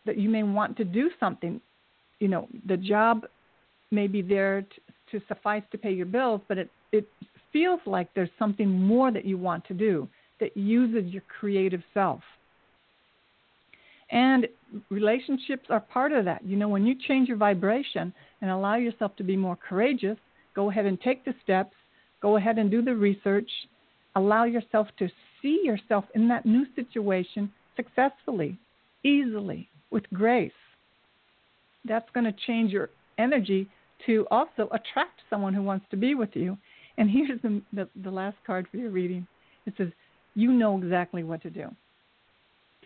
that 0.04 0.18
you 0.18 0.28
may 0.28 0.42
want 0.42 0.76
to 0.76 0.84
do 0.84 1.10
something. 1.18 1.60
You 2.18 2.28
know, 2.28 2.48
the 2.66 2.76
job 2.76 3.26
may 3.90 4.06
be 4.06 4.20
there 4.20 4.62
to, 4.62 5.18
to 5.18 5.24
suffice 5.28 5.62
to 5.72 5.78
pay 5.78 5.92
your 5.92 6.06
bills, 6.06 6.40
but 6.48 6.58
it 6.58 6.70
it 6.92 7.06
feels 7.52 7.80
like 7.86 8.12
there's 8.14 8.30
something 8.38 8.68
more 8.68 9.10
that 9.10 9.24
you 9.24 9.38
want 9.38 9.64
to 9.66 9.74
do 9.74 10.08
that 10.40 10.56
uses 10.56 11.12
your 11.12 11.22
creative 11.40 11.82
self. 11.94 12.20
And 14.10 14.46
relationships 14.90 15.66
are 15.70 15.80
part 15.80 16.12
of 16.12 16.24
that. 16.24 16.44
You 16.44 16.56
know, 16.56 16.68
when 16.68 16.86
you 16.86 16.94
change 17.06 17.28
your 17.28 17.36
vibration 17.36 18.12
and 18.40 18.50
allow 18.50 18.76
yourself 18.76 19.14
to 19.16 19.24
be 19.24 19.36
more 19.36 19.56
courageous, 19.56 20.16
go 20.54 20.70
ahead 20.70 20.86
and 20.86 21.00
take 21.00 21.24
the 21.24 21.34
steps, 21.42 21.74
go 22.22 22.36
ahead 22.36 22.58
and 22.58 22.70
do 22.70 22.82
the 22.82 22.94
research, 22.94 23.50
allow 24.16 24.44
yourself 24.44 24.88
to 24.98 25.08
see 25.42 25.60
yourself 25.62 26.04
in 26.14 26.28
that 26.28 26.46
new 26.46 26.64
situation 26.74 27.52
successfully, 27.76 28.58
easily, 29.04 29.68
with 29.90 30.04
grace. 30.12 30.50
That's 31.84 32.08
going 32.14 32.24
to 32.24 32.34
change 32.46 32.72
your 32.72 32.90
energy 33.18 33.68
to 34.06 34.26
also 34.30 34.68
attract 34.72 35.20
someone 35.28 35.54
who 35.54 35.62
wants 35.62 35.86
to 35.90 35.96
be 35.96 36.14
with 36.14 36.30
you. 36.34 36.56
And 36.96 37.10
here's 37.10 37.40
the, 37.42 37.62
the, 37.72 37.88
the 38.02 38.10
last 38.10 38.36
card 38.46 38.66
for 38.70 38.78
your 38.78 38.90
reading 38.90 39.26
it 39.68 39.74
says, 39.76 39.88
You 40.38 40.52
know 40.52 40.78
exactly 40.78 41.24
what 41.24 41.42
to 41.42 41.50
do. 41.50 41.66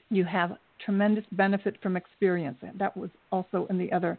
You 0.09 0.25
have 0.25 0.57
tremendous 0.83 1.27
benefit 1.33 1.77
from 1.83 1.99
experience. 1.99 2.57
That 2.79 2.97
was 2.97 3.11
also 3.31 3.67
in 3.69 3.77
the 3.77 3.93
other 3.93 4.19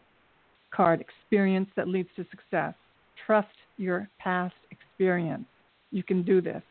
card 0.72 1.00
experience 1.00 1.68
that 1.74 1.88
leads 1.88 2.08
to 2.14 2.24
success. 2.30 2.74
Trust 3.26 3.48
your 3.76 4.08
past 4.20 4.54
experience. 4.70 5.46
You 5.90 6.04
can 6.04 6.22
do 6.22 6.40
this. 6.40 6.62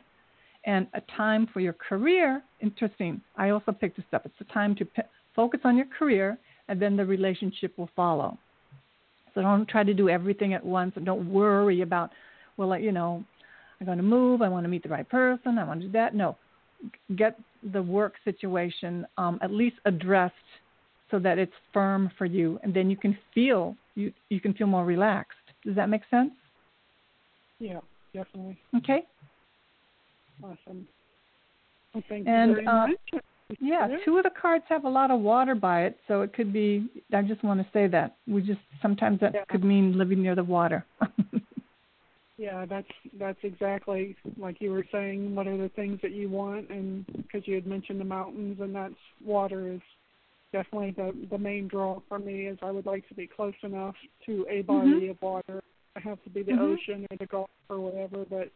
And 0.63 0.87
a 0.93 1.01
time 1.17 1.49
for 1.51 1.59
your 1.59 1.73
career, 1.73 2.41
interesting. 2.61 3.19
I 3.35 3.49
also 3.49 3.73
picked 3.73 3.97
this 3.97 4.05
up. 4.13 4.25
It's 4.25 4.33
a 4.39 4.53
time 4.53 4.73
to 4.75 4.85
p- 4.85 5.01
focus 5.35 5.59
on 5.65 5.75
your 5.75 5.87
career, 5.99 6.37
and 6.69 6.81
then 6.81 6.95
the 6.95 7.05
relationship 7.05 7.77
will 7.77 7.89
follow. 7.93 8.37
So 9.33 9.41
don't 9.41 9.67
try 9.67 9.83
to 9.83 9.93
do 9.93 10.07
everything 10.07 10.53
at 10.53 10.65
once, 10.65 10.93
and 10.95 11.05
don't 11.05 11.29
worry 11.29 11.81
about, 11.81 12.11
well, 12.55 12.79
you 12.79 12.93
know, 12.93 13.21
I'm 13.81 13.85
going 13.85 13.97
to 13.97 14.03
move. 14.03 14.41
I 14.41 14.47
want 14.47 14.63
to 14.63 14.69
meet 14.69 14.83
the 14.83 14.87
right 14.87 15.09
person. 15.09 15.57
I 15.57 15.65
want 15.65 15.81
to 15.81 15.87
do 15.87 15.91
that. 15.91 16.15
No, 16.15 16.37
get 17.15 17.39
the 17.71 17.81
work 17.81 18.15
situation 18.23 19.05
um, 19.17 19.39
at 19.41 19.51
least 19.51 19.77
addressed 19.85 20.33
so 21.11 21.19
that 21.19 21.37
it's 21.37 21.53
firm 21.73 22.09
for 22.17 22.25
you, 22.25 22.59
and 22.63 22.73
then 22.73 22.89
you 22.89 22.97
can 22.97 23.17
feel 23.33 23.75
you 23.95 24.11
you 24.29 24.39
can 24.39 24.53
feel 24.53 24.67
more 24.67 24.85
relaxed. 24.85 25.37
Does 25.63 25.75
that 25.75 25.89
make 25.89 26.01
sense? 26.09 26.31
yeah, 27.59 27.79
definitely 28.13 28.57
Okay. 28.77 29.03
awesome. 30.43 30.87
Well, 31.93 32.03
thank 32.09 32.27
And, 32.27 32.49
you 32.49 32.55
very 32.55 32.67
uh, 32.67 32.87
much. 32.87 33.23
Yeah, 33.59 33.87
two 34.03 34.17
of 34.17 34.23
the 34.23 34.31
cards 34.31 34.65
have 34.69 34.83
a 34.83 34.89
lot 34.89 35.11
of 35.11 35.19
water 35.19 35.53
by 35.55 35.83
it, 35.83 35.99
so 36.07 36.21
it 36.21 36.33
could 36.33 36.51
be. 36.51 36.87
I 37.13 37.21
just 37.21 37.43
want 37.43 37.59
to 37.61 37.67
say 37.71 37.87
that 37.87 38.17
we 38.27 38.41
just 38.41 38.59
sometimes 38.81 39.19
that 39.19 39.33
Yeah. 39.33 39.43
could 39.47 39.63
mean 39.63 39.97
living 39.97 40.21
near 40.21 40.35
the 40.35 40.43
water. 40.43 40.85
Yeah, 42.37 42.65
that's 42.65 42.87
that's 43.19 43.37
exactly 43.43 44.15
like 44.37 44.59
you 44.59 44.71
were 44.71 44.85
saying. 44.91 45.35
What 45.35 45.47
are 45.47 45.57
the 45.57 45.69
things 45.69 45.99
that 46.01 46.11
you 46.11 46.29
want? 46.29 46.69
And 46.69 47.05
because 47.15 47.47
you 47.47 47.55
had 47.55 47.67
mentioned 47.67 47.99
the 47.99 48.05
mountains, 48.05 48.59
and 48.59 48.73
that's 48.75 48.95
water 49.23 49.71
is 49.71 49.81
definitely 50.51 50.91
the 50.91 51.13
the 51.29 51.37
main 51.37 51.67
draw 51.67 52.01
for 52.09 52.17
me. 52.17 52.47
Is 52.47 52.57
I 52.63 52.71
would 52.71 52.87
like 52.87 53.07
to 53.09 53.13
be 53.13 53.27
close 53.27 53.53
enough 53.61 53.95
to 54.25 54.47
a 54.49 54.63
body 54.63 55.09
of 55.09 55.21
water. 55.21 55.61
I 55.95 55.99
have 55.99 56.23
to 56.23 56.29
be 56.31 56.41
the 56.41 56.53
Mhm. 56.53 56.73
ocean 56.73 57.05
or 57.11 57.17
the 57.17 57.27
Gulf 57.27 57.49
or 57.69 57.79
whatever, 57.79 58.25
but 58.27 58.51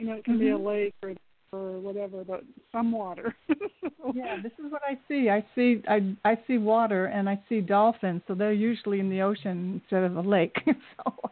you 0.00 0.06
know 0.06 0.14
it 0.14 0.24
can 0.24 0.38
be 0.38 0.50
a 0.50 0.58
Mhm. 0.58 0.66
lake 0.66 0.94
or 1.02 1.14
or 1.52 1.78
whatever, 1.78 2.24
but 2.24 2.42
some 2.72 2.90
water. 2.90 3.36
yeah, 4.14 4.36
this 4.42 4.52
is 4.58 4.72
what 4.72 4.82
I 4.84 4.98
see. 5.06 5.30
I 5.30 5.44
see 5.54 5.82
I 5.88 6.16
I 6.24 6.36
see 6.48 6.58
water 6.58 7.06
and 7.06 7.28
I 7.28 7.40
see 7.48 7.60
dolphins, 7.60 8.22
so 8.26 8.34
they're 8.34 8.52
usually 8.52 8.98
in 8.98 9.08
the 9.08 9.22
ocean 9.22 9.80
instead 9.80 10.02
of 10.02 10.16
a 10.16 10.20
lake. 10.20 10.56
so 10.66 11.30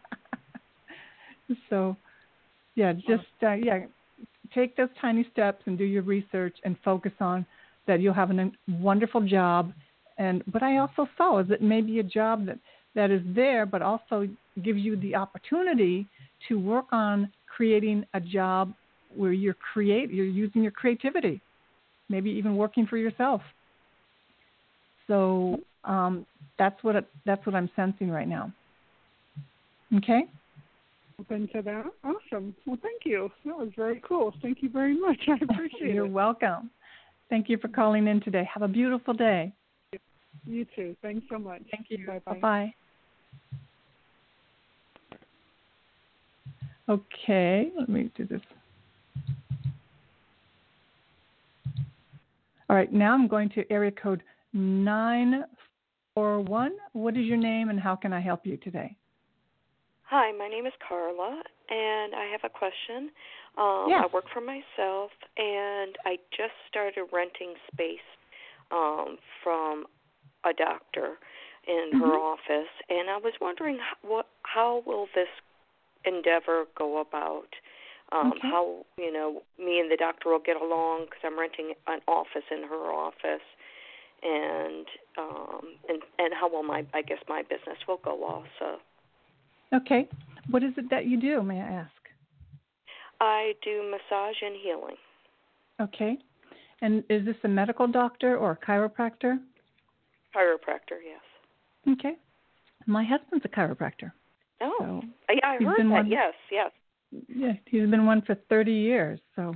so 1.70 1.96
yeah, 2.74 2.92
just 2.92 3.24
uh, 3.42 3.54
yeah, 3.54 3.86
take 4.54 4.76
those 4.76 4.88
tiny 5.00 5.26
steps 5.32 5.62
and 5.66 5.76
do 5.76 5.84
your 5.84 6.02
research 6.02 6.56
and 6.64 6.76
focus 6.84 7.12
on 7.20 7.44
that 7.86 8.00
you'll 8.00 8.14
have 8.14 8.30
a 8.30 8.50
wonderful 8.68 9.20
job. 9.20 9.72
And 10.18 10.42
but 10.46 10.62
I 10.62 10.78
also 10.78 11.08
saw 11.16 11.40
is 11.40 11.50
it 11.50 11.62
maybe 11.62 11.98
a 11.98 12.04
job 12.04 12.46
that 12.46 12.58
that 12.94 13.10
is 13.10 13.22
there 13.34 13.66
but 13.66 13.82
also 13.82 14.28
gives 14.62 14.78
you 14.78 14.96
the 14.96 15.14
opportunity 15.14 16.06
to 16.48 16.58
work 16.58 16.86
on 16.92 17.30
creating 17.46 18.04
a 18.14 18.20
job 18.20 18.72
where 19.16 19.32
you're 19.32 19.54
create 19.72 20.10
you're 20.10 20.26
using 20.26 20.62
your 20.62 20.72
creativity 20.72 21.40
maybe 22.08 22.30
even 22.30 22.56
working 22.56 22.86
for 22.86 22.96
yourself. 22.96 23.42
So 25.06 25.60
um, 25.84 26.26
that's 26.58 26.82
what 26.82 26.96
it, 26.96 27.06
that's 27.26 27.44
what 27.44 27.54
I'm 27.54 27.70
sensing 27.76 28.10
right 28.10 28.28
now. 28.28 28.52
Okay 29.96 30.24
Open 31.20 31.48
to 31.54 31.62
that. 31.62 31.84
Awesome. 32.04 32.54
Well, 32.66 32.78
thank 32.82 33.02
you. 33.04 33.30
That 33.44 33.56
was 33.58 33.68
very 33.76 34.00
cool. 34.06 34.32
Thank 34.40 34.62
you 34.62 34.70
very 34.70 34.98
much. 34.98 35.18
I 35.28 35.34
appreciate 35.42 35.90
it. 35.90 35.94
you're 35.94 36.06
welcome 36.06 36.70
thank 37.30 37.48
you 37.48 37.56
for 37.58 37.68
calling 37.68 38.06
in 38.06 38.20
today 38.20 38.46
have 38.52 38.62
a 38.62 38.68
beautiful 38.68 39.14
day 39.14 39.52
You 40.46 40.64
too. 40.74 40.96
Thanks 41.02 41.26
so 41.30 41.38
much. 41.38 41.62
thank 41.70 41.86
you 41.90 42.06
Bye 42.06 42.20
bye. 42.24 42.38
bye 42.40 42.74
okay 46.88 47.70
let 47.78 47.88
me 47.90 48.10
do 48.16 48.24
this 48.24 48.40
all 52.70 52.76
right 52.76 52.90
now 52.92 53.12
i'm 53.12 53.28
going 53.28 53.50
to 53.50 53.70
area 53.70 53.90
code 53.90 54.22
941 54.54 56.72
what 56.94 57.14
is 57.16 57.26
your 57.26 57.36
name 57.36 57.68
and 57.68 57.78
how 57.78 57.94
can 57.94 58.12
i 58.14 58.20
help 58.20 58.46
you 58.46 58.56
today 58.58 58.96
Hi, 60.08 60.32
my 60.32 60.48
name 60.48 60.64
is 60.64 60.72
Carla, 60.80 61.42
and 61.68 62.14
I 62.14 62.24
have 62.32 62.40
a 62.42 62.48
question. 62.48 63.10
Um, 63.58 63.88
Yes. 63.92 64.04
I 64.04 64.08
work 64.12 64.24
for 64.32 64.40
myself, 64.40 65.10
and 65.36 65.96
I 66.06 66.16
just 66.32 66.54
started 66.70 67.04
renting 67.12 67.54
space 67.70 68.08
um, 68.70 69.18
from 69.44 69.84
a 70.44 70.54
doctor 70.54 71.18
in 71.66 71.92
her 72.00 72.16
Mhm. 72.16 72.20
office, 72.22 72.72
and 72.88 73.10
I 73.10 73.18
was 73.18 73.38
wondering 73.40 73.78
what 74.00 74.28
how 74.44 74.78
will 74.86 75.08
this 75.14 75.28
endeavor 76.04 76.64
go 76.74 76.98
about? 76.98 77.54
Um, 78.10 78.32
Okay. 78.32 78.48
How 78.48 78.86
you 78.96 79.12
know 79.12 79.42
me 79.58 79.78
and 79.78 79.90
the 79.90 79.96
doctor 79.98 80.30
will 80.30 80.38
get 80.38 80.56
along 80.56 81.04
because 81.06 81.22
I'm 81.22 81.38
renting 81.38 81.74
an 81.86 82.00
office 82.08 82.48
in 82.50 82.62
her 82.62 82.90
office, 82.92 83.44
and 84.22 84.88
um, 85.18 85.76
and 85.90 86.02
and 86.18 86.32
how 86.32 86.48
will 86.48 86.62
my 86.62 86.86
I 86.94 87.02
guess 87.02 87.22
my 87.28 87.42
business 87.42 87.86
will 87.86 87.98
go 87.98 88.24
also. 88.24 88.80
Okay. 89.74 90.08
What 90.50 90.62
is 90.62 90.72
it 90.76 90.88
that 90.90 91.06
you 91.06 91.20
do, 91.20 91.42
may 91.42 91.60
I 91.60 91.66
ask? 91.68 91.90
I 93.20 93.52
do 93.64 93.82
massage 93.90 94.36
and 94.42 94.56
healing. 94.62 94.96
Okay. 95.80 96.16
And 96.80 97.02
is 97.10 97.24
this 97.24 97.36
a 97.44 97.48
medical 97.48 97.86
doctor 97.86 98.36
or 98.36 98.52
a 98.52 98.56
chiropractor? 98.66 99.38
Chiropractor, 100.34 100.98
yes. 101.04 101.20
Okay. 101.98 102.14
My 102.86 103.04
husband's 103.04 103.44
a 103.44 103.48
chiropractor. 103.48 104.12
Oh, 104.60 104.76
So 104.78 105.02
yeah, 105.34 105.40
I 105.50 105.56
heard 105.64 105.78
that. 105.78 105.86
one- 105.88 106.06
Yes, 106.06 106.34
yes. 106.50 106.70
yeah, 107.28 107.52
he's 107.66 107.88
been 107.90 108.06
one 108.06 108.22
for 108.22 108.34
30 108.48 108.72
years. 108.72 109.20
So, 109.36 109.54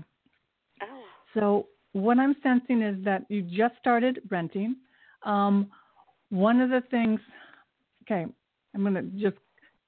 Oh. 0.82 1.04
so 1.34 1.68
what 1.92 2.18
I'm 2.18 2.34
sensing 2.42 2.82
is 2.82 3.02
that 3.04 3.24
you 3.30 3.42
just 3.42 3.76
started 3.78 4.20
renting. 4.30 4.76
Um, 5.22 5.70
one 6.30 6.60
of 6.60 6.70
the 6.70 6.80
things, 6.90 7.20
okay, 8.02 8.26
I'm 8.74 8.82
going 8.82 8.94
to 8.94 9.02
just 9.20 9.36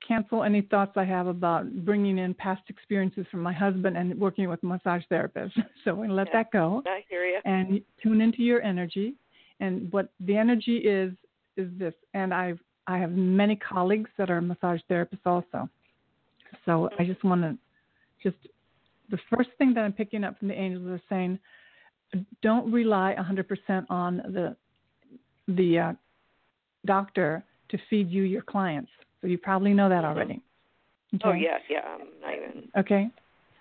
cancel 0.07 0.43
any 0.45 0.61
thoughts 0.61 0.93
I 0.97 1.05
have 1.05 1.27
about 1.27 1.71
bringing 1.85 2.19
in 2.19 2.35
past 2.35 2.63
experiences 2.69 3.27
from 3.31 3.41
my 3.43 3.53
husband 3.53 3.97
and 3.97 4.19
working 4.19 4.49
with 4.49 4.63
massage 4.63 5.03
therapists. 5.11 5.53
So 5.85 5.91
I'm 5.91 5.97
going 5.97 6.09
to 6.11 6.15
let 6.15 6.29
Yeah. 6.29 6.33
that 6.43 6.51
go 6.53 6.83
I 6.87 7.05
hear 7.09 7.25
you. 7.25 7.41
and 7.45 7.81
tune 8.03 8.21
into 8.21 8.43
your 8.43 8.63
energy. 8.63 9.15
And 9.61 9.91
what 9.93 10.09
the 10.21 10.37
energy 10.37 10.79
is 10.79 11.13
is 11.57 11.69
this. 11.79 11.95
And 12.15 12.33
I've 12.35 12.59
I 12.87 12.99
have 12.99 13.13
many 13.13 13.57
colleagues 13.57 14.11
that 14.19 14.31
are 14.31 14.41
massage 14.41 14.81
therapists 14.91 15.25
also. 15.27 15.69
So 16.67 16.91
I 16.99 17.05
just 17.05 17.23
want 17.25 17.43
to 17.43 17.57
just 18.23 18.37
the 19.11 19.19
first 19.35 19.51
thing 19.59 19.75
that 19.75 19.81
I'm 19.83 19.93
picking 19.93 20.25
up 20.25 20.39
from 20.39 20.49
the 20.49 20.55
angels 20.55 20.99
is 20.99 21.01
saying, 21.09 21.39
don't 22.43 22.71
rely 22.73 23.15
100% 23.19 23.85
on 23.91 24.17
the 24.17 24.57
the 25.49 25.79
uh, 25.79 25.93
doctor 26.87 27.45
to 27.71 27.79
feed 27.91 28.11
you 28.11 28.23
your 28.23 28.43
clients. 28.43 28.91
So 29.25 29.29
you 29.29 29.39
probably 29.39 29.73
know 29.73 29.89
that 29.89 30.05
Mhm. 30.05 30.09
already. 30.09 30.43
Oh 31.25 31.31
Okay? 31.31 31.41
yeah, 31.41 31.59
yeah. 31.71 31.81
I'm 31.87 32.21
not 32.21 32.35
even. 32.35 32.71
Okay. 32.77 33.11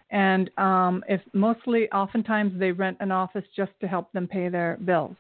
And 0.10 0.52
um, 0.58 1.06
if 1.08 1.22
mostly, 1.34 1.90
oftentimes 1.94 2.60
they 2.60 2.74
rent 2.74 2.98
an 3.00 3.14
office 3.14 3.46
just 3.56 3.72
to 3.80 3.88
help 3.88 4.12
them 4.12 4.28
pay 4.28 4.50
their 4.50 4.76
bills. 4.84 5.16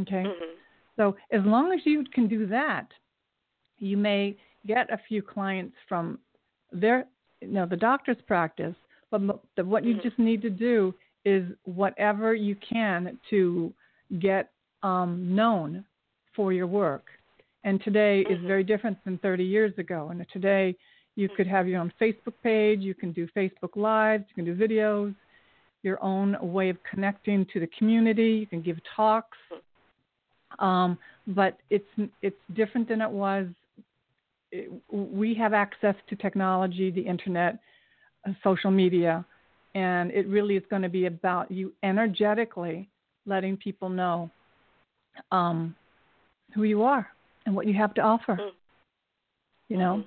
Okay. 0.00 0.24
Mhm. 0.24 0.56
So 0.96 1.16
as 1.30 1.42
long 1.46 1.72
as 1.72 1.86
you 1.86 2.04
can 2.04 2.28
do 2.28 2.46
that, 2.48 2.92
you 3.78 3.96
may 3.96 4.36
get 4.66 4.90
a 4.92 4.98
few 5.08 5.22
clients 5.22 5.74
from 5.88 6.18
their, 6.70 7.06
you 7.40 7.48
know, 7.48 7.64
the 7.64 7.78
doctor's 7.78 8.20
practice. 8.26 8.76
But 9.10 9.22
the, 9.56 9.64
what 9.64 9.84
you 9.84 9.94
Mhm. 9.94 10.02
just 10.02 10.18
need 10.18 10.42
to 10.42 10.50
do 10.50 10.94
is 11.24 11.50
whatever 11.64 12.34
you 12.34 12.56
can 12.56 13.18
to 13.30 13.72
get 14.18 14.52
um, 14.82 15.34
known 15.34 15.86
for 16.34 16.52
your 16.52 16.66
work. 16.66 17.10
And 17.64 17.82
today 17.82 18.22
is 18.22 18.38
Mhm. 18.38 18.46
very 18.46 18.64
different 18.64 19.02
than 19.04 19.18
30 19.18 19.44
years 19.44 19.76
ago. 19.78 20.08
And 20.08 20.26
today 20.30 20.76
you 21.16 21.28
could 21.28 21.46
have 21.46 21.68
your 21.68 21.80
own 21.80 21.92
Facebook 22.00 22.34
page, 22.42 22.80
you 22.80 22.94
can 22.94 23.12
do 23.12 23.26
Facebook 23.28 23.76
Lives, 23.76 24.24
you 24.28 24.34
can 24.34 24.44
do 24.44 24.54
videos, 24.54 25.14
your 25.82 26.02
own 26.02 26.36
way 26.40 26.68
of 26.68 26.82
connecting 26.82 27.46
to 27.46 27.60
the 27.60 27.66
community. 27.68 28.32
You 28.32 28.46
can 28.46 28.62
give 28.62 28.78
talks, 28.96 29.38
um, 30.58 30.98
but 31.26 31.58
it's 31.70 31.88
it's 32.22 32.40
different 32.54 32.88
than 32.88 33.00
it 33.00 33.10
was. 33.10 33.46
It, 34.52 34.70
we 34.90 35.34
have 35.34 35.52
access 35.52 35.94
to 36.08 36.16
technology, 36.16 36.90
the 36.90 37.00
internet, 37.00 37.58
uh, 38.26 38.32
social 38.42 38.70
media, 38.70 39.24
and 39.74 40.10
it 40.10 40.26
really 40.26 40.56
is 40.56 40.64
going 40.70 40.82
to 40.82 40.88
be 40.88 41.06
about 41.06 41.50
you 41.50 41.72
energetically 41.82 42.88
letting 43.26 43.56
people 43.56 43.88
know 43.88 44.30
um, 45.30 45.74
who 46.54 46.64
you 46.64 46.82
are 46.82 47.10
and 47.46 47.54
what 47.54 47.66
you 47.66 47.74
have 47.74 47.94
to 47.94 48.00
offer. 48.00 48.36
Mm. 48.36 48.50
You 49.68 49.76
know. 49.78 50.04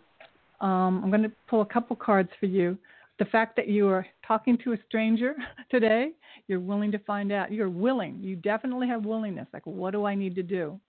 Mhm. 0.62 0.66
Um, 0.66 1.04
I'm 1.04 1.10
going 1.10 1.24
to 1.24 1.32
pull 1.50 1.62
a 1.62 1.66
couple 1.66 1.96
cards 1.96 2.30
for 2.40 2.46
you. 2.46 2.78
The 3.20 3.26
fact 3.26 3.56
that 3.58 3.68
you 3.68 3.90
are 3.90 4.06
talking 4.26 4.58
to 4.60 4.74
a 4.74 4.78
stranger 4.88 5.36
today, 5.70 6.12
you're 6.48 6.60
willing 6.60 6.92
to 6.92 7.00
find 7.00 7.32
out. 7.32 7.52
You're 7.52 7.70
willing. 7.70 8.20
You 8.22 8.36
definitely 8.38 8.88
have 8.88 9.04
willingness. 9.06 9.48
Like, 9.54 9.66
what 9.66 9.92
do 9.92 10.06
I 10.06 10.16
need 10.16 10.36
to 10.36 10.44
do? 10.44 10.80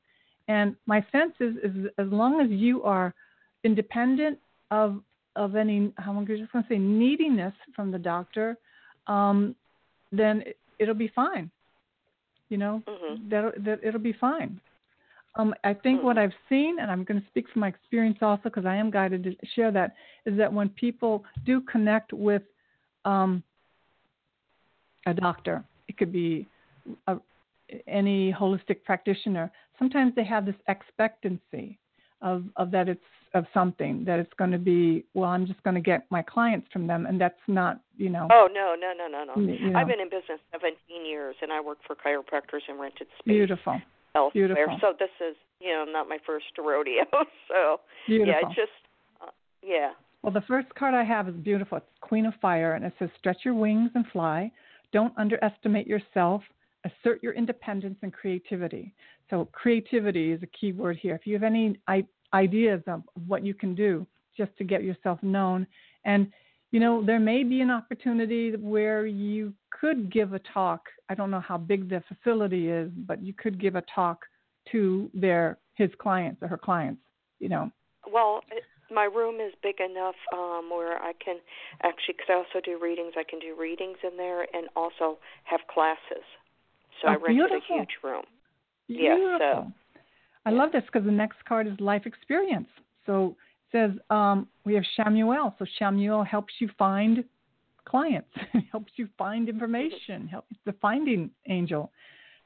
And 0.47 0.77
my 0.87 1.05
sense 1.11 1.33
is, 1.41 1.57
is 1.57 1.87
as 1.99 2.07
long 2.09 2.41
as 2.41 2.51
you 2.51 2.83
are 2.85 3.15
independent 3.65 4.39
of 4.71 5.01
of 5.37 5.57
any, 5.57 5.93
I'm 5.99 6.25
just 6.27 6.53
going 6.53 6.63
to 6.63 6.69
say 6.69 6.79
neediness 6.79 7.53
from 7.75 7.91
the 7.91 7.99
doctor, 7.99 8.57
um, 9.09 9.57
then 10.13 10.43
it, 10.43 10.57
it'll 10.79 10.95
be 10.95 11.09
fine. 11.09 11.51
You 12.51 12.59
know, 12.59 12.83
Mhm. 12.87 13.29
that 13.31 13.65
that 13.65 13.81
it'll 13.83 14.01
be 14.01 14.13
fine. 14.13 14.61
Um, 15.37 15.55
I 15.65 15.75
think 15.75 16.03
what 16.03 16.17
Mhm. 16.17 16.21
I've 16.21 16.35
seen, 16.49 16.79
and 16.79 16.91
I'm 16.91 17.03
going 17.05 17.21
to 17.21 17.27
speak 17.27 17.49
from 17.49 17.61
my 17.61 17.69
experience 17.69 18.23
also 18.23 18.45
because 18.45 18.67
I 18.67 18.77
am 18.77 18.91
guided 18.91 19.25
to 19.25 19.47
share 19.47 19.73
that, 19.73 19.97
is 20.27 20.37
that 20.37 20.53
when 20.53 20.69
people 20.69 21.25
do 21.45 21.61
connect 21.63 22.13
with 22.13 22.43
um, 23.05 23.43
a 25.07 25.15
doctor, 25.15 25.65
it 25.89 25.97
could 25.97 26.13
be 26.13 26.47
a, 27.09 27.19
any 27.87 28.33
holistic 28.33 28.85
practitioner. 28.85 29.51
Sometimes 29.79 30.15
they 30.15 30.25
have 30.25 30.47
this 30.47 30.55
expectancy 30.69 31.79
of, 32.23 32.45
of 32.57 32.71
that 32.71 32.89
it's 32.89 33.05
of 33.35 33.47
something 33.53 34.05
that 34.05 34.21
it's 34.21 34.33
going 34.35 34.53
to 34.53 34.59
be. 34.59 35.05
Well, 35.15 35.29
I'm 35.29 35.45
just 35.45 35.61
going 35.65 35.75
to 35.75 35.81
get 35.81 36.07
my 36.11 36.23
clients 36.23 36.69
from 36.73 36.87
them, 36.87 37.07
and 37.07 37.21
that's 37.21 37.35
not, 37.49 37.81
you 37.97 38.09
know. 38.09 38.29
Oh 38.31 38.49
no, 38.53 38.77
no, 38.79 38.93
no, 38.97 39.09
no, 39.09 39.25
no. 39.25 39.53
You 39.53 39.73
know. 39.73 39.79
I've 39.79 39.89
been 39.89 40.01
in 40.01 40.09
business 40.09 40.39
17 40.53 41.05
years, 41.05 41.35
and 41.43 41.53
I 41.53 41.61
work 41.61 41.79
for 41.85 41.97
chiropractors 41.97 42.63
and 42.69 42.79
rented 42.79 43.09
space 43.19 43.25
Beautiful, 43.27 43.83
elsewhere. 44.15 44.49
beautiful. 44.49 44.79
So 44.81 44.95
this 44.99 45.11
is, 45.21 45.37
you 45.61 45.73
know, 45.73 45.85
not 45.87 46.09
my 46.09 46.19
first 46.27 46.47
rodeo. 46.59 47.05
so 47.49 47.81
beautiful. 48.07 48.33
yeah, 48.33 48.49
it's 48.49 48.57
just, 48.57 48.71
uh, 49.21 49.31
yeah. 49.63 49.91
Well, 50.23 50.33
the 50.33 50.43
first 50.43 50.75
card 50.75 50.95
I 50.95 51.05
have 51.05 51.29
is 51.29 51.35
beautiful. 51.35 51.79
It's 51.79 51.87
Queen 52.01 52.27
of 52.27 52.35
Fire, 52.41 52.75
and 52.75 52.85
it 52.85 52.95
says, 52.99 53.11
Stretch 53.19 53.39
your 53.45 53.55
wings 53.55 53.91
and 53.95 54.07
fly. 54.13 54.51
Don't 54.93 55.13
underestimate 55.19 55.87
yourself. 55.87 56.43
Assert 56.85 57.23
your 57.23 57.33
independence 57.35 57.99
and 58.03 58.13
creativity. 58.13 58.95
So, 59.31 59.49
creativity 59.53 60.33
is 60.33 60.43
a 60.43 60.47
key 60.47 60.73
word 60.73 60.99
here. 61.01 61.15
If 61.15 61.27
you 61.27 61.35
have 61.35 61.43
any 61.43 61.79
ideas 62.33 62.83
of 62.87 63.03
what 63.27 63.45
you 63.45 63.55
can 63.55 63.75
do 63.75 64.07
just 64.37 64.57
to 64.59 64.65
get 64.65 64.83
yourself 64.83 65.23
known, 65.23 65.67
and 66.05 66.31
you 66.75 66.81
know, 66.81 67.05
there 67.07 67.21
may 67.21 67.45
be 67.45 67.61
an 67.61 67.71
opportunity 67.71 68.57
where 68.57 69.07
you 69.07 69.55
could 69.71 70.13
give 70.13 70.33
a 70.33 70.41
talk. 70.41 70.81
I 71.09 71.15
don't 71.15 71.31
know 71.31 71.39
how 71.39 71.57
big 71.57 71.89
the 71.89 72.03
facility 72.09 72.69
is, 72.69 72.91
but 73.07 73.23
you 73.23 73.33
could 73.33 73.61
give 73.61 73.77
a 73.77 73.85
talk 73.95 74.19
to 74.73 75.09
their 75.15 75.59
his 75.77 75.91
clients 76.01 76.43
or 76.43 76.49
her 76.49 76.59
clients. 76.59 77.01
You 77.39 77.49
know, 77.49 77.71
Well, 78.13 78.41
my 78.91 79.05
room 79.05 79.37
is 79.37 79.53
big 79.63 79.77
enough 79.79 80.17
um 80.33 80.69
where 80.69 81.01
I 81.01 81.13
can 81.25 81.37
actually, 81.85 82.15
because 82.15 82.27
I 82.29 82.35
also 82.39 82.61
do 82.65 82.77
readings, 82.83 83.13
I 83.17 83.23
can 83.23 83.39
do 83.39 83.55
readings 83.57 83.99
in 84.03 84.17
there 84.17 84.43
and 84.53 84.67
also 84.75 85.19
have 85.45 85.61
classes. 85.73 86.27
So 87.01 87.07
Oh, 87.07 87.13
I 87.13 87.15
rented 87.15 87.37
beautiful. 87.37 87.77
a 87.77 87.79
huge 87.79 87.95
room. 88.03 88.25
Yeah, 88.89 89.15
Beautiful. 89.15 89.39
so- 89.39 90.01
I 90.45 90.51
love 90.51 90.73
this 90.73 90.83
because 90.87 91.05
the 91.07 91.13
next 91.13 91.39
card 91.45 91.69
is 91.69 91.79
life 91.79 92.05
experience. 92.05 92.69
So 93.07 93.37
says 93.75 93.91
um, 94.11 94.47
we 94.65 94.75
have 94.75 94.85
Chamuel. 94.99 95.53
So 95.59 95.67
Chamuel 95.81 96.27
helps 96.27 96.55
you 96.61 96.71
find 96.79 97.25
clients, 97.85 98.31
helps 98.73 98.93
you 98.97 99.09
find 99.19 99.49
information, 99.49 100.29
helps 100.29 100.55
the 100.65 100.75
finding 100.81 101.31
angel. 101.49 101.91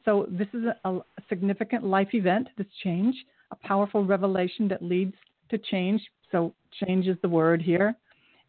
So 0.05 0.27
this 0.31 0.49
is 0.55 0.65
a, 0.85 0.89
a 0.91 1.03
significant 1.29 1.85
life 1.85 2.09
event, 2.13 2.49
this 2.57 2.67
change, 2.83 3.15
a 3.51 3.57
powerful 3.57 4.05
revelation 4.05 4.69
that 4.69 4.83
leads 4.83 5.15
to 5.51 5.59
change. 5.59 6.01
So 6.33 6.55
change 6.85 7.07
is 7.07 7.17
the 7.23 7.29
word 7.29 7.61
here. 7.61 7.95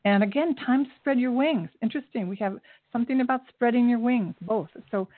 And 0.06 0.24
again, 0.24 0.56
time 0.56 0.86
to 0.86 0.92
spread 1.00 1.20
your 1.20 1.32
wings. 1.32 1.70
Interesting. 1.82 2.30
We 2.30 2.38
have 2.38 2.58
something 2.94 3.20
about 3.20 3.42
spreading 3.50 3.90
your 3.90 4.00
wings, 4.00 4.36
both. 4.42 4.70
So, 4.92 5.10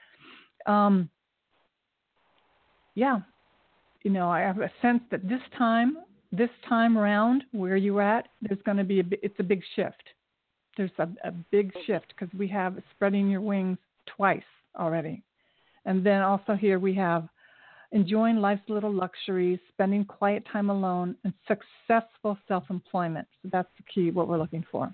um, 0.65 1.09
yeah, 2.95 3.19
you 4.03 4.09
know, 4.09 4.29
I 4.29 4.39
have 4.39 4.59
a 4.59 4.71
sense 4.81 5.01
that 5.11 5.27
this 5.29 5.41
time, 5.57 5.97
this 6.31 6.49
time 6.67 6.97
around, 6.97 7.43
where 7.51 7.77
you're 7.77 8.01
at, 8.01 8.29
there's 8.41 8.61
going 8.65 8.77
to 8.77 8.83
be 8.83 8.99
a, 9.01 9.03
it's 9.21 9.39
a 9.39 9.43
big 9.43 9.61
shift. 9.75 10.03
There's 10.77 10.91
a, 10.97 11.07
a 11.23 11.31
big 11.51 11.71
shift 11.85 12.13
because 12.17 12.33
we 12.37 12.47
have 12.47 12.77
spreading 12.95 13.29
your 13.29 13.41
wings 13.41 13.77
twice 14.15 14.41
already, 14.79 15.21
and 15.85 16.05
then 16.05 16.21
also 16.21 16.53
here 16.53 16.79
we 16.79 16.93
have 16.95 17.27
enjoying 17.91 18.37
life's 18.37 18.69
little 18.69 18.93
luxuries, 18.93 19.59
spending 19.73 20.05
quiet 20.05 20.45
time 20.51 20.69
alone, 20.69 21.15
and 21.25 21.33
successful 21.45 22.37
self-employment. 22.47 23.27
So 23.43 23.49
that's 23.51 23.67
the 23.77 23.83
key, 23.93 24.11
what 24.11 24.29
we're 24.29 24.37
looking 24.37 24.65
for. 24.71 24.93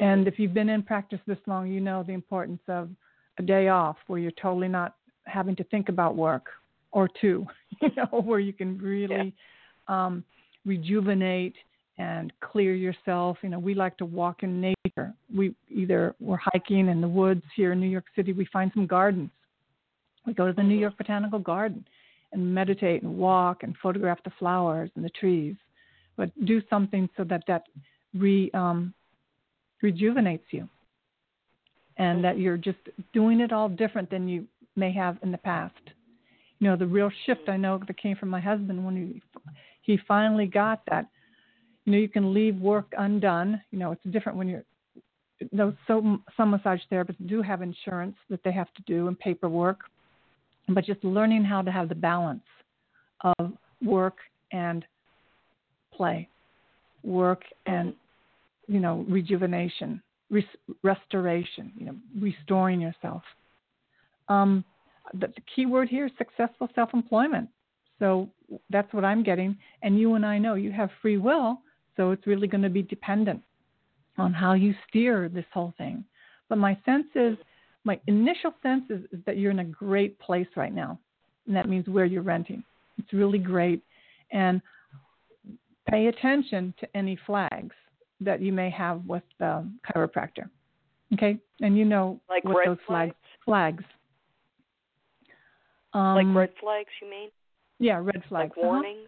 And 0.00 0.26
if 0.26 0.38
you've 0.38 0.52
been 0.52 0.68
in 0.68 0.82
practice 0.82 1.20
this 1.26 1.38
long, 1.46 1.68
you 1.68 1.80
know 1.80 2.02
the 2.02 2.12
importance 2.12 2.60
of 2.68 2.90
a 3.38 3.42
day 3.42 3.68
off 3.68 3.96
where 4.08 4.18
you're 4.18 4.32
totally 4.32 4.68
not 4.68 4.96
having 5.24 5.54
to 5.56 5.64
think 5.64 5.88
about 5.88 6.16
work, 6.16 6.46
or 6.96 7.08
two, 7.20 7.46
you 7.82 7.90
know, 7.96 8.22
where 8.22 8.40
you 8.40 8.52
can 8.52 8.78
really 8.78 9.34
um, 9.88 10.24
rejuvenate 10.64 11.54
and 11.98 12.32
clear 12.40 12.74
yourself. 12.74 13.38
You 13.42 13.48
know, 13.48 13.58
we 13.58 13.74
like 13.74 13.96
to 13.98 14.04
walk 14.04 14.42
in 14.42 14.60
nature. 14.60 15.14
We 15.34 15.54
either 15.70 16.14
we're 16.20 16.36
hiking 16.36 16.88
in 16.88 17.00
the 17.00 17.08
woods 17.08 17.42
here 17.54 17.72
in 17.72 17.80
New 17.80 17.88
York 17.88 18.06
City. 18.14 18.32
We 18.32 18.46
find 18.52 18.70
some 18.74 18.86
gardens. 18.86 19.30
We 20.26 20.34
go 20.34 20.46
to 20.46 20.52
the 20.52 20.62
New 20.62 20.76
Mhm. 20.76 20.80
York 20.80 20.98
Botanical 20.98 21.38
Garden 21.38 21.86
and 22.32 22.54
meditate 22.54 23.02
and 23.02 23.16
walk 23.16 23.62
and 23.62 23.76
photograph 23.78 24.22
the 24.24 24.30
flowers 24.30 24.90
and 24.96 25.04
the 25.04 25.10
trees. 25.10 25.56
But 26.16 26.30
do 26.44 26.60
something 26.68 27.08
so 27.16 27.24
that 27.24 27.44
that 27.46 27.68
re 28.14 28.50
um, 28.52 28.92
rejuvenates 29.82 30.46
you, 30.50 30.68
and 31.96 32.24
that 32.24 32.38
you're 32.38 32.56
just 32.56 32.78
doing 33.12 33.40
it 33.40 33.52
all 33.52 33.68
different 33.68 34.10
than 34.10 34.28
you 34.28 34.46
may 34.74 34.92
have 34.92 35.18
in 35.22 35.30
the 35.30 35.38
past. 35.38 35.74
You 36.58 36.68
know, 36.68 36.76
the 36.76 36.86
real 36.86 37.10
shift 37.24 37.48
I 37.48 37.56
know 37.56 37.78
that 37.78 37.96
came 37.98 38.16
from 38.16 38.30
my 38.30 38.40
husband 38.40 38.84
when 38.84 38.96
he 38.96 39.22
he 39.86 39.98
finally 40.08 40.46
got 40.46 40.82
that. 40.90 41.06
You 41.84 41.92
know, 41.92 41.98
you 41.98 42.08
can 42.08 42.34
leave 42.34 42.56
work 42.56 42.92
undone. 42.98 43.62
You 43.70 43.78
know, 43.78 43.92
it's 43.92 44.02
different 44.10 44.36
when 44.36 44.48
you're 44.48 44.64
those 45.52 45.74
so 45.86 46.18
some 46.36 46.50
massage 46.50 46.80
therapists 46.90 47.28
do 47.28 47.42
have 47.42 47.62
insurance 47.62 48.16
that 48.30 48.40
they 48.42 48.52
have 48.52 48.72
to 48.74 48.82
do 48.82 49.06
and 49.06 49.18
paperwork, 49.18 49.80
but 50.68 50.84
just 50.84 51.02
learning 51.04 51.44
how 51.44 51.62
to 51.62 51.70
have 51.70 51.88
the 51.88 51.94
balance 51.94 52.42
of 53.38 53.52
work 53.84 54.16
and 54.52 54.84
play, 55.92 56.28
work 57.04 57.42
and 57.66 57.94
you 58.66 58.80
know 58.80 59.04
rejuvenation, 59.08 60.02
res- 60.30 60.44
restoration, 60.82 61.70
you 61.78 61.86
know, 61.86 61.96
restoring 62.18 62.80
yourself. 62.80 63.22
Um, 64.28 64.64
the, 65.12 65.28
the 65.28 65.42
key 65.54 65.66
word 65.66 65.88
here 65.88 66.06
is 66.06 66.12
successful 66.18 66.68
self-employment. 66.74 67.48
So 67.98 68.28
that's 68.70 68.92
what 68.92 69.04
I'm 69.04 69.22
getting, 69.22 69.56
and 69.82 69.98
you 69.98 70.14
and 70.14 70.24
I 70.24 70.38
know 70.38 70.54
you 70.54 70.70
have 70.72 70.90
free 71.00 71.16
will, 71.16 71.58
so 71.96 72.10
it's 72.10 72.26
really 72.26 72.46
going 72.46 72.62
to 72.62 72.70
be 72.70 72.82
dependent 72.82 73.42
on 74.18 74.32
how 74.32 74.52
you 74.52 74.74
steer 74.88 75.28
this 75.28 75.44
whole 75.52 75.72
thing. 75.78 76.04
But 76.48 76.58
my 76.58 76.78
sense 76.84 77.06
is, 77.14 77.36
my 77.84 77.98
initial 78.06 78.52
sense 78.62 78.84
is, 78.90 79.00
is 79.12 79.20
that 79.24 79.38
you're 79.38 79.50
in 79.50 79.60
a 79.60 79.64
great 79.64 80.18
place 80.18 80.46
right 80.56 80.74
now, 80.74 80.98
and 81.46 81.56
that 81.56 81.68
means 81.68 81.88
where 81.88 82.04
you're 82.04 82.22
renting. 82.22 82.62
It's 82.98 83.12
really 83.12 83.38
great, 83.38 83.82
and 84.30 84.60
pay 85.88 86.08
attention 86.08 86.74
to 86.80 86.96
any 86.96 87.18
flags 87.26 87.74
that 88.20 88.40
you 88.40 88.52
may 88.52 88.70
have 88.70 89.04
with 89.06 89.22
the 89.38 89.66
chiropractor. 89.88 90.48
Okay, 91.14 91.38
and 91.60 91.76
you 91.78 91.84
know 91.84 92.20
like 92.28 92.44
what 92.44 92.66
those 92.66 92.78
flags 92.86 93.14
flags. 93.44 93.82
flags. 93.82 93.84
Um, 95.94 96.14
like 96.14 96.36
red 96.36 96.50
flags, 96.60 96.90
you 97.00 97.08
mean? 97.08 97.28
Yeah, 97.78 97.98
red 98.02 98.22
flags. 98.28 98.50
Like 98.50 98.58
Uh-huh. 98.58 98.66
warning. 98.66 99.06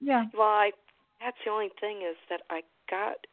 Yeah. 0.00 0.26
Well, 0.32 0.48
I, 0.48 0.72
that's 1.20 1.36
the 1.44 1.50
only 1.50 1.70
thing 1.80 2.02
is 2.02 2.16
that 2.28 2.42
I 2.50 2.62
got. 2.90 3.26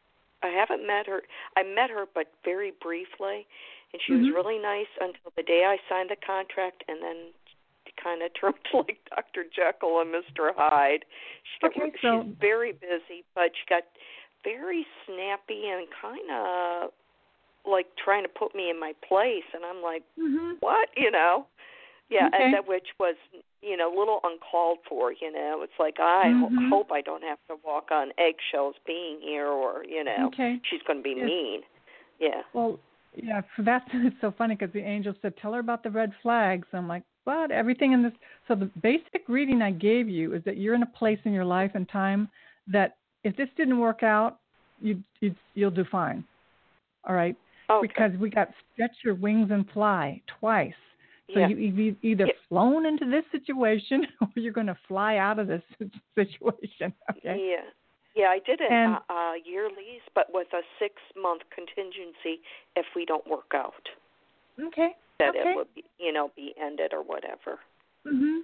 I 0.44 0.48
haven't 0.50 0.86
met 0.86 1.08
her. 1.08 1.24
I 1.56 1.64
met 1.64 1.90
her, 1.90 2.06
but 2.14 2.28
very 2.44 2.72
briefly, 2.82 3.48
and 3.94 4.02
she 4.02 4.14
Mhm. 4.14 4.20
was 4.26 4.32
really 4.34 4.60
nice 4.60 4.90
until 5.00 5.32
the 5.36 5.44
day 5.44 5.66
I 5.66 5.80
signed 5.90 6.10
the 6.10 6.16
contract, 6.18 6.84
and 6.88 7.02
then 7.02 7.34
kind 7.98 8.22
of 8.22 8.34
turned 8.40 8.56
like 8.74 9.00
Dr. 9.10 9.46
Jekyll 9.46 10.02
and 10.02 10.14
Mr. 10.14 10.54
Hyde. 10.56 11.06
She 11.44 11.66
Okay, 11.68 11.92
so- 12.02 12.24
she's 12.24 12.34
very 12.38 12.74
busy, 12.74 13.24
but 13.34 13.56
she 13.56 13.66
got 13.68 13.84
very 14.44 14.86
snappy 15.06 15.70
and 15.70 15.88
kind 15.92 16.30
of 16.30 16.92
like 17.66 17.88
trying 17.96 18.22
to 18.24 18.30
put 18.30 18.54
me 18.54 18.70
in 18.70 18.80
my 18.80 18.94
place, 19.08 19.46
and 19.54 19.66
I'm 19.66 19.82
like, 19.82 20.04
Mhm. 20.20 20.58
what, 20.60 20.90
you 20.98 21.10
know? 21.10 21.48
Yeah, 22.10 22.28
Okay. 22.28 22.44
and 22.46 22.54
that 22.54 22.68
which 22.68 22.88
was 23.00 23.16
you 23.62 23.76
know 23.76 23.90
a 23.94 23.96
little 23.98 24.20
uncalled 24.24 24.80
for. 24.88 25.12
You 25.12 25.32
know, 25.32 25.62
it's 25.64 25.80
like 25.80 25.96
I 26.00 26.34
Mhm. 26.34 26.70
hope 26.70 26.92
I 26.92 27.02
don't 27.02 27.24
have 27.24 27.40
to 27.48 27.56
walk 27.64 27.92
on 27.92 28.12
eggshells 28.18 28.76
being 28.86 29.20
here, 29.22 29.48
or 29.48 29.84
you 29.86 30.04
know, 30.04 30.28
Okay. 30.28 30.60
she's 30.64 30.82
going 30.84 31.00
to 31.00 31.04
be 31.04 31.16
mean. 31.16 31.64
Yeah. 32.20 32.44
Well, 32.54 32.80
yeah, 33.16 33.42
so 33.56 33.64
that's 33.64 33.86
it's 33.94 34.20
so 34.22 34.32
funny 34.32 34.56
because 34.56 34.72
the 34.74 34.82
angel 34.82 35.14
said, 35.22 35.36
"Tell 35.38 35.54
her 35.54 35.60
about 35.60 35.84
the 35.84 35.90
red 35.90 36.14
flags." 36.22 36.68
I'm 36.74 36.88
like, 36.88 37.04
but 37.26 37.50
Everything 37.52 37.94
in 37.94 38.04
this." 38.04 38.14
So 38.48 38.56
the 38.56 38.70
basic 38.82 39.28
reading 39.28 39.62
I 39.62 39.72
gave 39.72 40.08
you 40.08 40.34
is 40.34 40.44
that 40.44 40.58
you're 40.58 40.76
in 40.76 40.84
a 40.84 40.98
place 40.98 41.20
in 41.26 41.34
your 41.34 41.46
life 41.46 41.72
and 41.74 41.88
time 41.90 42.30
that 42.68 42.98
if 43.24 43.36
this 43.36 43.50
didn't 43.58 43.80
work 43.80 44.04
out, 44.04 44.40
you 44.80 45.02
you 45.22 45.34
you'll 45.56 45.72
do 45.72 45.86
fine. 45.86 46.24
All 47.08 47.16
right, 47.16 47.36
Okay. 47.70 47.88
because 47.88 48.12
we 48.20 48.30
got 48.30 48.50
stretch 48.74 48.96
your 49.04 49.16
wings 49.16 49.50
and 49.52 49.70
fly 49.72 50.22
twice. 50.40 50.74
So 51.34 51.40
yeah. 51.40 51.48
you, 51.48 51.56
you've 51.58 51.98
either 52.04 52.28
Yeah. 52.28 52.34
flown 52.50 52.86
into 52.86 53.06
this 53.10 53.24
situation 53.32 54.06
or 54.22 54.30
you're 54.36 54.54
going 54.54 54.68
to 54.68 54.78
fly 54.88 55.18
out 55.18 55.40
of 55.40 55.48
this 55.48 55.64
situation. 56.16 56.94
Okay. 57.12 57.50
Yeah. 57.52 57.66
Yeah, 58.16 58.28
I 58.28 58.40
did 58.46 58.62
a 58.62 58.72
And- 58.72 58.96
uh, 58.96 59.14
uh, 59.14 59.34
year 59.44 59.68
lease, 59.70 60.02
but 60.14 60.28
with 60.34 60.48
a 60.54 60.62
six 60.80 60.96
month 61.22 61.42
contingency 61.54 62.42
if 62.76 62.86
we 62.96 63.06
don't 63.06 63.26
work 63.28 63.52
out 63.54 63.74
Okay. 64.68 64.96
that 65.20 65.30
okay. 65.30 65.52
it 65.52 65.56
would 65.56 65.74
be, 65.76 65.84
you 66.00 66.14
know, 66.14 66.32
be 66.36 66.54
ended 66.62 66.94
or 66.94 67.02
whatever. 67.04 67.60
hmm 68.06 68.40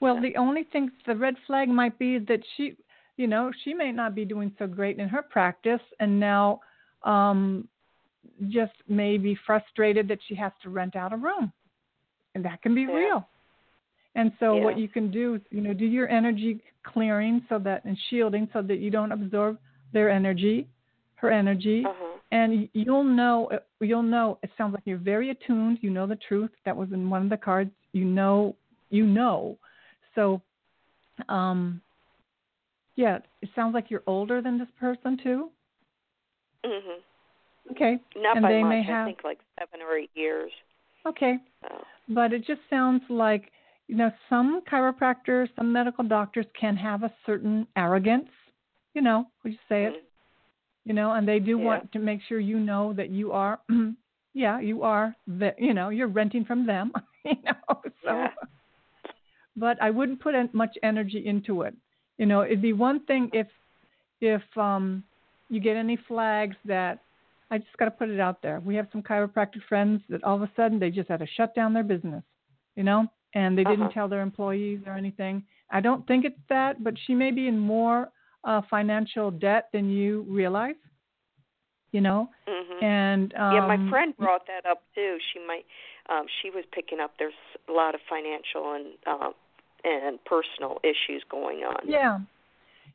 Well, 0.00 0.16
Yeah. 0.16 0.20
the 0.20 0.36
only 0.36 0.64
thing 0.64 0.92
the 1.06 1.16
red 1.16 1.36
flag 1.46 1.68
might 1.68 1.98
be 1.98 2.18
that 2.18 2.40
she, 2.56 2.76
you 3.16 3.26
know, 3.26 3.50
she 3.64 3.74
may 3.74 3.90
not 3.90 4.14
be 4.14 4.24
doing 4.24 4.54
so 4.58 4.66
great 4.68 4.98
in 5.00 5.08
her 5.08 5.22
practice, 5.22 5.82
and 5.98 6.20
now 6.20 6.60
um, 7.02 7.66
just 8.48 8.74
may 8.86 9.18
be 9.18 9.34
frustrated 9.46 10.06
that 10.08 10.20
she 10.28 10.34
has 10.36 10.52
to 10.62 10.70
rent 10.70 10.94
out 10.94 11.12
a 11.12 11.16
room, 11.16 11.52
and 12.38 12.44
that 12.44 12.62
can 12.62 12.72
be 12.74 12.86
Yeah. 12.86 12.94
real. 12.94 13.28
And 14.14 14.32
so, 14.38 14.54
what 14.56 14.78
you 14.78 14.88
can 14.88 15.10
do 15.10 15.40
you 15.50 15.60
know, 15.60 15.74
do 15.74 15.84
your 15.84 16.08
energy 16.08 16.60
clearing 16.84 17.44
so 17.48 17.58
that 17.58 17.84
and 17.84 17.98
shielding 18.08 18.48
so 18.52 18.62
that 18.62 18.78
you 18.78 18.90
don't 18.90 19.10
absorb 19.12 19.58
their 19.92 20.08
energy, 20.08 20.68
her 21.16 21.30
energy, 21.32 21.84
Uh 21.84 21.92
huh. 21.98 22.18
and 22.30 22.68
you'll 22.74 23.02
know 23.04 23.50
you'll 23.80 24.02
know 24.02 24.38
it 24.42 24.50
sounds 24.56 24.72
like 24.72 24.82
you're 24.84 24.98
very 24.98 25.30
attuned 25.30 25.78
you 25.80 25.90
know 25.90 26.06
the 26.06 26.18
truth 26.28 26.50
that 26.64 26.76
was 26.76 26.92
in 26.92 27.08
one 27.10 27.22
of 27.22 27.30
the 27.30 27.36
cards 27.36 27.70
you 27.92 28.04
know 28.04 28.54
you 28.90 29.06
know 29.06 29.56
so 30.14 30.42
um 31.30 31.80
yeah 32.96 33.18
it 33.40 33.48
sounds 33.56 33.72
like 33.72 33.90
you're 33.90 34.02
older 34.06 34.42
than 34.42 34.58
this 34.58 34.68
person 34.78 35.18
too 35.22 35.50
Mhm. 36.66 37.00
okay 37.70 37.98
Not 38.14 38.36
and 38.36 38.42
by 38.42 38.50
they 38.50 38.62
much. 38.62 38.70
may 38.72 38.80
I 38.82 38.84
have 38.92 39.06
think 39.06 39.24
like 39.24 39.38
seven 39.58 39.80
or 39.80 39.96
eight 39.96 40.10
years. 40.14 40.52
okay 41.06 41.38
So. 41.62 41.84
But 42.08 42.32
it 42.32 42.44
just 42.46 42.60
sounds 42.70 43.02
like 43.08 43.50
you 43.86 43.96
know 43.96 44.10
some 44.28 44.62
chiropractors 44.70 45.48
some 45.56 45.72
medical 45.72 46.04
doctors 46.04 46.46
can 46.58 46.76
have 46.76 47.02
a 47.02 47.12
certain 47.26 47.66
arrogance 47.76 48.28
you 48.94 49.02
know 49.02 49.26
would 49.44 49.52
you 49.52 49.58
say 49.68 49.84
it 49.84 49.92
mm. 49.94 50.00
you 50.84 50.94
know 50.94 51.12
and 51.12 51.26
they 51.28 51.38
do 51.38 51.58
Yeah. 51.58 51.64
want 51.64 51.92
to 51.92 51.98
make 51.98 52.20
sure 52.28 52.38
you 52.38 52.58
know 52.58 52.92
that 52.94 53.10
you 53.10 53.32
are 53.32 53.60
yeah 54.34 54.60
you 54.60 54.82
are 54.82 55.14
the 55.26 55.54
you 55.58 55.74
know 55.74 55.88
you're 55.90 56.08
renting 56.08 56.44
from 56.44 56.66
them 56.66 56.92
you 57.24 57.36
know 57.44 57.82
so 58.02 58.10
Yeah. 58.14 58.28
but 59.56 59.80
i 59.82 59.90
wouldn't 59.90 60.20
put 60.20 60.34
much 60.54 60.76
energy 60.82 61.26
into 61.26 61.62
it 61.62 61.74
you 62.18 62.26
know 62.26 62.42
it'd 62.42 62.62
be 62.62 62.72
one 62.72 63.00
thing 63.06 63.30
if 63.32 63.48
if 64.20 64.42
um 64.56 65.02
you 65.48 65.60
get 65.60 65.76
any 65.76 65.96
flags 66.08 66.56
that 66.64 67.00
i 67.50 67.58
just 67.58 67.76
got 67.78 67.86
to 67.86 67.90
put 67.90 68.08
it 68.08 68.20
out 68.20 68.42
there 68.42 68.60
we 68.60 68.74
have 68.74 68.88
some 68.92 69.02
chiropractic 69.02 69.62
friends 69.68 70.00
that 70.08 70.22
all 70.24 70.36
of 70.36 70.42
a 70.42 70.50
sudden 70.56 70.78
they 70.78 70.90
just 70.90 71.08
had 71.08 71.20
to 71.20 71.26
shut 71.36 71.54
down 71.54 71.72
their 71.72 71.82
business 71.84 72.22
you 72.76 72.82
know 72.82 73.06
and 73.34 73.56
they 73.56 73.64
didn't 73.64 73.84
Uh-huh. 73.84 73.92
tell 73.94 74.08
their 74.08 74.22
employees 74.22 74.80
or 74.86 74.94
anything 74.94 75.42
i 75.70 75.80
don't 75.80 76.06
think 76.06 76.24
it's 76.24 76.40
that 76.48 76.82
but 76.82 76.94
she 77.06 77.14
may 77.14 77.30
be 77.30 77.46
in 77.48 77.58
more 77.58 78.10
uh 78.44 78.60
financial 78.70 79.30
debt 79.30 79.68
than 79.72 79.90
you 79.90 80.22
realize 80.28 80.76
you 81.92 82.00
know 82.00 82.28
Mhm. 82.46 82.82
and 82.82 83.34
um 83.34 83.54
yeah, 83.54 83.66
my 83.66 83.90
friend 83.90 84.16
brought 84.16 84.46
that 84.46 84.64
up 84.66 84.82
too. 84.94 85.18
She 85.32 85.38
might, 85.46 85.64
um, 86.08 86.26
she 86.40 86.50
was 86.50 86.64
picking 86.72 87.00
up. 87.00 87.12
There's 87.18 87.34
a 87.68 87.72
lot 87.72 87.94
of 87.94 88.00
financial 88.08 88.72
and 88.74 88.86
um, 89.06 89.34
and 89.84 90.18
personal 90.24 90.78
issues 90.82 91.22
going 91.30 91.58
on. 91.64 91.88
Yeah. 91.88 92.18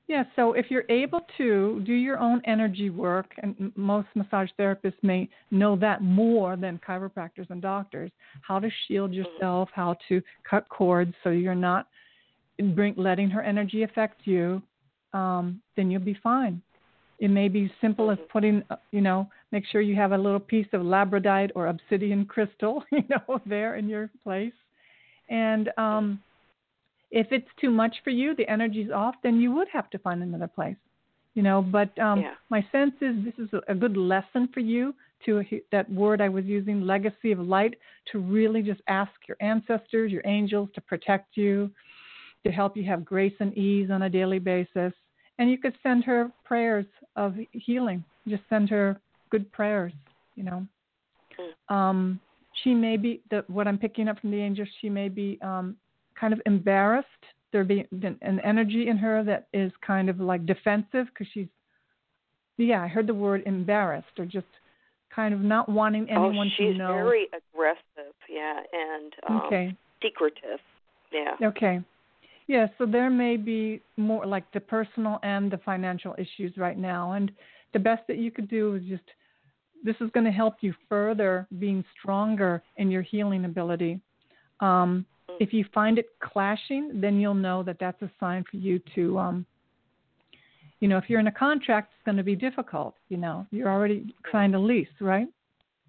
Yeah, 0.08 0.24
so 0.36 0.54
if 0.54 0.70
you're 0.70 0.84
able 0.90 1.22
to 1.38 1.82
do 1.86 1.94
your 1.94 2.20
own 2.20 2.42
energy 2.46 2.90
work, 2.90 3.34
and 3.42 3.72
most 3.76 4.08
massage 4.16 4.50
therapists 4.60 5.02
may 5.02 5.30
know 5.50 5.78
that 5.78 6.02
more 6.02 6.58
than 6.58 6.80
chiropractors 6.86 7.50
and 7.50 7.62
doctors, 7.62 8.12
how 8.42 8.60
to 8.60 8.70
shield 8.88 9.14
yourself, 9.14 9.70
how 9.74 9.96
to 10.10 10.22
cut 10.50 10.68
cords 10.68 11.14
so 11.24 11.30
you're 11.30 11.56
not 11.56 11.88
bring, 12.76 12.94
letting 12.98 13.30
her 13.30 13.42
energy 13.42 13.84
affect 13.84 14.22
you, 14.26 14.62
um, 15.14 15.62
then 15.76 15.90
you'll 15.90 16.02
be 16.02 16.18
fine. 16.22 16.62
It 17.20 17.30
may 17.30 17.48
be 17.48 17.72
simple 17.80 18.12
as 18.12 18.18
Mhm. 18.20 18.30
putting, 18.30 18.64
uh, 18.70 18.78
you 18.92 19.02
know, 19.02 19.30
make 19.52 19.66
sure 19.66 19.82
you 19.82 19.96
have 19.96 20.12
a 20.12 20.18
little 20.18 20.40
piece 20.40 20.68
of 20.74 20.82
labradorite 20.82 21.52
or 21.56 21.68
obsidian 21.68 22.26
crystal, 22.26 22.84
you 22.92 23.04
know, 23.10 23.42
there 23.46 23.76
in 23.76 23.88
your 23.88 24.10
place. 24.24 24.54
And 25.30 25.72
um, 25.78 26.22
if 27.14 27.28
it's 27.32 27.48
too 27.62 27.70
much 27.70 27.96
for 28.04 28.10
you, 28.10 28.36
the 28.36 28.50
energy's 28.50 28.90
off, 28.90 29.14
then 29.22 29.40
you 29.40 29.52
would 29.52 29.68
have 29.72 29.90
to 29.92 30.00
find 30.00 30.24
another 30.24 30.48
place, 30.48 30.76
you 31.36 31.44
know. 31.44 31.62
But 31.62 31.98
um, 32.00 32.22
Yeah. 32.22 32.34
my 32.50 32.66
sense 32.72 32.96
is 33.02 33.24
this 33.24 33.38
is 33.38 33.50
a, 33.68 33.76
good 33.76 33.96
lesson 33.96 34.48
for 34.48 34.62
you 34.62 34.96
to 35.26 35.46
that 35.72 35.90
word 35.92 36.22
I 36.22 36.30
was 36.30 36.44
using, 36.46 36.82
legacy 36.82 37.32
of 37.32 37.40
light, 37.40 37.76
to 38.12 38.20
really 38.20 38.64
just 38.64 38.82
ask 38.88 39.12
your 39.28 39.38
ancestors, 39.42 40.12
your 40.12 40.24
angels, 40.26 40.70
to 40.74 40.82
protect 40.82 41.38
you, 41.38 41.70
to 42.46 42.52
help 42.52 42.76
you 42.76 42.84
have 42.86 43.06
grace 43.06 43.36
and 43.40 43.56
ease 43.56 43.92
on 43.92 44.02
a 44.02 44.10
daily 44.10 44.40
basis. 44.40 44.94
And 45.38 45.52
you 45.52 45.60
could 45.60 45.76
send 45.84 46.04
her 46.06 46.32
prayers 46.44 46.88
of 47.16 47.36
healing. 47.52 48.04
Just 48.28 48.44
send 48.50 48.70
her 48.72 49.00
good 49.30 49.52
prayers, 49.52 49.94
you 50.36 50.44
know. 50.44 50.68
Mm. 51.40 51.76
Um, 51.76 52.20
she 52.64 52.74
may 52.74 52.98
be 52.98 53.22
the 53.30 53.46
what 53.48 53.68
I'm 53.68 53.78
picking 53.78 54.08
up 54.08 54.20
from 54.20 54.32
the 54.32 54.42
angels. 54.42 54.68
She 54.82 54.90
may 54.90 55.10
be 55.10 55.40
um, 55.42 55.76
kind 56.24 56.34
of 56.34 56.42
embarrassed. 56.46 57.08
There 57.52 57.66
be 57.66 57.86
an 57.92 58.40
energy 58.46 58.88
in 58.88 58.98
her 58.98 59.24
that 59.26 59.48
is 59.54 59.74
kind 59.86 60.10
of 60.10 60.22
like 60.22 60.46
defensive 60.46 61.08
because 61.08 61.28
she's, 61.34 61.48
yeah, 62.58 62.82
I 62.82 62.88
heard 62.88 63.08
the 63.08 63.14
word 63.14 63.44
embarrassed 63.46 64.18
or 64.18 64.26
just 64.26 64.48
kind 65.14 65.34
of 65.34 65.42
not 65.42 65.68
wanting 65.68 66.10
anyone 66.10 66.50
oh, 66.58 66.64
to 66.64 66.74
know. 66.76 66.88
She's 66.88 67.04
very 67.04 67.26
aggressive. 67.26 68.14
Yeah, 68.30 68.60
and 68.72 69.14
um, 69.30 69.42
okay. 69.46 69.78
secretive. 70.02 70.60
Yeah. 71.12 71.48
Okay. 71.50 71.82
Yeah, 72.48 72.68
so 72.78 72.86
there 72.86 73.10
may 73.10 73.36
be 73.36 73.82
more 73.98 74.26
like 74.26 74.50
the 74.54 74.62
personal 74.62 75.20
and 75.24 75.52
the 75.52 75.60
financial 75.60 76.16
issues 76.18 76.54
right 76.58 76.78
now. 76.78 77.14
And 77.14 77.32
the 77.74 77.80
best 77.80 78.04
that 78.08 78.18
you 78.18 78.32
could 78.32 78.50
do 78.50 78.76
is 78.76 78.84
just 78.88 79.04
this 79.84 79.96
is 80.00 80.10
going 80.14 80.26
to 80.26 80.32
help 80.32 80.56
you 80.62 80.74
further 80.88 81.48
being 81.60 81.84
stronger 82.00 82.64
in 82.78 82.90
your 82.90 83.02
healing 83.02 83.44
ability. 83.44 84.00
Um, 84.62 85.06
if 85.40 85.54
you 85.54 85.66
find 85.74 85.98
it 85.98 86.08
clashing, 86.22 87.00
then 87.02 87.20
you'll 87.20 87.34
know 87.34 87.64
that 87.64 87.78
that's 87.80 88.02
a 88.02 88.12
sign 88.20 88.44
for 88.50 88.58
you 88.58 88.80
to, 88.96 89.18
um, 89.20 89.46
you 90.80 90.88
know, 90.88 90.98
if 90.98 91.10
you're 91.10 91.20
in 91.20 91.28
a 91.28 91.32
contract, 91.32 91.94
it's 91.96 92.06
going 92.06 92.18
to 92.18 92.24
be 92.24 92.36
difficult. 92.36 92.96
You 93.10 93.18
know, 93.18 93.46
you're 93.52 93.70
already 93.70 94.14
signed 94.32 94.56
a 94.56 94.60
lease, 94.60 94.88
right? 95.00 95.28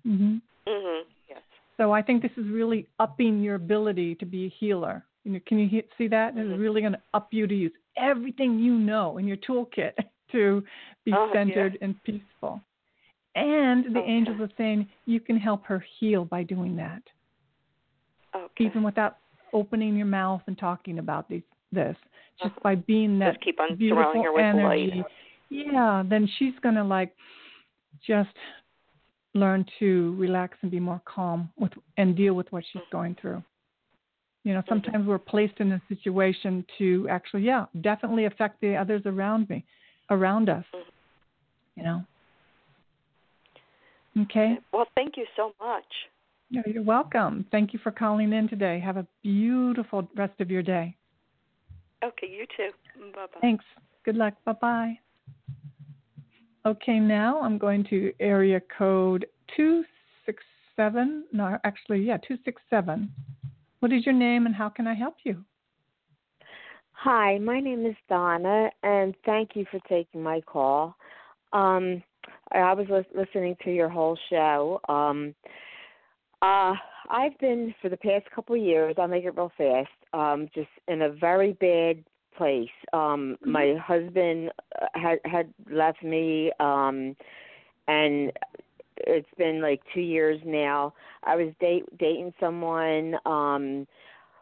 Mhm. 0.06 0.40
Mhm. 0.66 1.02
Yes. 1.28 1.42
So 1.76 1.92
I 1.92 2.02
think 2.02 2.22
this 2.22 2.36
is 2.36 2.46
really 2.48 2.86
upping 2.98 3.40
your 3.42 3.56
ability 3.56 4.14
to 4.16 4.26
be 4.26 4.46
a 4.46 4.48
healer. 4.48 5.04
You 5.24 5.32
know, 5.32 5.40
can 5.46 5.58
you 5.58 5.68
he- 5.68 5.84
see 5.98 6.06
that? 6.08 6.34
Mm-hmm. 6.34 6.50
It's 6.52 6.60
really 6.60 6.80
going 6.80 6.92
to 6.92 7.02
up 7.14 7.32
you 7.32 7.46
to 7.46 7.54
use 7.54 7.72
everything 7.96 8.58
you 8.58 8.74
know 8.74 9.18
in 9.18 9.26
your 9.26 9.38
toolkit 9.38 9.94
to 10.32 10.64
be 11.04 11.12
Oh, 11.12 11.26
yeah. 11.26 11.32
centered 11.32 11.78
and 11.80 12.00
peaceful. 12.04 12.60
And 13.34 13.86
the 13.94 13.98
Okay. 14.00 14.08
angels 14.12 14.40
are 14.40 14.50
saying 14.56 14.88
you 15.06 15.18
can 15.18 15.36
help 15.36 15.64
her 15.64 15.80
heal 15.98 16.24
by 16.24 16.44
doing 16.44 16.76
that, 16.76 17.02
Okay. 18.34 18.64
even 18.64 18.82
without 18.84 19.16
opening 19.54 19.96
your 19.96 20.06
mouth 20.06 20.42
and 20.46 20.58
talking 20.58 20.98
about 20.98 21.28
these, 21.28 21.42
this. 21.72 21.96
Mm-hmm. 21.96 22.48
Just 22.48 22.56
Uh-huh. 22.56 22.60
by 22.62 22.74
being 22.74 23.18
that 23.20 23.34
Just 23.34 23.44
keep 23.44 23.60
on 23.60 23.76
beautiful 23.76 24.02
surrounding 24.02 24.24
her 24.24 24.32
with 24.32 24.44
energy. 24.44 24.92
light. 24.96 25.06
Yeah, 25.48 26.02
then 26.06 26.28
she's 26.38 26.58
going 26.62 26.74
to 26.74 26.84
like 26.84 27.14
just 28.06 28.36
learn 29.34 29.64
to 29.78 30.14
relax 30.16 30.58
and 30.62 30.70
be 30.70 30.80
more 30.80 31.00
calm 31.04 31.50
with 31.56 31.72
and 31.96 32.16
deal 32.16 32.34
with 32.34 32.50
what 32.52 32.64
she's 32.72 32.82
mm-hmm. 32.82 32.96
going 32.96 33.16
through. 33.20 33.42
You 34.42 34.52
know, 34.52 34.60
mm-hmm. 34.60 34.68
sometimes 34.68 35.06
we're 35.06 35.18
placed 35.18 35.60
in 35.60 35.72
a 35.72 35.82
situation 35.88 36.64
to 36.78 37.08
actually, 37.08 37.42
yeah, 37.42 37.66
definitely 37.80 38.26
affect 38.26 38.60
the 38.60 38.76
others 38.76 39.02
around 39.06 39.48
me, 39.48 39.64
around 40.10 40.48
us. 40.48 40.64
You 41.76 41.82
know. 41.82 42.04
Okay. 44.22 44.58
Well, 44.72 44.86
thank 44.94 45.16
you 45.16 45.26
so 45.36 45.52
much. 45.60 45.84
No, 46.50 46.62
you're 46.66 46.82
welcome. 46.82 47.46
Thank 47.50 47.72
you 47.72 47.80
for 47.82 47.90
calling 47.90 48.32
in 48.32 48.48
today. 48.48 48.80
Have 48.80 48.96
a 48.96 49.06
beautiful 49.22 50.08
rest 50.16 50.40
of 50.40 50.50
your 50.50 50.62
day. 50.62 50.96
Okay, 52.04 52.28
you 52.28 52.46
too. 52.56 52.70
Bye 53.14 53.26
bye. 53.32 53.40
Thanks. 53.40 53.64
Good 54.04 54.16
luck. 54.16 54.34
Bye 54.44 54.52
bye. 54.60 54.98
Okay, 56.66 56.98
now 56.98 57.42
I'm 57.42 57.58
going 57.58 57.84
to 57.90 58.12
area 58.20 58.60
code 58.78 59.26
267. 59.56 61.24
No, 61.32 61.58
actually, 61.64 62.00
yeah, 62.00 62.16
267. 62.18 63.10
What 63.80 63.92
is 63.92 64.06
your 64.06 64.14
name 64.14 64.46
and 64.46 64.54
how 64.54 64.68
can 64.70 64.86
I 64.86 64.94
help 64.94 65.16
you? 65.24 65.44
Hi, 66.92 67.38
my 67.38 67.60
name 67.60 67.84
is 67.84 67.96
Donna, 68.08 68.70
and 68.82 69.14
thank 69.26 69.50
you 69.54 69.66
for 69.70 69.78
taking 69.88 70.22
my 70.22 70.40
call. 70.40 70.96
Um, 71.52 72.02
I 72.50 72.60
I 72.60 72.72
was 72.72 73.04
listening 73.14 73.56
to 73.64 73.70
your 73.70 73.90
whole 73.90 74.16
show. 74.30 74.80
Um, 74.88 75.34
uh, 76.44 76.74
I've 77.10 77.38
been 77.38 77.74
for 77.80 77.88
the 77.88 77.96
past 77.96 78.26
couple 78.34 78.54
of 78.54 78.62
years. 78.62 78.96
I'll 78.98 79.08
make 79.08 79.24
it 79.24 79.36
real 79.36 79.52
fast. 79.56 79.88
Um, 80.12 80.48
just 80.54 80.68
in 80.88 81.02
a 81.02 81.10
very 81.10 81.52
bad 81.54 82.04
place. 82.36 82.68
Um, 82.92 83.36
my 83.44 83.74
husband 83.82 84.50
uh, 84.80 84.86
had 84.94 85.18
had 85.24 85.52
left 85.70 86.02
me, 86.02 86.52
um, 86.60 87.16
and 87.88 88.32
it's 88.98 89.28
been 89.38 89.62
like 89.62 89.80
two 89.94 90.00
years 90.00 90.40
now. 90.44 90.94
I 91.24 91.36
was 91.36 91.52
date 91.60 91.84
dating 91.98 92.34
someone. 92.38 93.16
Um, 93.24 93.86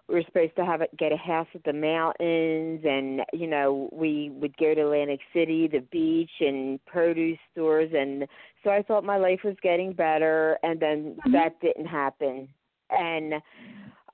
we 0.08 0.16
were 0.16 0.24
supposed 0.26 0.56
to 0.56 0.64
have 0.64 0.80
a, 0.80 0.88
get 0.98 1.12
a 1.12 1.16
house 1.16 1.46
at 1.54 1.64
the 1.64 1.72
mountains 1.72 2.80
and 2.84 3.22
you 3.32 3.46
know 3.46 3.88
we 3.92 4.30
would 4.34 4.56
go 4.58 4.74
to 4.74 4.82
Atlantic 4.82 5.20
City 5.32 5.68
the 5.68 5.80
beach 5.90 6.30
and 6.40 6.84
produce 6.84 7.38
stores 7.52 7.90
and 7.96 8.26
so 8.64 8.70
I 8.70 8.82
thought 8.82 9.04
my 9.04 9.16
life 9.16 9.40
was 9.44 9.56
getting 9.62 9.92
better 9.92 10.58
and 10.62 10.78
then 10.78 11.20
Mhm. 11.24 11.32
that 11.32 11.60
didn't 11.60 11.86
happen 11.86 12.48
and 12.90 13.42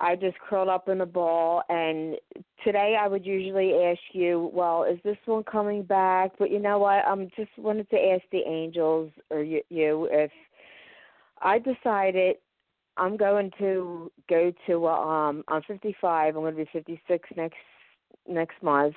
I 0.01 0.15
just 0.15 0.39
curled 0.39 0.69
up 0.69 0.89
in 0.89 1.01
a 1.01 1.07
ball 1.07 1.63
and 1.69 2.17
today 2.63 2.97
I 2.97 3.09
would 3.09 3.27
usually 3.27 3.85
ask 3.85 4.01
you 4.13 4.51
well 4.53 4.85
is 4.85 5.01
this 5.03 5.19
one 5.27 5.45
coming 5.45 5.83
back 5.83 6.33
but 6.39 6.51
you 6.51 6.61
know 6.61 6.79
what 6.79 7.05
I'm 7.07 7.29
just 7.31 7.57
wanted 7.59 7.91
to 7.91 8.11
ask 8.13 8.23
the 8.31 8.47
angels 8.47 9.11
or 9.31 9.43
you, 9.43 9.63
you 9.71 10.09
if 10.11 10.31
I 11.41 11.59
decided 11.59 12.37
I'm 12.97 13.17
going 13.17 13.51
to 13.59 14.11
go 14.29 14.53
to 14.67 14.87
um 14.89 15.45
I'm 15.49 15.63
55. 15.63 16.37
I'm 16.37 16.43
going 16.43 16.57
to 16.57 16.65
be 16.65 16.71
56 16.73 17.29
next 17.37 17.57
next 18.29 18.63
month. 18.63 18.97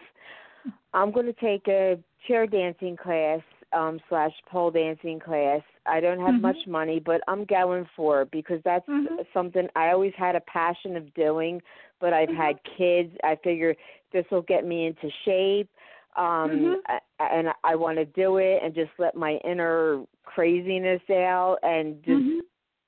I'm 0.93 1.12
going 1.12 1.28
to 1.28 1.34
take 1.34 1.68
a 1.68 1.97
chair 2.28 2.45
dancing 2.47 2.97
class 2.97 3.41
um 3.74 3.99
slash 4.09 4.34
pole 4.47 4.72
dancing 4.72 5.19
class. 5.19 5.61
I 5.86 5.99
don't 5.99 6.19
have 6.19 6.36
Mhm. 6.36 6.41
much 6.41 6.67
money, 6.67 6.99
but 6.99 7.22
I'm 7.28 7.45
going 7.45 7.86
for 7.95 8.24
it 8.24 8.32
because 8.32 8.61
that's 8.63 8.88
Mhm. 8.88 9.26
something 9.34 9.67
I 9.76 9.91
always 9.91 10.13
had 10.15 10.36
a 10.36 10.41
passion 10.41 10.95
of 10.95 11.13
doing, 11.13 11.61
but 11.99 12.13
I've 12.13 12.30
Mhm. 12.30 12.36
had 12.36 12.63
kids. 12.63 13.17
I 13.24 13.36
figure 13.38 13.76
this 14.11 14.30
will 14.30 14.41
get 14.43 14.65
me 14.65 14.86
into 14.88 15.09
shape. 15.26 15.69
Um 16.15 16.82
Mhm. 16.88 16.99
And 17.19 17.53
I 17.63 17.76
want 17.76 17.97
to 17.97 18.05
do 18.05 18.38
it 18.38 18.61
and 18.63 18.74
just 18.74 18.91
let 18.97 19.15
my 19.15 19.36
inner 19.45 20.05
craziness 20.24 21.01
out 21.09 21.59
and 21.63 22.03
just 22.03 22.24
Mhm. 22.24 22.41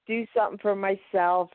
do 0.05 0.27
something 0.34 0.57
for 0.57 0.75
myself. 0.75 1.51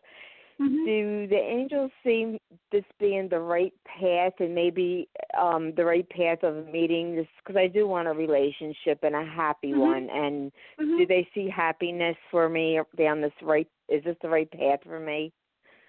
Mhm. 0.61 0.84
Do 0.84 1.26
the 1.28 1.36
angels 1.36 1.90
see 2.02 2.40
this 2.72 2.84
being 2.98 3.28
the 3.28 3.38
right 3.38 3.72
path 3.84 4.32
and 4.40 4.54
maybe 4.54 5.09
um 5.38 5.72
the 5.76 5.84
right 5.84 6.09
path 6.11 6.42
of 6.42 6.66
meeting 6.66 7.14
this 7.14 7.28
because 7.38 7.56
I 7.56 7.68
do 7.68 7.86
want 7.86 8.09
a 8.09 8.12
relationship 8.12 8.98
and 9.02 9.14
a 9.14 9.24
happy 9.24 9.72
Mhm. 9.72 9.78
one 9.78 10.11
and 10.11 10.52
Mhm. 10.80 10.96
do 10.98 11.06
they 11.06 11.28
see 11.32 11.48
happiness 11.48 12.16
for 12.30 12.48
me 12.48 12.80
down 12.96 13.20
this 13.20 13.32
right 13.42 13.68
is 13.88 14.02
this 14.04 14.16
the 14.20 14.28
right 14.28 14.50
path 14.50 14.82
for 14.82 14.98
me? 14.98 15.32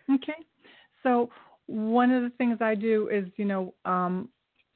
Okay. 0.09 0.45
So 1.03 1.29
one 1.65 2.11
of 2.11 2.23
the 2.23 2.29
things 2.31 2.57
I 2.61 2.75
do 2.75 3.09
is, 3.09 3.27
you 3.37 3.45
know, 3.45 3.73
um, 3.85 4.29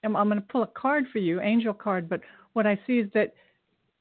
I'm, 0.04 0.16
I'm 0.16 0.28
going 0.28 0.42
to 0.42 0.48
pull 0.48 0.64
a 0.64 0.68
card 0.68 1.06
for 1.12 1.20
you, 1.20 1.42
angel 1.42 1.74
card. 1.74 2.10
But 2.10 2.22
what 2.54 2.68
I 2.68 2.80
see 2.86 3.00
is 3.00 3.10
that 3.14 3.34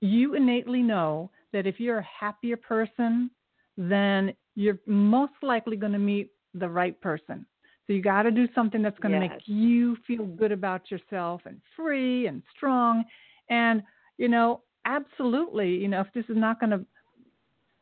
you 0.00 0.34
innately 0.34 0.82
know 0.82 1.30
that 1.52 1.66
if 1.66 1.78
you're 1.80 1.98
a 1.98 2.08
happier 2.20 2.56
person, 2.56 3.30
then 3.76 4.34
you're 4.54 4.78
most 4.86 5.32
likely 5.42 5.76
going 5.76 5.92
to 5.92 5.98
meet 5.98 6.30
the 6.54 6.68
right 6.68 7.00
person. 7.00 7.46
So 7.86 7.92
you 7.92 8.02
got 8.02 8.22
to 8.22 8.30
do 8.30 8.46
something 8.54 8.82
that's 8.82 8.98
going 8.98 9.12
to 9.12 9.20
Yes. 9.20 9.30
make 9.30 9.40
you 9.46 9.96
feel 10.06 10.24
good 10.24 10.52
about 10.52 10.90
yourself 10.90 11.42
and 11.46 11.60
free 11.74 12.26
and 12.26 12.42
strong. 12.54 13.04
And 13.50 13.82
you 14.18 14.28
know, 14.28 14.62
absolutely, 14.84 15.70
you 15.70 15.88
know, 15.88 16.00
if 16.00 16.12
this 16.14 16.24
is 16.28 16.36
not 16.36 16.60
going 16.60 16.70
to 16.70 16.84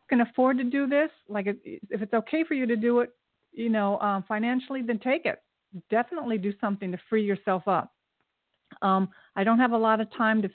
can 0.09 0.23
afford 0.23 0.59
to 0.59 0.65
do 0.65 0.87
this, 0.89 1.11
like 1.29 1.47
if, 1.47 1.57
if 1.65 2.03
it's 2.03 2.13
okay 2.13 2.45
for 2.45 2.55
you 2.55 2.67
to 2.67 2.77
do 2.77 2.99
it, 3.01 3.11
you 3.53 3.69
know, 3.69 3.99
um, 4.01 4.25
financially, 4.27 4.83
then 4.83 4.99
take 4.99 5.25
it. 5.25 5.41
Definitely 5.89 6.37
do 6.37 6.53
something 6.61 6.91
to 6.91 6.99
free 7.09 7.23
yourself 7.25 7.69
up. 7.69 7.93
Um, 8.83 9.09
I 9.37 9.45
don't 9.45 9.59
have 9.59 9.73
a 9.73 9.79
lot 9.79 10.01
of 10.01 10.09
time 10.17 10.43
to 10.43 10.51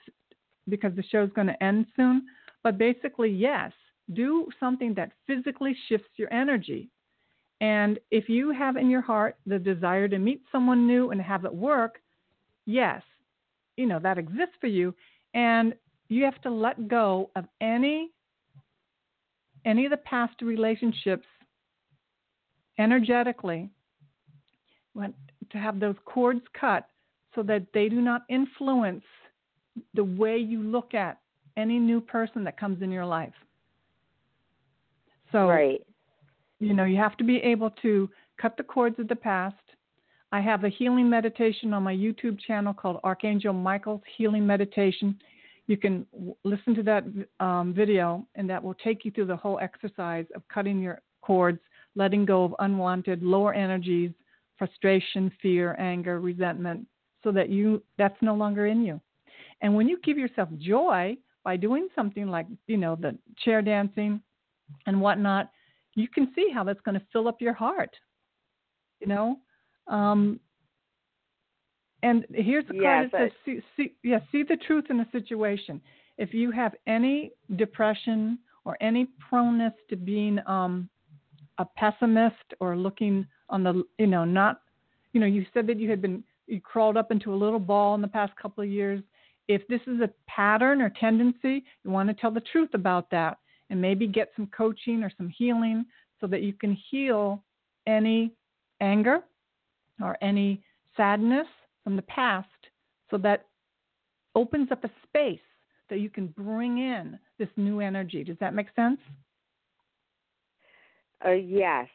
because 0.68 0.94
the 0.96 1.04
show's 1.04 1.30
going 1.36 1.48
to 1.48 1.64
end 1.64 1.86
soon, 1.96 2.26
but 2.64 2.78
basically, 2.78 3.30
yes, 3.30 3.72
do 4.14 4.48
something 4.60 4.94
that 4.96 5.12
physically 5.28 5.76
shifts 5.88 6.10
your 6.16 6.32
energy. 6.34 6.90
And 7.62 8.00
if 8.12 8.30
you 8.30 8.52
have 8.52 8.76
in 8.76 8.90
your 8.90 9.02
heart 9.02 9.38
the 9.46 9.58
desire 9.58 10.08
to 10.08 10.20
meet 10.20 10.42
someone 10.52 10.86
new 10.86 11.12
and 11.12 11.22
have 11.22 11.46
it 11.46 11.54
work, 11.54 12.02
yes, 12.66 13.02
you 13.78 13.86
know, 13.86 14.00
that 14.00 14.18
exists 14.18 14.56
for 14.60 14.68
you. 14.68 14.94
And 15.34 15.74
you 16.10 16.24
have 16.24 16.42
to 16.42 16.52
let 16.52 16.88
go 16.88 17.32
of 17.36 17.46
any 17.62 18.12
any 19.66 19.86
of 19.86 19.92
the 19.92 19.98
past 19.98 20.42
relationships 20.44 21.26
energetically 22.78 23.70
to 25.52 25.58
have 25.58 25.80
those 25.80 25.96
cords 26.06 26.42
cut 26.60 26.88
so 27.34 27.44
that 27.44 27.66
they 27.74 27.90
do 27.90 28.02
not 28.02 28.22
influence 28.30 29.04
the 29.94 30.04
way 30.04 30.38
you 30.38 30.62
look 30.62 30.94
at 30.94 31.20
any 31.58 31.80
new 31.80 32.00
person 32.00 32.44
that 32.44 32.60
comes 32.60 32.82
in 32.82 32.92
your 32.92 33.06
life. 33.06 33.34
So, 35.36 35.50
right. 35.50 35.86
you 36.62 36.74
know, 36.74 36.86
you 36.86 36.96
have 36.96 37.18
to 37.18 37.26
be 37.26 37.40
able 37.40 37.70
to 37.82 38.10
cut 38.42 38.56
the 38.56 38.64
cords 38.64 38.98
of 39.00 39.10
the 39.10 39.18
past. 39.18 39.58
I 40.32 40.40
have 40.40 40.64
a 40.64 40.70
healing 40.70 41.10
meditation 41.10 41.74
on 41.74 41.84
my 41.84 41.94
YouTube 41.94 42.40
channel 42.40 42.74
called 42.74 43.02
Archangel 43.04 43.52
Michael's 43.52 44.00
Healing 44.16 44.48
Meditation. 44.48 45.20
You 45.68 45.76
can 45.76 46.06
w- 46.14 46.36
listen 46.46 46.74
to 46.76 46.84
that 46.84 47.04
um, 47.42 47.74
video, 47.74 48.26
and 48.36 48.50
that 48.50 48.64
will 48.64 48.76
take 48.76 49.04
you 49.04 49.12
through 49.12 49.26
the 49.26 49.36
whole 49.36 49.60
exercise 49.62 50.26
of 50.36 50.48
cutting 50.48 50.80
your 50.80 51.02
cords, 51.22 51.60
letting 51.96 52.24
go 52.24 52.46
of 52.46 52.56
unwanted 52.60 53.22
lower 53.22 53.54
energies, 53.54 54.12
frustration, 54.58 55.30
fear, 55.42 55.76
anger, 55.78 56.22
resentment, 56.22 56.88
so 57.26 57.34
that 57.34 57.50
you 57.50 57.84
that's 57.98 58.22
no 58.22 58.36
longer 58.36 58.68
in 58.68 58.86
you. 58.86 59.02
And 59.62 59.76
when 59.76 59.90
you 59.90 60.00
give 60.02 60.18
yourself 60.18 60.48
joy 60.60 61.18
by 61.44 61.58
doing 61.58 61.90
something 61.94 62.30
like 62.30 62.46
you 62.68 62.78
know 62.78 62.96
the 62.96 63.18
chair 63.44 63.62
dancing 63.62 64.22
and 64.86 65.00
whatnot, 65.00 65.52
you 65.96 66.08
can 66.08 66.32
see 66.36 66.50
how 66.54 66.64
that's 66.64 66.82
going 66.82 67.00
to 67.00 67.06
fill 67.12 67.28
up 67.28 67.42
your 67.42 67.54
heart. 67.54 67.96
You 69.00 69.08
know, 69.08 69.40
um, 69.88 70.40
And 72.04 72.26
here's 72.34 72.66
the 72.68 72.74
Yes, 72.74 72.84
card 72.84 73.12
that 73.14 73.22
says, 73.22 73.32
see, 73.46 73.60
see, 73.76 73.94
yeah, 74.04 74.20
see 74.32 74.44
the 74.44 74.58
truth 74.58 74.86
in 74.90 74.98
the 74.98 75.08
situation. 75.12 75.82
If 76.18 76.34
you 76.34 76.52
have 76.52 76.74
any 76.88 77.32
depression 77.56 78.40
or 78.64 78.78
any 78.82 79.08
proneness 79.20 79.74
to 79.90 79.96
being 79.96 80.40
um, 80.46 80.90
a 81.58 81.66
pessimist 81.66 82.54
or 82.60 82.76
looking 82.78 83.26
on 83.50 83.64
the, 83.64 83.84
you 83.98 84.08
know, 84.08 84.24
not, 84.26 84.62
you 85.14 85.20
know, 85.20 85.26
you 85.26 85.46
said 85.54 85.68
that 85.68 85.80
you 85.80 85.90
had 85.90 86.02
been, 86.02 86.24
you 86.48 86.62
crawled 86.62 86.98
up 86.98 87.12
into 87.12 87.34
a 87.34 87.36
little 87.36 87.60
ball 87.60 87.96
in 87.96 88.02
the 88.02 88.08
past 88.08 88.36
couple 88.36 88.64
of 88.64 88.70
years. 88.70 89.02
If 89.48 89.68
this 89.68 89.82
is 89.88 90.00
a 90.02 90.10
pattern 90.28 90.82
or 90.82 90.90
tendency, 90.90 91.64
you 91.84 91.92
want 91.92 92.10
to 92.10 92.16
tell 92.16 92.32
the 92.32 92.42
truth 92.42 92.70
about 92.74 93.10
that 93.12 93.38
and 93.70 93.82
maybe 93.82 94.08
get 94.08 94.30
some 94.36 94.48
coaching 94.48 95.04
or 95.04 95.12
some 95.18 95.30
healing 95.30 95.86
so 96.20 96.28
that 96.28 96.42
you 96.42 96.54
can 96.54 96.78
heal 96.90 97.44
any 97.88 98.32
anger 98.82 99.20
or 100.02 100.18
any 100.22 100.62
sadness 100.98 101.48
from 101.84 101.96
the 101.96 102.02
past 102.04 102.48
so 103.10 103.18
that 103.18 103.46
opens 104.36 104.72
up 104.72 104.84
a 104.84 104.90
space 105.08 105.40
that 105.90 106.00
you 106.00 106.10
can 106.10 106.28
bring 106.28 106.80
in 106.80 107.18
this 107.38 107.50
new 107.58 107.80
energy. 107.80 108.24
Does 108.24 108.38
that 108.40 108.54
make 108.54 108.68
sense? 108.76 109.00
Uh, 111.26 111.32
yes. 111.32 111.88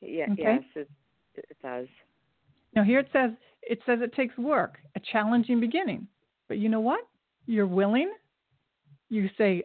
Yeah, 0.00 0.26
Okay. 0.32 0.42
Yes, 0.42 0.62
it, 0.76 0.88
it 1.34 1.56
does. 1.62 1.88
Now 2.74 2.84
here 2.84 3.00
it 3.00 3.08
says 3.12 3.30
it 3.62 3.80
says 3.84 3.98
it 4.02 4.14
takes 4.14 4.36
work, 4.38 4.78
a 4.94 5.00
challenging 5.00 5.60
beginning. 5.60 6.06
But 6.46 6.58
you 6.58 6.68
know 6.68 6.80
what? 6.80 7.00
You're 7.46 7.66
willing. 7.66 8.10
You 9.10 9.28
say, 9.36 9.64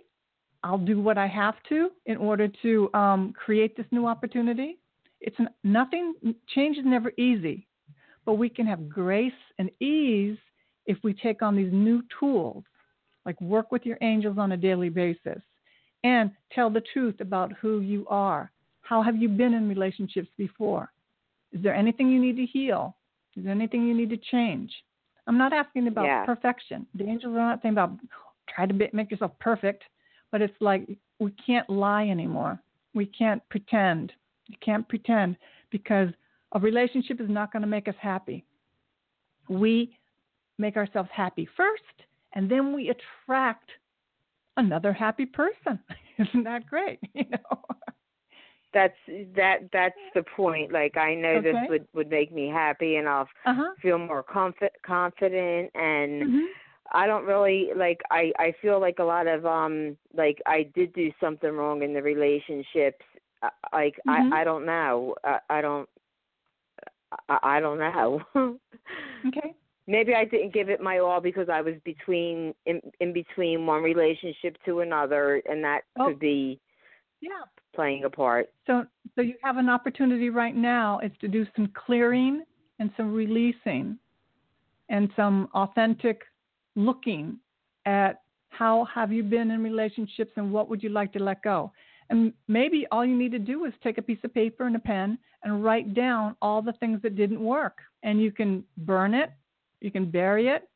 "I'll 0.64 0.78
do 0.78 1.02
what 1.02 1.18
I 1.18 1.28
have 1.28 1.56
to 1.70 1.92
in 2.06 2.18
order 2.18 2.48
to 2.62 2.94
um, 2.94 3.34
create 3.34 3.76
this 3.76 3.86
new 3.92 4.08
opportunity." 4.08 4.78
It's 5.22 5.38
nothing. 5.64 6.14
Change 6.48 6.78
is 6.78 6.86
never 6.86 7.12
easy, 7.18 7.68
but 8.26 8.34
we 8.34 8.50
can 8.50 8.66
have 8.68 8.90
grace 8.90 9.32
and 9.58 9.70
ease 9.80 10.38
if 10.86 10.98
we 11.04 11.14
take 11.14 11.42
on 11.42 11.56
these 11.56 11.72
new 11.72 12.04
tools, 12.20 12.64
like 13.26 13.40
work 13.40 13.72
with 13.72 13.86
your 13.86 13.98
angels 14.02 14.38
on 14.38 14.52
a 14.52 14.58
daily 14.58 14.90
basis, 14.90 15.42
and 16.04 16.32
tell 16.52 16.70
the 16.70 16.84
truth 16.94 17.22
about 17.22 17.54
who 17.54 17.80
you 17.80 18.06
are. 18.10 18.52
How 18.82 19.02
have 19.02 19.16
you 19.16 19.30
been 19.30 19.54
in 19.54 19.70
relationships 19.70 20.28
before? 20.38 20.92
Is 21.54 21.64
there 21.64 21.74
anything 21.74 22.10
you 22.10 22.20
need 22.20 22.36
to 22.36 22.46
heal? 22.46 22.98
Is 23.38 23.44
there 23.44 23.54
anything 23.54 23.88
you 23.88 23.94
need 23.94 24.10
to 24.10 24.18
change? 24.18 24.72
I'm 25.26 25.38
not 25.38 25.54
asking 25.54 25.88
about 25.88 26.06
Yeah. 26.06 26.26
perfection. 26.26 26.86
The 26.96 27.08
angels 27.08 27.34
are 27.34 27.50
not 27.52 27.62
saying 27.62 27.76
about 27.76 27.98
try 28.50 28.66
to 28.66 28.90
make 28.92 29.10
yourself 29.10 29.32
perfect, 29.40 29.86
but 30.34 30.42
it's 30.42 30.60
like 30.60 30.90
we 31.20 31.32
can't 31.46 31.70
lie 31.70 32.10
anymore. 32.10 32.60
We 32.94 33.06
can't 33.06 33.48
pretend. 33.50 34.12
You 34.48 34.58
can't 34.60 34.88
pretend 34.90 35.38
because 35.70 36.10
a 36.54 36.60
relationship 36.60 37.22
is 37.22 37.30
not 37.30 37.54
going 37.54 37.62
to 37.62 37.68
make 37.68 37.88
us 37.88 37.96
happy. 38.02 38.44
We 39.48 39.96
make 40.58 40.76
ourselves 40.76 41.10
happy 41.14 41.48
first, 41.56 41.84
and 42.34 42.50
then 42.50 42.74
we 42.74 42.90
attract 42.90 43.70
another 44.58 44.92
happy 44.92 45.26
person. 45.26 45.80
Isn't 46.18 46.44
that 46.44 46.68
great? 46.68 47.00
You 47.14 47.26
know. 47.30 47.64
That's 48.74 48.98
that. 49.36 49.58
That's 49.72 49.94
the 50.16 50.24
point. 50.36 50.72
Like 50.74 50.98
I 50.98 51.14
know 51.14 51.42
this 51.42 51.56
would 51.70 51.88
would 51.94 52.10
make 52.10 52.34
me 52.34 52.48
happy, 52.48 52.96
and 52.96 53.08
I'll 53.08 53.30
Uh 53.46 53.54
huh. 53.54 53.72
feel 53.84 54.00
more 54.00 54.24
confi- 54.24 54.80
confident 54.84 55.70
and 55.76 56.24
hmm 56.24 56.46
I 56.94 57.08
don't 57.08 57.26
really 57.26 57.70
like 57.76 58.02
I 58.12 58.32
I 58.40 58.54
feel 58.62 58.80
like 58.80 59.00
a 59.00 59.04
lot 59.04 59.28
of 59.28 59.46
um 59.46 59.98
like 60.16 60.42
I 60.46 60.70
did 60.76 60.94
do 60.94 61.12
something 61.20 61.52
wrong 61.52 61.82
in 61.84 61.94
the 61.94 62.02
relationships 62.02 63.04
uh, 63.42 63.50
like 63.72 64.00
Mhm. 64.08 64.32
I 64.32 64.42
I 64.42 64.44
don't 64.44 64.66
know 64.66 65.16
I, 65.24 65.40
I 65.50 65.62
don't 65.62 65.90
I, 67.30 67.40
I 67.44 67.60
don't 67.60 67.80
know 67.80 68.22
Okay. 69.28 69.54
maybe 69.88 70.14
I 70.14 70.26
didn't 70.26 70.54
give 70.54 70.70
it 70.70 70.82
my 70.82 71.00
all 71.00 71.22
because 71.22 71.50
I 71.50 71.62
was 71.62 71.76
between 71.84 72.54
in 72.66 72.82
in 73.00 73.14
between 73.14 73.66
one 73.66 73.84
relationship 73.84 74.58
to 74.66 74.82
another 74.82 75.42
and 75.50 75.64
that 75.64 75.82
Oh. 76.00 76.06
could 76.08 76.20
be 76.20 76.60
Yeah. 77.22 77.44
playing 77.76 78.04
a 78.04 78.10
part 78.10 78.50
So, 78.68 78.86
so 79.16 79.22
you 79.22 79.36
have 79.44 79.58
an 79.58 79.70
opportunity 79.70 80.30
right 80.30 80.56
now 80.56 81.00
is 81.00 81.12
to 81.22 81.28
do 81.28 81.46
some 81.56 81.68
clearing 81.74 82.44
and 82.80 82.92
some 82.98 83.14
releasing, 83.14 83.98
and 84.90 85.10
some 85.16 85.48
authentic 85.54 86.22
looking 86.76 87.40
at 87.86 88.22
how 88.50 88.86
have 88.94 89.12
you 89.12 89.24
been 89.24 89.52
in 89.52 89.64
relationships 89.64 90.32
and 90.36 90.52
what 90.52 90.70
would 90.70 90.84
you 90.84 90.90
like 90.90 91.12
to 91.14 91.20
let 91.20 91.42
go. 91.42 91.72
And 92.10 92.34
maybe 92.48 92.86
all 92.92 93.06
you 93.06 93.18
need 93.18 93.32
to 93.32 93.40
do 93.40 93.66
is 93.66 93.74
take 93.84 93.98
a 93.98 94.02
piece 94.02 94.20
of 94.24 94.34
paper 94.34 94.66
and 94.68 94.76
a 94.76 94.80
pen 94.80 95.18
and 95.44 95.64
write 95.64 95.94
down 95.94 96.36
all 96.42 96.62
the 96.62 96.74
things 96.74 97.02
that 97.02 97.16
didn't 97.16 97.44
work. 97.44 97.80
And 98.04 98.22
you 98.22 98.32
can 98.32 98.64
burn 98.78 99.14
it, 99.14 99.32
you 99.82 99.92
can 99.92 100.10
bury 100.10 100.48
it. 100.48 100.70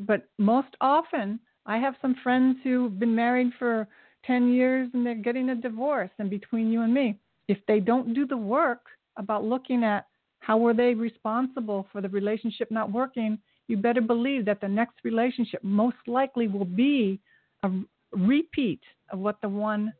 But 0.00 0.28
most 0.38 0.76
often, 0.80 1.38
I 1.66 1.78
have 1.78 1.94
some 2.02 2.16
friends 2.22 2.58
who've 2.64 2.98
been 2.98 3.14
married 3.14 3.52
for 3.58 3.86
10 4.26 4.52
years 4.52 4.88
and 4.92 5.06
they're 5.06 5.14
getting 5.14 5.50
a 5.50 5.54
divorce. 5.54 6.10
And 6.18 6.28
between 6.28 6.72
you 6.72 6.82
and 6.82 6.92
me, 6.92 7.18
if 7.48 7.58
they 7.68 7.80
don't 7.80 8.14
do 8.14 8.26
the 8.26 8.36
work 8.36 8.86
about 9.16 9.44
looking 9.44 9.84
at 9.84 10.06
how 10.40 10.58
were 10.58 10.74
they 10.74 10.94
responsible 10.94 11.86
for 11.92 12.00
the 12.00 12.08
relationship 12.08 12.70
not 12.70 12.92
working, 12.92 13.38
you 13.68 13.76
better 13.76 14.00
believe 14.00 14.44
that 14.44 14.60
the 14.60 14.68
next 14.68 14.96
relationship 15.04 15.62
most 15.62 15.96
likely 16.06 16.48
will 16.48 16.64
be 16.64 17.20
a 17.62 17.70
repeat 18.12 18.80
of 19.10 19.18
what 19.18 19.40
the 19.40 19.48
one 19.48 19.92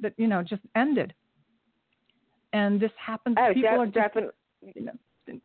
that 0.00 0.14
you 0.16 0.26
know 0.26 0.42
just 0.42 0.62
ended. 0.76 1.14
And 2.52 2.80
this 2.80 2.92
happens. 3.04 3.36
oh 3.38 3.52
people 3.52 3.70
def- 3.70 3.78
are 3.78 3.86
just 3.86 3.94
definitely 3.94 4.34
you 4.74 4.84
know, 4.84 4.92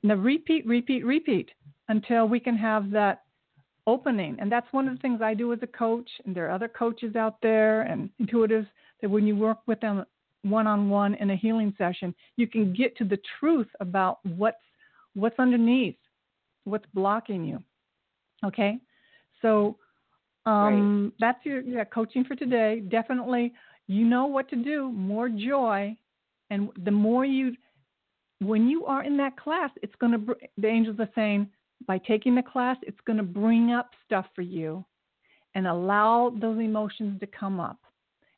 now 0.03 0.15
repeat, 0.15 0.65
repeat, 0.65 1.05
repeat 1.05 1.49
until 1.87 2.27
we 2.27 2.39
can 2.39 2.55
have 2.55 2.91
that 2.91 3.23
opening. 3.87 4.37
And 4.39 4.51
that's 4.51 4.71
one 4.71 4.87
of 4.87 4.95
the 4.95 5.01
things 5.01 5.21
I 5.21 5.33
do 5.33 5.51
as 5.53 5.59
a 5.61 5.67
coach. 5.67 6.09
And 6.25 6.35
there 6.35 6.47
are 6.47 6.51
other 6.51 6.67
coaches 6.67 7.15
out 7.15 7.37
there 7.41 7.81
and 7.81 8.09
intuitives 8.21 8.67
that 9.01 9.09
when 9.09 9.25
you 9.25 9.35
work 9.35 9.59
with 9.65 9.79
them 9.79 10.05
one 10.43 10.67
on 10.67 10.89
one 10.89 11.15
in 11.15 11.31
a 11.31 11.35
healing 11.35 11.73
session, 11.77 12.13
you 12.37 12.47
can 12.47 12.73
get 12.73 12.95
to 12.97 13.03
the 13.03 13.19
truth 13.39 13.67
about 13.79 14.19
what's 14.23 14.57
what's 15.15 15.39
underneath, 15.39 15.97
what's 16.63 16.85
blocking 16.93 17.43
you. 17.43 17.63
Okay, 18.45 18.79
so 19.41 19.77
um, 20.45 21.13
that's 21.19 21.45
your 21.45 21.61
yeah 21.61 21.83
coaching 21.83 22.23
for 22.23 22.35
today. 22.35 22.79
Definitely, 22.79 23.53
you 23.87 24.05
know 24.05 24.25
what 24.25 24.49
to 24.49 24.55
do. 24.55 24.91
More 24.91 25.29
joy, 25.29 25.95
and 26.49 26.69
the 26.83 26.91
more 26.91 27.25
you 27.25 27.55
when 28.41 28.67
you 28.69 28.85
are 28.85 29.03
in 29.03 29.17
that 29.17 29.37
class, 29.37 29.69
it's 29.81 29.93
going 29.99 30.13
to, 30.13 30.17
br- 30.17 30.33
the 30.57 30.67
angels 30.67 30.97
are 30.99 31.09
saying, 31.13 31.47
by 31.87 31.97
taking 31.97 32.35
the 32.35 32.41
class, 32.41 32.77
it's 32.83 32.99
going 33.05 33.17
to 33.17 33.23
bring 33.23 33.71
up 33.71 33.91
stuff 34.05 34.25
for 34.35 34.41
you 34.41 34.83
and 35.55 35.67
allow 35.67 36.33
those 36.39 36.59
emotions 36.59 37.19
to 37.19 37.27
come 37.27 37.59
up. 37.59 37.79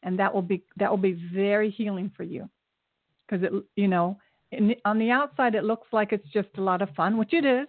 And 0.03 0.17
that 0.17 0.33
will 0.33 0.41
be, 0.41 0.63
that 0.77 0.89
will 0.89 0.97
be 0.97 1.21
very 1.33 1.69
healing 1.69 2.11
for 2.15 2.23
you. 2.23 2.49
Because 3.27 3.43
it, 3.45 3.51
you 3.75 3.87
know, 3.87 4.17
in, 4.51 4.75
on 4.85 4.97
the 4.97 5.11
outside, 5.11 5.55
it 5.55 5.63
looks 5.63 5.87
like 5.91 6.11
it's 6.11 6.27
just 6.33 6.49
a 6.57 6.61
lot 6.61 6.81
of 6.81 6.89
fun, 6.95 7.17
which 7.17 7.33
it 7.33 7.45
is, 7.45 7.67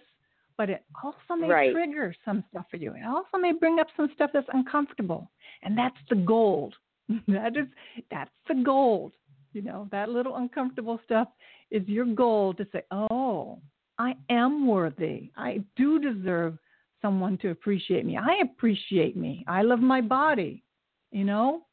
but 0.57 0.69
it 0.69 0.85
also 1.03 1.35
may 1.39 1.47
Right. 1.49 1.71
trigger 1.71 2.13
some 2.25 2.43
stuff 2.49 2.65
for 2.69 2.77
you. 2.77 2.93
It 2.93 3.05
also 3.05 3.37
may 3.37 3.53
bring 3.53 3.79
up 3.79 3.87
some 3.95 4.09
stuff 4.13 4.31
that's 4.33 4.47
uncomfortable. 4.53 5.31
And 5.61 5.77
that's 5.77 5.97
the 6.09 6.15
gold. 6.15 6.75
that 7.27 7.57
is, 7.57 7.67
that's 8.11 8.31
the 8.47 8.55
gold. 8.55 9.13
You 9.53 9.61
know, 9.61 9.87
that 9.91 10.09
little 10.09 10.37
uncomfortable 10.37 10.99
stuff 11.05 11.27
is 11.69 11.87
your 11.87 12.05
goal 12.05 12.53
to 12.55 12.65
say, 12.71 12.83
oh, 12.91 13.59
I 13.99 14.15
am 14.29 14.65
worthy. 14.67 15.31
I 15.37 15.61
do 15.75 15.99
deserve 15.99 16.57
someone 17.01 17.37
to 17.39 17.49
appreciate 17.49 18.05
me. 18.05 18.17
I 18.17 18.41
appreciate 18.41 19.15
me. 19.15 19.43
I 19.47 19.61
love 19.61 19.79
my 19.79 20.01
body, 20.01 20.63
you 21.11 21.23
know, 21.23 21.65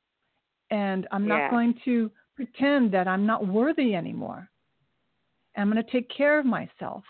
and 0.70 1.06
I'm 1.12 1.26
Yeah. 1.26 1.38
not 1.38 1.50
going 1.50 1.74
to 1.84 2.10
pretend 2.34 2.92
that 2.92 3.08
I'm 3.08 3.24
not 3.26 3.46
worthy 3.46 3.94
anymore. 3.94 4.50
I'm 5.56 5.70
going 5.70 5.82
to 5.84 5.90
take 5.90 6.08
care 6.08 6.38
of 6.38 6.46
myself, 6.46 7.04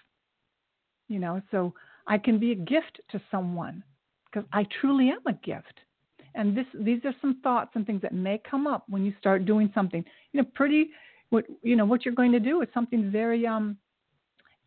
you 1.10 1.18
know, 1.18 1.42
so 1.50 1.74
I 2.06 2.16
can 2.16 2.38
be 2.38 2.52
a 2.52 2.54
gift 2.54 3.00
to 3.10 3.20
someone 3.30 3.82
because 4.24 4.48
I 4.52 4.64
truly 4.80 5.10
am 5.10 5.20
a 5.26 5.32
gift. 5.32 5.80
And 6.36 6.56
this, 6.56 6.66
these 6.72 7.00
are 7.04 7.14
some 7.20 7.40
thoughts 7.42 7.72
and 7.74 7.84
things 7.84 8.00
that 8.02 8.14
may 8.14 8.40
come 8.48 8.68
up 8.68 8.84
when 8.88 9.04
you 9.04 9.12
start 9.18 9.44
doing 9.44 9.70
something, 9.74 10.04
you 10.32 10.40
know, 10.40 10.48
pretty, 10.54 10.90
what, 11.30 11.44
you 11.62 11.74
know, 11.74 11.84
what 11.84 12.04
you're 12.04 12.14
going 12.14 12.30
to 12.32 12.40
do 12.40 12.62
is 12.62 12.68
something 12.72 13.10
very, 13.10 13.46
um, 13.46 13.76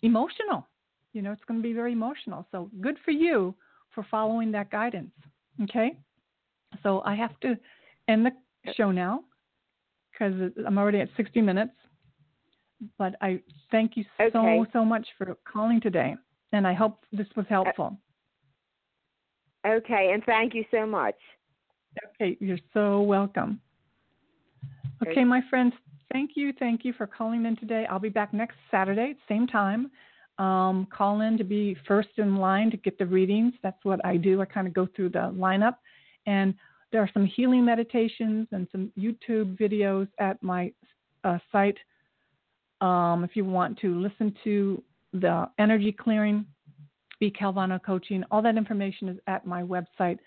emotional. 0.01 0.67
You 1.13 1.21
know, 1.21 1.31
it's 1.31 1.43
going 1.47 1.61
to 1.61 1.63
be 1.63 1.73
very 1.73 1.93
emotional. 1.93 2.45
So 2.51 2.69
good 2.81 2.97
for 3.05 3.11
you 3.11 3.55
for 3.95 4.05
following 4.11 4.51
that 4.51 4.69
guidance. 4.69 5.11
Okay. 5.63 5.97
So 6.81 7.01
I 7.05 7.15
have 7.15 7.39
to 7.41 7.55
end 8.09 8.25
the 8.25 8.31
show 8.73 8.91
now 8.91 9.23
because 10.11 10.51
I'm 10.67 10.77
already 10.77 10.99
at 10.99 11.07
60 11.15 11.39
minutes. 11.39 11.71
But 12.97 13.15
I 13.21 13.39
thank 13.71 13.95
you 13.95 14.03
so, 14.17 14.39
Okay. 14.39 14.69
so 14.73 14.83
much 14.83 15.07
for 15.17 15.37
calling 15.49 15.79
today. 15.79 16.17
And 16.53 16.65
I 16.65 16.73
hope 16.73 17.03
this 17.11 17.27
was 17.35 17.45
helpful. 17.49 17.97
okay 19.65 20.11
and 20.13 20.23
thank 20.25 20.53
you 20.53 20.63
so 20.71 20.85
much 20.85 21.15
Okay, 22.15 22.35
you're 22.39 22.57
so 22.73 23.01
welcome. 23.01 23.61
Okay, 25.03 25.11
Okay. 25.11 25.23
my 25.23 25.41
friends, 25.49 25.73
thank 26.11 26.31
you, 26.35 26.51
thank 26.57 26.83
you 26.83 26.91
for 26.93 27.05
calling 27.05 27.45
in 27.45 27.55
today. 27.55 27.85
I'll 27.87 27.99
be 27.99 28.09
back 28.09 28.33
next 28.33 28.57
Saturday, 28.71 29.15
same 29.29 29.45
time. 29.47 29.91
um, 30.39 30.87
call 30.91 31.21
in 31.21 31.37
to 31.37 31.43
be 31.43 31.75
first 31.87 32.09
in 32.17 32.37
line 32.37 32.71
to 32.71 32.77
get 32.77 32.97
the 32.97 33.05
readings. 33.05 33.53
That's 33.61 33.77
what 33.83 34.03
I 34.03 34.17
do. 34.17 34.41
I 34.41 34.45
kind 34.45 34.65
of 34.67 34.73
go 34.73 34.87
through 34.95 35.09
the 35.09 35.31
lineup. 35.45 35.75
And 36.25 36.55
there 36.91 37.01
are 37.01 37.09
some 37.13 37.25
healing 37.27 37.63
meditations 37.63 38.47
and 38.51 38.67
some 38.71 38.91
YouTube 38.97 39.55
videos 39.59 40.07
at 40.19 40.41
my 40.41 40.73
uh, 41.23 41.37
site. 41.51 41.77
Um, 42.81 43.23
if 43.23 43.35
you 43.35 43.45
want 43.45 43.77
to 43.81 43.99
listen 43.99 44.35
to 44.43 44.81
the 45.13 45.47
energy 45.59 45.91
clearing, 45.91 46.45
B 47.19 47.33
Calvano 47.39 47.81
coaching, 47.83 48.23
all 48.31 48.41
that 48.41 48.57
information 48.57 49.09
is 49.09 49.17
at 49.27 49.45
my 49.45 49.61
website. 49.61 50.17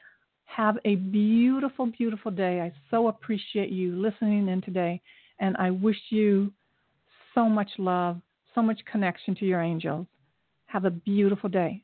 Have 0.45 0.79
a 0.85 0.95
beautiful, 0.95 1.87
beautiful 1.87 2.31
day. 2.31 2.61
I 2.61 2.73
so 2.91 3.09
appreciate 3.09 3.71
you 3.71 3.97
listening 3.97 4.49
in 4.49 4.63
today, 4.63 5.01
and 5.41 5.57
I 5.57 5.71
wish 5.71 6.01
you 6.11 6.53
so 7.35 7.49
much 7.49 7.71
love, 7.79 8.21
so 8.55 8.63
much 8.63 8.81
connection 8.91 9.35
to 9.37 9.45
your 9.45 9.61
angels. 9.61 10.07
Have 10.67 10.85
a 10.85 10.91
beautiful 10.91 11.51
day. 11.51 11.83